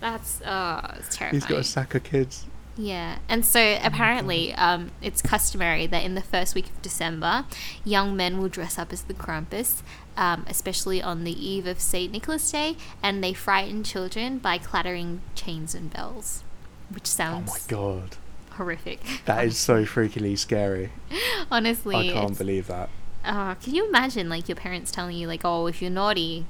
That's 0.00 0.40
oh, 0.44 0.80
it's 0.96 1.16
terrifying. 1.16 1.40
He's 1.40 1.46
got 1.46 1.58
a 1.58 1.64
sack 1.64 1.94
of 1.94 2.04
kids. 2.04 2.46
Yeah, 2.76 3.18
and 3.28 3.44
so 3.44 3.76
apparently, 3.82 4.54
um, 4.54 4.92
it's 5.02 5.20
customary 5.20 5.88
that 5.88 6.04
in 6.04 6.14
the 6.14 6.22
first 6.22 6.54
week 6.54 6.66
of 6.66 6.80
December, 6.80 7.44
young 7.84 8.16
men 8.16 8.38
will 8.38 8.48
dress 8.48 8.78
up 8.78 8.92
as 8.92 9.02
the 9.02 9.14
Krampus, 9.14 9.82
um, 10.16 10.44
especially 10.48 11.02
on 11.02 11.24
the 11.24 11.32
eve 11.32 11.66
of 11.66 11.80
Saint 11.80 12.12
Nicholas 12.12 12.48
Day, 12.52 12.76
and 13.02 13.22
they 13.22 13.32
frighten 13.32 13.82
children 13.82 14.38
by 14.38 14.58
clattering 14.58 15.22
chains 15.34 15.74
and 15.74 15.92
bells, 15.92 16.44
which 16.88 17.08
sounds. 17.08 17.50
Oh 17.50 17.54
my 17.54 17.60
god. 17.66 18.16
Horrific. 18.58 19.00
That 19.24 19.44
is 19.46 19.56
so 19.56 19.84
freakily 19.84 20.36
scary. 20.38 20.90
honestly. 21.50 21.96
I 21.96 22.02
can't 22.12 22.24
it's- 22.32 22.38
believe 22.38 22.66
that. 22.68 22.90
uh, 23.24 23.54
can 23.54 23.74
you 23.74 23.88
imagine 23.88 24.28
like 24.28 24.48
your 24.48 24.56
parents 24.56 24.90
telling 24.90 25.16
you 25.16 25.26
like, 25.26 25.40
"Oh, 25.44 25.66
if 25.66 25.80
you're 25.82 25.90
naughty, 25.90 26.44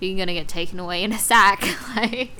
you're 0.00 0.16
gonna 0.18 0.32
get 0.34 0.48
taken 0.48 0.78
away 0.80 1.02
in 1.04 1.12
a 1.12 1.18
sack"? 1.18 1.62
like, 1.96 2.30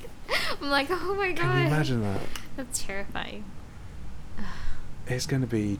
I'm 0.60 0.70
like, 0.70 0.88
oh 0.90 1.14
my 1.14 1.32
god, 1.32 1.42
Can 1.42 1.60
you 1.60 1.66
imagine 1.66 2.02
that? 2.02 2.20
that's 2.56 2.82
terrifying. 2.82 3.44
It's 5.06 5.26
going 5.26 5.40
to 5.40 5.48
be. 5.48 5.78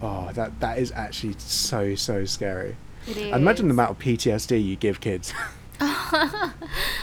Oh, 0.00 0.30
that 0.32 0.60
that 0.60 0.78
is 0.78 0.90
actually 0.92 1.34
so 1.38 1.94
so 1.96 2.24
scary. 2.24 2.76
It 3.06 3.16
is. 3.18 3.36
Imagine 3.36 3.68
the 3.68 3.72
amount 3.74 3.90
of 3.90 3.98
PTSD 3.98 4.64
you 4.64 4.76
give 4.76 5.00
kids. 5.00 5.34
they 5.80 5.86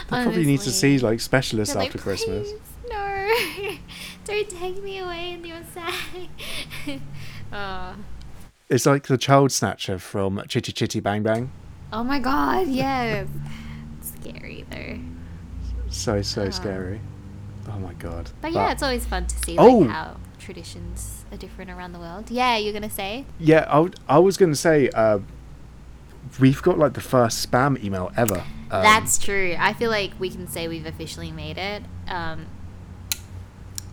probably 0.08 0.44
need 0.44 0.60
to 0.62 0.70
see 0.72 0.98
like 0.98 1.20
specialists 1.20 1.74
They're 1.74 1.84
after 1.84 1.98
like, 1.98 2.02
Christmas. 2.02 2.48
No, 2.90 3.28
don't 4.28 4.48
take 4.50 4.82
me 4.82 4.98
away 4.98 5.32
in 5.32 5.44
your 5.44 5.62
sack. 5.74 5.94
oh. 7.52 7.94
It's 8.68 8.84
like 8.86 9.06
the 9.06 9.16
child 9.18 9.50
snatcher 9.50 9.98
from 9.98 10.42
Chitty 10.46 10.72
Chitty 10.72 11.00
Bang 11.00 11.22
Bang. 11.22 11.50
oh 11.92 12.04
my 12.04 12.18
god, 12.18 12.68
yes. 12.68 13.26
Scary 14.02 14.64
though. 14.70 14.98
So 15.88 16.20
so 16.22 16.46
Ah. 16.46 16.50
scary. 16.50 17.00
Oh 17.68 17.78
my 17.78 17.94
god. 17.94 18.30
But 18.42 18.52
yeah, 18.52 18.72
it's 18.72 18.82
always 18.82 19.06
fun 19.06 19.26
to 19.26 19.36
see 19.38 19.56
Oh. 19.58 19.78
like 19.78 19.90
how 19.90 20.16
traditions 20.38 21.24
are 21.32 21.36
different 21.38 21.70
around 21.70 21.92
the 21.92 21.98
world. 21.98 22.30
Yeah, 22.30 22.56
you're 22.58 22.72
gonna 22.72 22.90
say? 22.90 23.24
Yeah, 23.38 23.66
I, 23.70 23.88
I 24.08 24.18
was 24.18 24.36
going 24.36 24.52
to 24.52 24.56
say, 24.58 24.88
uh, 24.90 25.18
we've 26.40 26.62
got 26.62 26.78
like 26.78 26.92
the 26.94 27.00
first 27.00 27.50
spam 27.50 27.82
email 27.82 28.10
ever. 28.16 28.38
Um, 28.70 28.82
That's 28.82 29.18
true. 29.18 29.56
I 29.58 29.72
feel 29.72 29.90
like 29.90 30.12
we 30.18 30.28
can 30.30 30.46
say 30.46 30.68
we've 30.68 30.86
officially 30.86 31.32
made 31.32 31.56
it. 31.58 31.82
Um, 32.06 32.46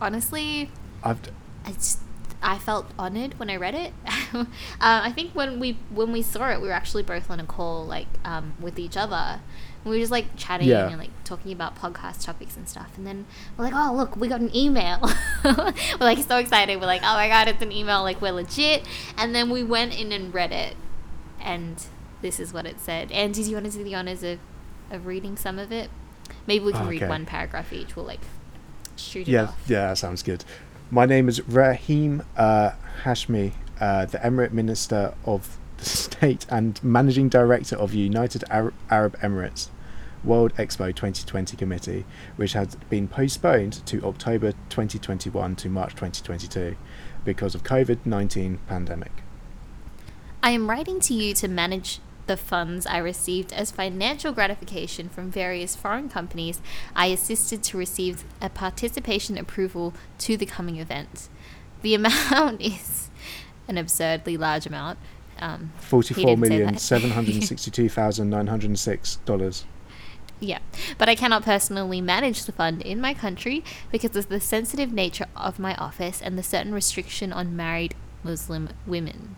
honestly, 0.00 0.70
I've, 1.02 1.20
I 1.64 1.72
just 1.72 2.00
I 2.42 2.58
felt 2.58 2.86
honored 2.98 3.38
when 3.38 3.50
I 3.50 3.56
read 3.56 3.74
it. 3.74 3.92
uh, 4.34 4.44
I 4.80 5.10
think 5.12 5.32
when 5.32 5.58
we 5.60 5.78
when 5.90 6.12
we 6.12 6.22
saw 6.22 6.50
it, 6.50 6.60
we 6.60 6.68
were 6.68 6.74
actually 6.74 7.02
both 7.02 7.30
on 7.30 7.40
a 7.40 7.44
call 7.46 7.84
like 7.86 8.06
um, 8.24 8.54
with 8.60 8.78
each 8.78 8.96
other. 8.96 9.40
We 9.84 9.92
were 9.92 9.98
just 9.98 10.10
like 10.10 10.34
chatting 10.36 10.66
Yeah. 10.68 10.88
and 10.88 10.98
like 10.98 11.10
talking 11.22 11.52
about 11.52 11.76
podcast 11.78 12.24
topics 12.24 12.56
and 12.56 12.68
stuff. 12.68 12.90
And 12.96 13.06
then 13.06 13.24
we're 13.56 13.66
like, 13.66 13.74
"Oh, 13.76 13.94
look, 13.94 14.16
we 14.16 14.26
got 14.28 14.40
an 14.40 14.54
email." 14.54 14.98
we're 15.44 15.72
like 16.00 16.18
so 16.18 16.38
excited. 16.38 16.80
We're 16.80 16.86
like, 16.86 17.02
"Oh 17.02 17.14
my 17.14 17.28
god, 17.28 17.46
it's 17.48 17.62
an 17.62 17.70
email! 17.72 18.02
Like 18.02 18.20
we're 18.20 18.32
legit." 18.32 18.84
And 19.16 19.34
then 19.34 19.48
we 19.48 19.62
went 19.62 19.98
in 19.98 20.10
and 20.12 20.34
read 20.34 20.50
it, 20.52 20.74
and 21.40 21.82
this 22.20 22.40
is 22.40 22.52
what 22.52 22.66
it 22.66 22.80
said. 22.80 23.12
And 23.12 23.32
do 23.32 23.42
you 23.42 23.54
want 23.54 23.66
to 23.70 23.72
do 23.78 23.84
the 23.84 23.94
honors 23.94 24.22
of 24.24 24.40
of 24.90 25.06
reading 25.06 25.36
some 25.36 25.58
of 25.58 25.70
it? 25.70 25.88
Maybe 26.48 26.64
we 26.64 26.72
can 26.72 26.88
read 26.88 27.02
Okay. 27.04 27.08
one 27.08 27.24
paragraph 27.24 27.72
each. 27.72 27.94
We'll 27.94 28.04
like 28.06 28.20
shoot 28.96 29.28
it 29.28 29.32
yeah, 29.32 29.44
off. 29.44 29.58
yeah, 29.66 29.88
that 29.88 29.98
sounds 29.98 30.22
good. 30.22 30.44
My 30.90 31.06
name 31.06 31.28
is 31.28 31.40
Rahim 31.48 32.22
uh, 32.36 32.72
Hashmi, 33.02 33.52
uh, 33.80 34.06
the 34.06 34.18
Emirate 34.18 34.52
Minister 34.52 35.14
of 35.24 35.58
the 35.78 35.84
State 35.86 36.46
and 36.48 36.82
Managing 36.82 37.28
Director 37.28 37.76
of 37.76 37.92
United 37.94 38.44
Ar- 38.50 38.72
Arab 38.90 39.18
Emirates 39.20 39.68
World 40.24 40.54
Expo 40.56 40.94
2020 40.94 41.56
Committee, 41.56 42.04
which 42.36 42.52
has 42.52 42.76
been 42.90 43.08
postponed 43.08 43.84
to 43.86 44.02
October 44.04 44.52
2021 44.70 45.56
to 45.56 45.68
March 45.68 45.92
2022 45.92 46.76
because 47.24 47.54
of 47.54 47.62
COVID-19 47.62 48.58
pandemic. 48.66 49.12
I 50.42 50.50
am 50.50 50.68
writing 50.70 51.00
to 51.00 51.14
you 51.14 51.34
to 51.34 51.48
manage 51.48 52.00
the 52.26 52.36
funds 52.36 52.86
I 52.86 52.98
received 52.98 53.52
as 53.52 53.70
financial 53.70 54.32
gratification 54.32 55.08
from 55.08 55.30
various 55.30 55.76
foreign 55.76 56.08
companies 56.08 56.60
I 56.94 57.06
assisted 57.06 57.62
to 57.64 57.78
receive 57.78 58.24
a 58.40 58.48
participation 58.48 59.38
approval 59.38 59.94
to 60.18 60.36
the 60.36 60.46
coming 60.46 60.76
event. 60.78 61.28
the 61.82 61.94
amount 62.00 62.60
is 62.60 63.10
an 63.68 63.78
absurdly 63.78 64.36
large 64.36 64.66
amount. 64.66 64.98
Um, 65.38 65.72
Forty-four 65.78 66.36
million 66.36 66.78
seven 66.78 67.10
hundred 67.10 67.42
sixty-two 67.42 67.88
thousand 67.90 68.30
nine 68.30 68.46
hundred 68.46 68.78
six 68.78 69.16
dollars. 69.26 69.64
Yeah, 70.40 70.58
but 70.98 71.08
I 71.08 71.14
cannot 71.14 71.44
personally 71.44 72.00
manage 72.00 72.44
the 72.44 72.52
fund 72.52 72.82
in 72.82 73.00
my 73.00 73.14
country 73.14 73.64
because 73.90 74.16
of 74.16 74.28
the 74.28 74.40
sensitive 74.40 74.92
nature 74.92 75.26
of 75.34 75.58
my 75.58 75.74
office 75.76 76.20
and 76.20 76.38
the 76.38 76.42
certain 76.42 76.74
restriction 76.74 77.32
on 77.32 77.56
married 77.56 77.94
Muslim 78.22 78.68
women. 78.86 79.36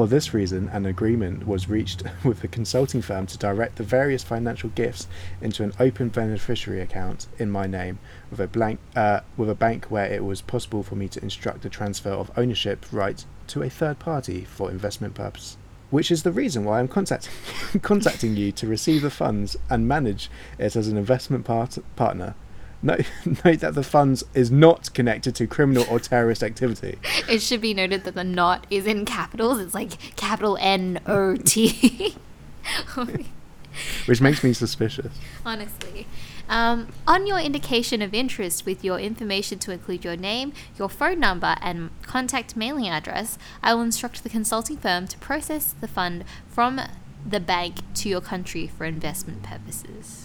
For 0.00 0.06
this 0.06 0.32
reason, 0.32 0.70
an 0.70 0.86
agreement 0.86 1.46
was 1.46 1.68
reached 1.68 2.04
with 2.24 2.40
the 2.40 2.48
consulting 2.48 3.02
firm 3.02 3.26
to 3.26 3.36
direct 3.36 3.76
the 3.76 3.82
various 3.82 4.24
financial 4.24 4.70
gifts 4.70 5.06
into 5.42 5.62
an 5.62 5.74
open 5.78 6.08
beneficiary 6.08 6.80
account 6.80 7.26
in 7.38 7.50
my 7.50 7.66
name, 7.66 7.98
with 8.30 8.40
a 8.40 8.46
blank 8.46 8.80
uh, 8.96 9.20
with 9.36 9.50
a 9.50 9.54
bank 9.54 9.90
where 9.90 10.10
it 10.10 10.24
was 10.24 10.40
possible 10.40 10.82
for 10.82 10.94
me 10.94 11.06
to 11.08 11.22
instruct 11.22 11.60
the 11.60 11.68
transfer 11.68 12.08
of 12.08 12.30
ownership 12.34 12.86
rights 12.90 13.26
to 13.48 13.62
a 13.62 13.68
third 13.68 13.98
party 13.98 14.46
for 14.46 14.70
investment 14.70 15.12
purpose. 15.12 15.58
Which 15.90 16.10
is 16.10 16.22
the 16.22 16.32
reason 16.32 16.64
why 16.64 16.80
I'm 16.80 16.88
contacting 16.88 17.34
contacting 17.82 18.36
you 18.36 18.52
to 18.52 18.66
receive 18.66 19.02
the 19.02 19.10
funds 19.10 19.58
and 19.68 19.86
manage 19.86 20.30
it 20.58 20.76
as 20.76 20.88
an 20.88 20.96
investment 20.96 21.44
part- 21.44 21.76
partner. 21.96 22.34
Note, 22.82 23.06
note 23.44 23.60
that 23.60 23.74
the 23.74 23.82
funds 23.82 24.24
is 24.34 24.50
not 24.50 24.92
connected 24.94 25.34
to 25.36 25.46
criminal 25.46 25.84
or 25.90 26.00
terrorist 26.00 26.42
activity. 26.42 26.98
It 27.28 27.42
should 27.42 27.60
be 27.60 27.74
noted 27.74 28.04
that 28.04 28.14
the 28.14 28.24
not 28.24 28.66
is 28.70 28.86
in 28.86 29.04
capitals. 29.04 29.60
It's 29.60 29.74
like 29.74 30.16
capital 30.16 30.58
N 30.60 31.00
O 31.06 31.36
T. 31.36 32.16
which 34.06 34.20
makes 34.20 34.42
me 34.42 34.52
suspicious. 34.52 35.12
Honestly. 35.44 36.06
Um, 36.48 36.88
on 37.06 37.28
your 37.28 37.38
indication 37.38 38.02
of 38.02 38.12
interest 38.12 38.66
with 38.66 38.82
your 38.84 38.98
information 38.98 39.60
to 39.60 39.70
include 39.70 40.04
your 40.04 40.16
name, 40.16 40.52
your 40.76 40.88
phone 40.88 41.20
number, 41.20 41.54
and 41.60 41.90
contact 42.02 42.56
mailing 42.56 42.88
address, 42.88 43.38
I 43.62 43.72
will 43.74 43.82
instruct 43.82 44.24
the 44.24 44.28
consulting 44.28 44.76
firm 44.76 45.06
to 45.06 45.18
process 45.18 45.72
the 45.80 45.86
fund 45.86 46.24
from 46.48 46.80
the 47.24 47.38
bank 47.38 47.76
to 47.94 48.08
your 48.08 48.20
country 48.20 48.66
for 48.66 48.84
investment 48.84 49.44
purposes. 49.44 50.19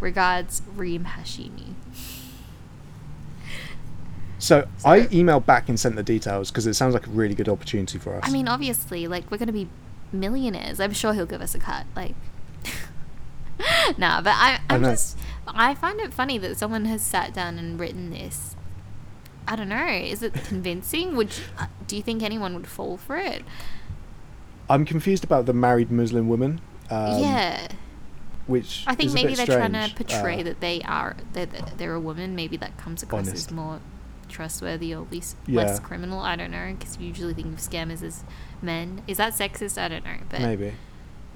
Regards, 0.00 0.62
Reem 0.74 1.04
Hashimi. 1.04 1.74
So 4.38 4.68
I 4.84 5.00
emailed 5.02 5.46
back 5.46 5.68
and 5.68 5.80
sent 5.80 5.96
the 5.96 6.02
details 6.02 6.50
because 6.50 6.66
it 6.66 6.74
sounds 6.74 6.94
like 6.94 7.06
a 7.06 7.10
really 7.10 7.34
good 7.34 7.48
opportunity 7.48 7.98
for 7.98 8.14
us. 8.16 8.22
I 8.24 8.30
mean, 8.30 8.48
obviously, 8.48 9.06
like, 9.06 9.30
we're 9.30 9.38
going 9.38 9.46
to 9.46 9.52
be 9.52 9.68
millionaires. 10.12 10.78
I'm 10.78 10.92
sure 10.92 11.14
he'll 11.14 11.26
give 11.26 11.40
us 11.40 11.54
a 11.54 11.58
cut. 11.58 11.86
Like, 11.96 12.14
nah, 13.98 14.20
but 14.20 14.34
I, 14.34 14.60
I 14.68 14.74
I'm 14.74 14.82
know. 14.82 14.90
just, 14.90 15.18
I 15.46 15.74
find 15.74 16.00
it 16.00 16.12
funny 16.12 16.38
that 16.38 16.58
someone 16.58 16.84
has 16.84 17.02
sat 17.02 17.32
down 17.32 17.58
and 17.58 17.80
written 17.80 18.10
this. 18.10 18.54
I 19.48 19.56
don't 19.56 19.68
know. 19.68 19.86
Is 19.86 20.22
it 20.22 20.34
convincing? 20.34 21.16
Would 21.16 21.36
you, 21.36 21.44
uh, 21.58 21.66
do 21.86 21.96
you 21.96 22.02
think 22.02 22.22
anyone 22.22 22.54
would 22.54 22.66
fall 22.66 22.96
for 22.96 23.16
it? 23.16 23.42
I'm 24.68 24.84
confused 24.84 25.24
about 25.24 25.46
the 25.46 25.52
married 25.52 25.90
Muslim 25.90 26.28
woman. 26.28 26.60
Um, 26.90 27.20
yeah, 27.22 27.68
Which 28.46 28.84
I 28.86 28.94
think 28.94 29.12
maybe 29.12 29.34
they're 29.34 29.46
trying 29.46 29.72
to 29.72 29.90
portray 29.94 30.40
Uh, 30.40 30.44
that 30.44 30.60
they 30.60 30.80
are 30.82 31.16
they're, 31.32 31.46
they're 31.46 31.94
a 31.94 32.00
woman. 32.00 32.36
Maybe 32.36 32.56
that 32.58 32.76
comes 32.78 33.02
across 33.02 33.28
Honest. 33.28 33.48
as 33.48 33.50
more 33.50 33.80
trustworthy 34.28 34.94
or 34.94 35.06
least 35.10 35.36
less 35.48 35.80
criminal. 35.80 36.20
I 36.20 36.36
don't 36.36 36.50
know 36.50 36.74
because 36.78 36.96
you 36.98 37.08
usually 37.08 37.34
think 37.34 37.54
of 37.54 37.58
scammers 37.60 38.02
as 38.02 38.22
men. 38.62 39.02
Is 39.06 39.16
that 39.16 39.32
sexist? 39.32 39.78
I 39.80 39.88
don't 39.88 40.04
know. 40.04 40.18
But 40.28 40.40
maybe. 40.40 40.74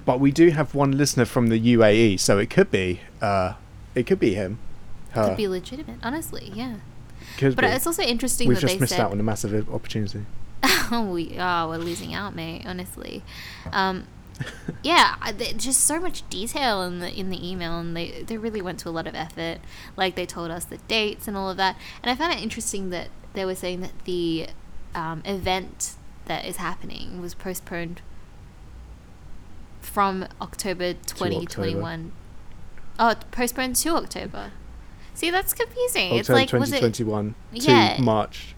But 0.05 0.19
we 0.19 0.31
do 0.31 0.49
have 0.49 0.73
one 0.73 0.97
listener 0.97 1.25
from 1.25 1.47
the 1.47 1.59
UAE, 1.75 2.19
so 2.19 2.37
it 2.39 2.49
could 2.49 2.71
be. 2.71 3.01
Uh, 3.21 3.53
it 3.93 4.07
could 4.07 4.19
be 4.19 4.33
him. 4.33 4.57
Her. 5.11 5.27
could 5.27 5.37
be 5.37 5.47
legitimate. 5.47 5.99
Honestly, 6.01 6.51
yeah. 6.55 6.77
Could 7.37 7.55
But 7.55 7.63
be. 7.63 7.67
it's 7.71 7.85
also 7.85 8.01
interesting 8.03 8.47
We've 8.47 8.55
that 8.57 8.61
just 8.61 8.73
they 8.73 8.79
missed 8.79 8.93
said, 8.93 9.01
out 9.01 9.11
on 9.11 9.19
a 9.19 9.23
massive 9.23 9.69
opportunity. 9.69 10.25
oh, 10.63 11.09
we 11.13 11.35
oh, 11.37 11.69
we're 11.69 11.77
losing 11.77 12.13
out, 12.13 12.33
mate. 12.35 12.63
Honestly, 12.65 13.21
um, 13.73 14.07
yeah, 14.83 15.15
just 15.57 15.81
so 15.81 15.99
much 15.99 16.27
detail 16.29 16.81
in 16.83 16.99
the 16.99 17.11
in 17.13 17.29
the 17.29 17.49
email, 17.49 17.79
and 17.79 17.95
they 17.95 18.23
they 18.23 18.37
really 18.37 18.61
went 18.61 18.79
to 18.79 18.89
a 18.89 18.91
lot 18.91 19.07
of 19.07 19.15
effort. 19.15 19.59
Like 19.95 20.15
they 20.15 20.25
told 20.25 20.51
us 20.51 20.65
the 20.65 20.77
dates 20.77 21.27
and 21.27 21.35
all 21.37 21.49
of 21.49 21.57
that, 21.57 21.77
and 22.03 22.11
I 22.11 22.15
found 22.15 22.33
it 22.33 22.41
interesting 22.41 22.89
that 22.91 23.09
they 23.33 23.45
were 23.45 23.55
saying 23.55 23.81
that 23.81 23.91
the 24.05 24.47
um, 24.95 25.21
event 25.25 25.95
that 26.25 26.45
is 26.45 26.57
happening 26.57 27.21
was 27.21 27.33
postponed 27.33 28.01
from 29.81 30.27
October 30.41 30.93
twenty 30.93 31.45
twenty 31.45 31.75
one. 31.75 32.11
Oh, 32.99 33.15
postponed 33.31 33.75
to 33.77 33.89
October. 33.95 34.51
See, 35.13 35.29
that's 35.29 35.53
confusing. 35.53 36.15
it's 36.15 36.29
October 36.29 36.39
like 36.39 36.53
was 36.53 36.71
it? 36.71 36.81
2021 36.81 37.35
Yeah. 37.51 37.95
to 37.95 38.01
March. 38.01 38.55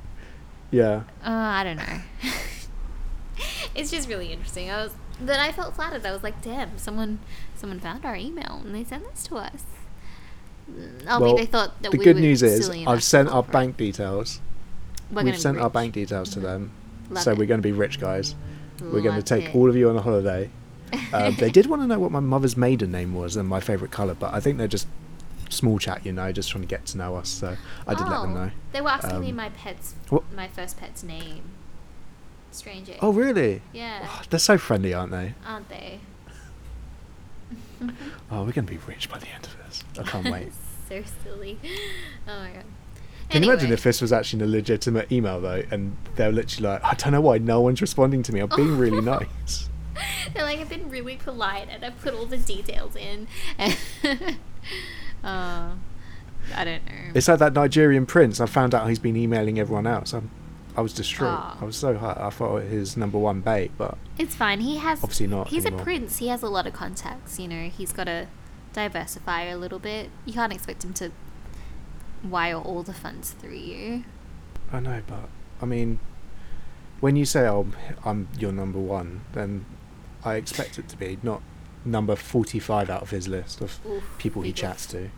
Yeah. 0.72 1.04
Uh, 1.24 1.30
I 1.30 1.64
don't 1.64 1.78
know. 1.78 2.02
it's 3.76 3.92
just 3.92 4.08
really 4.08 4.32
interesting. 4.32 4.70
I 4.70 4.84
was 4.84 4.94
then 5.28 5.40
I 5.40 5.52
felt 5.52 5.76
flattered. 5.76 6.06
I 6.06 6.12
was 6.12 6.24
like, 6.24 6.42
damn, 6.42 6.78
someone 6.78 7.20
someone 7.56 7.80
found 7.80 8.06
our 8.06 8.16
email 8.16 8.62
and 8.64 8.74
they 8.74 8.84
sent 8.84 9.10
this 9.12 9.24
to 9.28 9.36
us. 9.38 9.64
Mm, 10.72 11.08
I 11.08 11.18
well, 11.18 11.28
mean, 11.28 11.36
they 11.36 11.46
thought 11.46 11.82
that 11.82 11.92
the 11.92 11.98
we 11.98 12.04
good 12.04 12.18
news 12.18 12.42
is 12.42 12.70
I've 12.88 13.04
sent 13.04 13.30
our 13.30 13.44
bank 13.44 13.78
details. 13.78 14.42
We've 15.12 15.26
be 15.26 15.34
sent 15.34 15.60
our 15.60 15.70
bank 15.70 15.94
details 15.94 16.30
to 16.32 16.40
them. 16.40 16.72
Love 17.10 17.24
so 17.24 17.32
it. 17.32 17.38
we're 17.38 17.46
going 17.46 17.60
to 17.62 17.68
be 17.68 17.72
rich 17.72 18.00
guys. 18.00 18.36
We're 18.82 19.02
going 19.02 19.16
to 19.16 19.24
take 19.24 19.46
it. 19.46 19.56
all 19.56 19.70
of 19.70 19.76
you 19.76 19.90
on 19.90 19.96
a 19.96 20.02
holiday. 20.02 20.50
Um, 21.14 21.36
they 21.40 21.50
did 21.50 21.68
want 21.68 21.82
to 21.82 21.88
know 21.88 22.00
what 22.00 22.12
my 22.12 22.20
mother's 22.20 22.58
maiden 22.58 22.92
name 22.92 23.14
was 23.14 23.36
and 23.36 23.48
my 23.48 23.60
favourite 23.60 23.92
colour, 23.92 24.16
but 24.16 24.34
I 24.34 24.40
think 24.40 24.58
they're 24.58 24.68
just 24.68 24.88
small 25.50 25.78
chat, 25.78 26.06
you 26.06 26.12
know, 26.12 26.32
just 26.32 26.50
trying 26.50 26.64
to 26.64 26.68
get 26.68 26.86
to 26.88 26.98
know 26.98 27.16
us. 27.16 27.30
So 27.30 27.56
I 27.88 27.94
did 27.94 28.08
let 28.08 28.22
them 28.22 28.32
Oh, 28.36 28.46
know. 28.46 28.52
They 28.72 28.82
were 28.82 28.90
asking 28.90 29.20
me 29.20 29.30
Um, 29.30 29.36
my 29.36 29.50
pet's 29.50 29.96
what- 30.10 30.32
my 30.34 30.48
first 30.48 30.78
pet's 30.78 31.04
name. 31.04 31.44
Strange. 32.54 32.90
Oh, 33.02 33.12
really? 33.12 33.62
Yeah, 33.74 34.08
Oh, 34.10 34.22
they're 34.30 34.40
so 34.40 34.58
friendly, 34.58 34.94
aren't 34.94 35.12
they? 35.12 35.34
aren't 35.46 35.70
they? 35.70 36.00
Oh, 38.32 38.44
we're 38.46 38.52
going 38.54 38.66
to 38.66 38.72
be 38.72 38.78
rich 38.88 39.10
by 39.10 39.20
the 39.20 39.28
end 39.28 39.46
of 39.46 39.58
this. 39.66 39.84
I 40.00 40.04
can't 40.04 40.30
wait. 40.32 40.52
so 40.90 41.04
silly. 41.24 41.60
Oh 42.28 42.40
my 42.40 42.50
god. 42.52 42.64
Can 43.30 43.44
you 43.44 43.50
imagine 43.52 43.72
if 43.72 43.84
this 43.84 44.02
was 44.02 44.14
actually 44.14 44.44
a 44.44 44.48
legitimate 44.48 45.12
email 45.12 45.42
though, 45.42 45.64
and 45.72 45.96
they're 46.16 46.32
literally 46.32 46.70
like, 46.70 46.84
I 46.84 46.94
don't 46.94 47.12
know 47.12 47.22
why 47.22 47.40
no 47.40 47.60
one's 47.62 47.82
responding 47.82 48.24
to 48.24 48.34
me. 48.34 48.40
I'm 48.40 48.50
being 48.56 48.78
really 48.78 49.02
nice. 49.06 49.70
They're 50.34 50.44
like, 50.44 50.60
I've 50.60 50.70
been 50.70 50.90
really 50.90 51.18
polite 51.18 51.68
and 51.70 51.84
I've 51.84 52.00
put 52.02 52.14
all 52.14 52.26
the 52.26 52.38
details 52.38 52.96
in. 52.96 53.28
And 53.58 53.78
uh, 55.24 55.72
I 56.56 56.64
don't 56.64 56.86
know. 56.86 57.12
It's 57.14 57.28
like 57.28 57.40
that 57.40 57.54
Nigerian 57.54 58.06
prince. 58.06 58.40
I 58.40 58.46
found 58.46 58.74
out 58.74 58.88
he's 58.90 59.00
been 59.00 59.16
emailing 59.18 59.60
everyone 59.60 59.88
else. 59.88 60.14
I'm, 60.14 60.30
I 60.76 60.82
was 60.82 60.94
distraught. 60.94 61.32
Aw. 61.32 61.58
I 61.62 61.66
was 61.66 61.76
so 61.76 61.96
hurt. 61.96 62.18
I 62.18 62.30
thought 62.30 62.64
his 62.64 62.98
number 62.98 63.18
one 63.18 63.42
bait, 63.42 63.72
but 63.78 63.98
It's 64.18 64.34
fine. 64.36 64.60
He 64.62 64.78
has 64.78 65.04
Obviously 65.04 65.28
not 65.28 65.48
He's 65.50 65.66
anymore. 65.66 65.82
a 65.82 65.84
prince. 65.84 66.18
He 66.18 66.28
has 66.30 66.42
a 66.44 66.50
lot 66.50 66.66
of 66.68 66.74
contacts. 66.74 67.40
You 67.40 67.48
know, 67.48 67.70
he's 67.70 67.92
got 67.92 68.06
to 68.06 68.28
diversify 68.74 69.44
a 69.44 69.58
little 69.58 69.80
bit. 69.80 70.10
You 70.26 70.34
can't 70.34 70.52
expect 70.52 70.84
him 70.84 70.94
to 70.96 71.12
wire 72.24 72.56
all 72.58 72.84
the 72.84 72.94
funds 72.94 73.32
through 73.32 73.54
you. 73.56 74.04
I 74.72 74.80
know. 74.80 75.02
But 75.06 75.30
I 75.62 75.66
mean, 75.66 76.00
when 77.00 77.16
you 77.16 77.26
say 77.26 77.48
oh, 77.48 77.68
I'm 78.04 78.28
your 78.38 78.52
number 78.52 78.80
one, 78.80 79.22
then 79.34 79.66
I 80.26 80.36
expect 80.36 80.80
it 80.80 80.88
to 80.90 80.98
be 80.98 81.20
not 81.22 81.42
number 81.86 82.16
forty-five 82.16 82.90
out 82.90 83.02
of 83.02 83.10
his 83.12 83.28
list 83.28 83.62
of 83.62 83.80
Oof, 83.86 84.04
people 84.18 84.42
he 84.42 84.54
chats 84.54 84.86
to. 84.88 85.10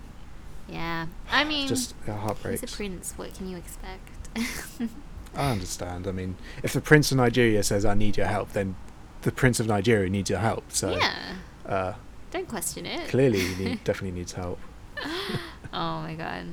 Yeah, 0.67 1.05
I 1.31 1.43
mean, 1.43 1.67
Just 1.67 1.93
uh, 2.07 2.33
he's 2.49 2.63
a 2.63 2.67
prince. 2.67 3.13
What 3.15 3.33
can 3.35 3.47
you 3.47 3.55
expect? 3.55 4.29
I 5.35 5.51
understand. 5.51 6.07
I 6.07 6.11
mean, 6.11 6.35
if 6.63 6.73
the 6.73 6.81
Prince 6.81 7.11
of 7.11 7.17
Nigeria 7.17 7.63
says 7.63 7.85
I 7.85 7.93
need 7.93 8.17
your 8.17 8.27
help, 8.27 8.53
then 8.53 8.75
the 9.21 9.31
Prince 9.31 9.59
of 9.59 9.67
Nigeria 9.67 10.09
needs 10.09 10.29
your 10.29 10.39
help. 10.39 10.71
So 10.71 10.91
yeah, 10.91 11.35
uh, 11.65 11.93
don't 12.31 12.47
question 12.47 12.85
it. 12.85 13.09
clearly, 13.09 13.39
he 13.39 13.63
need, 13.63 13.83
definitely 13.83 14.17
needs 14.19 14.33
help. 14.33 14.59
oh 15.73 16.01
my 16.01 16.15
god. 16.15 16.45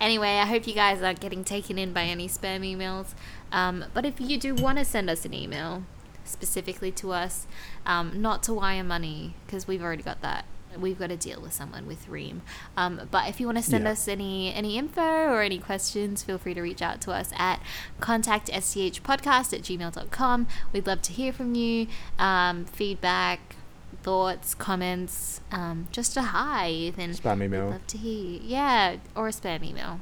Anyway, 0.00 0.28
I 0.28 0.46
hope 0.46 0.66
you 0.66 0.74
guys 0.74 1.02
aren't 1.02 1.20
getting 1.20 1.44
taken 1.44 1.78
in 1.78 1.92
by 1.92 2.02
any 2.04 2.28
spam 2.28 2.60
emails. 2.60 3.14
Um, 3.52 3.84
but 3.94 4.04
if 4.04 4.20
you 4.20 4.38
do 4.38 4.54
want 4.54 4.78
to 4.78 4.84
send 4.84 5.08
us 5.08 5.24
an 5.24 5.34
email 5.34 5.84
specifically 6.24 6.90
to 6.92 7.12
us, 7.12 7.46
um, 7.86 8.20
not 8.20 8.42
to 8.44 8.54
wire 8.54 8.84
money 8.84 9.34
because 9.46 9.68
we've 9.68 9.82
already 9.82 10.02
got 10.02 10.20
that. 10.22 10.44
We've 10.78 10.98
got 10.98 11.08
to 11.08 11.16
deal 11.16 11.40
with 11.40 11.52
someone 11.52 11.86
with 11.86 12.08
Reem. 12.08 12.42
Um, 12.76 13.08
but 13.10 13.28
if 13.28 13.40
you 13.40 13.46
want 13.46 13.58
to 13.58 13.64
send 13.64 13.84
Yeah. 13.84 13.90
us 13.92 14.08
any 14.08 14.52
any 14.54 14.78
info 14.78 15.02
or 15.02 15.42
any 15.42 15.58
questions, 15.58 16.22
feel 16.22 16.38
free 16.38 16.54
to 16.54 16.62
reach 16.62 16.82
out 16.82 17.00
to 17.02 17.12
us 17.12 17.30
at 17.36 17.60
contactschpodcast 18.00 19.52
at 19.52 19.62
gmail.com. 19.62 20.46
We'd 20.72 20.86
love 20.86 21.02
to 21.02 21.12
hear 21.12 21.32
from 21.32 21.54
you. 21.54 21.86
Um, 22.18 22.64
feedback, 22.64 23.56
thoughts, 24.02 24.54
comments, 24.54 25.40
um, 25.50 25.88
just 25.92 26.16
a 26.16 26.22
hi, 26.22 26.70
even. 26.70 27.10
Spam 27.10 27.38
We'd 27.38 27.44
email. 27.46 27.70
love 27.70 27.86
to 27.88 27.98
hear 27.98 28.12
you. 28.32 28.40
Yeah, 28.42 28.96
or 29.14 29.28
a 29.28 29.32
spam 29.32 29.62
email. 29.64 30.00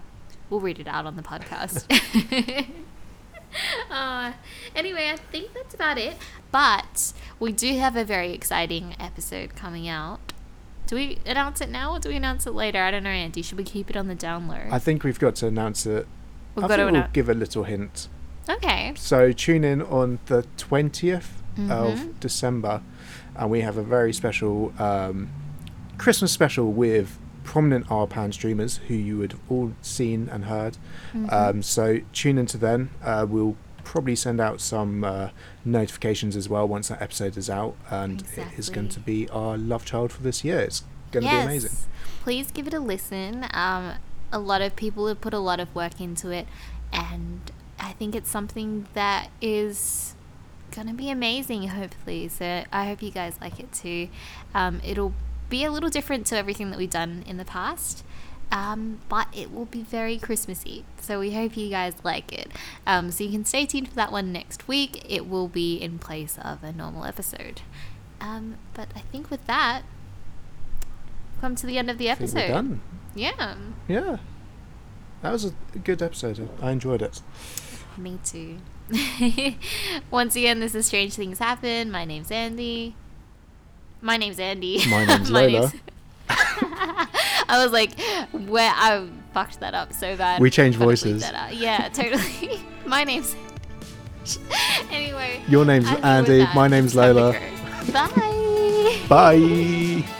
We'll 0.49 0.61
read 0.61 0.79
it 0.81 0.89
out 0.89 1.07
on 1.07 1.16
the 1.16 1.23
podcast. 1.23 1.85
uh, 3.91 4.33
anyway, 4.75 5.11
I 5.12 5.16
think 5.16 5.53
that's 5.55 5.75
about 5.75 5.99
it. 5.99 6.16
But 6.51 7.12
we 7.39 7.53
do 7.53 7.79
have 7.79 7.97
a 7.97 8.05
very 8.05 8.33
exciting 8.33 8.95
episode 8.99 9.55
coming 9.55 9.89
out. 9.89 10.33
Do 10.91 10.97
we 10.97 11.18
announce 11.24 11.61
it 11.61 11.68
now 11.68 11.93
or 11.93 12.01
do 12.01 12.09
we 12.09 12.16
announce 12.16 12.49
it 12.49 12.51
later? 12.51 12.82
I 12.82 12.91
don't 12.91 13.05
know, 13.05 13.11
Andy. 13.11 13.43
Should 13.43 13.59
we 13.59 13.62
keep 13.62 13.91
it 13.91 13.97
on 13.97 14.09
the 14.09 14.16
down 14.16 14.49
low? 14.49 14.59
I 14.72 14.80
think 14.80 15.05
we've 15.05 15.20
got 15.20 15.36
to 15.36 15.47
announce 15.47 15.86
it 15.86 16.05
We've 16.57 16.64
I 16.64 16.66
got 16.68 16.76
think 16.78 16.88
to 16.88 16.93
we'll 16.99 17.09
give 17.12 17.28
a 17.28 17.34
little 17.34 17.62
hint. 17.62 18.09
Okay. 18.49 18.93
So 18.97 19.30
tune 19.30 19.62
in 19.62 19.82
on 19.82 20.18
the 20.26 20.45
20th 20.57 21.28
Mhm. 21.57 21.70
of 21.70 22.18
December, 22.18 22.82
and 23.36 23.49
we 23.53 23.61
have 23.61 23.76
a 23.76 23.84
very 23.84 24.12
special 24.12 24.72
um, 24.80 25.28
Christmas 25.97 26.32
special 26.32 26.72
with 26.72 27.20
prominent 27.45 27.86
RPAN 27.88 28.34
streamers 28.34 28.78
who 28.88 28.95
you 28.95 29.16
would 29.18 29.30
have 29.30 29.41
all 29.49 29.70
seen 29.82 30.28
and 30.28 30.47
heard. 30.47 30.76
Mhm. 31.14 31.32
Um, 31.32 31.62
so 31.62 32.01
tune 32.12 32.36
into 32.36 32.59
then. 32.59 32.91
Uh, 33.01 33.26
we'll 33.28 33.57
probably 33.85 34.16
send 34.16 34.41
out 34.41 34.61
some 34.61 35.05
uh, 35.05 35.31
notifications 35.64 36.37
as 36.37 36.49
well 36.49 36.66
once 36.66 36.89
that 36.89 37.01
episode 37.03 37.37
is 37.37 37.51
out, 37.51 37.76
and 37.91 38.22
it 38.37 38.47
is 38.59 38.70
going 38.70 38.89
to 38.91 39.01
be 39.01 39.28
our 39.31 39.57
love 39.57 39.85
child 39.85 40.12
for 40.12 40.22
this 40.22 40.45
year. 40.45 40.61
It's 40.61 40.85
going 41.12 41.24
to 41.24 41.31
be 41.31 41.37
amazing. 41.37 41.72
Please 42.22 42.51
give 42.51 42.66
it 42.66 42.74
a 42.74 42.81
listen. 42.81 43.47
Um, 43.53 43.95
a 44.33 44.39
lot 44.39 44.62
of 44.62 44.76
people 44.76 45.07
have 45.09 45.20
put 45.20 45.35
a 45.35 45.39
lot 45.39 45.61
of 45.61 45.74
work 45.74 46.01
into 46.01 46.31
it, 46.31 46.47
and 46.93 47.51
I 47.78 47.93
think 47.93 48.14
it's 48.14 48.31
something 48.31 48.87
that 48.95 49.31
is 49.41 50.14
gonna 50.70 50.95
be 50.95 51.11
amazing. 51.11 51.68
Hopefully, 51.68 52.28
so 52.28 52.64
I 52.72 52.87
hope 52.87 53.03
you 53.03 53.11
guys 53.11 53.35
like 53.41 53.59
it 53.59 53.72
too. 53.72 54.09
Um, 54.55 54.81
it'll 54.85 55.14
be 55.49 55.64
a 55.64 55.72
little 55.72 55.91
different 55.91 56.26
to 56.26 56.37
everything 56.37 56.70
that 56.70 56.78
we've 56.78 56.91
done 56.91 57.24
in 57.26 57.37
the 57.37 57.45
past. 57.45 58.05
Um, 58.53 59.01
but 59.09 59.28
it 59.32 59.53
will 59.53 59.66
be 59.66 59.82
very 59.82 60.18
Christmassy, 60.18 60.84
so 61.01 61.20
we 61.20 61.32
hope 61.34 61.57
you 61.57 61.70
guys 61.70 61.94
like 62.03 62.32
it. 62.32 62.51
Um, 62.86 63.11
so 63.12 63.22
you 63.22 63.30
can 63.30 63.44
stay 63.44 63.64
tuned 63.64 63.88
for 63.88 63.94
that 63.94 64.11
one 64.11 64.32
next 64.32 64.66
week. 64.66 65.05
It 65.09 65.28
will 65.28 65.46
be 65.46 65.76
in 65.76 65.98
place 66.01 66.36
of 66.42 66.64
a 66.64 66.72
normal 66.72 67.05
episode. 67.05 67.62
Um, 68.20 68.57
but 68.74 68.88
I 68.96 69.01
think 69.01 69.30
with 69.30 69.46
that, 69.46 69.82
come 71.40 71.55
to 71.57 71.66
the 71.66 71.78
end 71.78 71.90
of 71.90 71.98
the 71.98 72.09
episode. 72.09 72.36
we're 72.36 72.48
done. 72.48 72.80
Yeah, 73.14 73.55
Yeah. 73.88 74.16
That 75.22 75.32
was 75.32 75.44
a 75.44 75.78
good 75.78 76.03
episode. 76.03 76.48
I 76.62 76.70
enjoyed 76.70 77.03
it. 77.03 77.20
me 77.96 78.18
too. 78.24 78.59
Once 80.11 80.34
again, 80.34 80.61
this 80.61 80.74
is 80.74 80.86
Strange 80.86 81.14
Things 81.14 81.38
Happen. 81.38 81.90
My 81.90 82.05
name's 82.05 82.30
Andy. 82.30 82.94
My 84.01 84.16
name's 84.16 84.40
Andy. 84.40 84.82
My 84.88 85.05
name's 85.07 85.30
Lola. 85.30 85.70
I 87.51 87.62
was 87.62 87.72
like, 87.72 87.98
where 88.32 88.72
I 88.74 89.07
fucked 89.34 89.61
that 89.61 89.74
up 89.74 89.92
so 89.92 90.16
bad. 90.16 90.40
We 90.40 90.51
changed 90.51 90.78
voices. 90.78 91.22
Yeah, 91.53 91.88
totally. 91.92 92.61
My 92.86 93.05
name's. 93.05 93.34
anyway. 94.90 95.42
Your 95.48 95.64
name's 95.64 95.86
I 95.86 95.88
think 95.90 96.28
with 96.28 96.30
Andy. 96.30 96.46
My 96.55 96.68
name's 96.68 96.96
it's 96.96 97.03
time 97.03 97.14
to 97.14 97.20
Lola. 97.20 97.32
Bye. 97.92 99.01
Bye. 99.09 100.16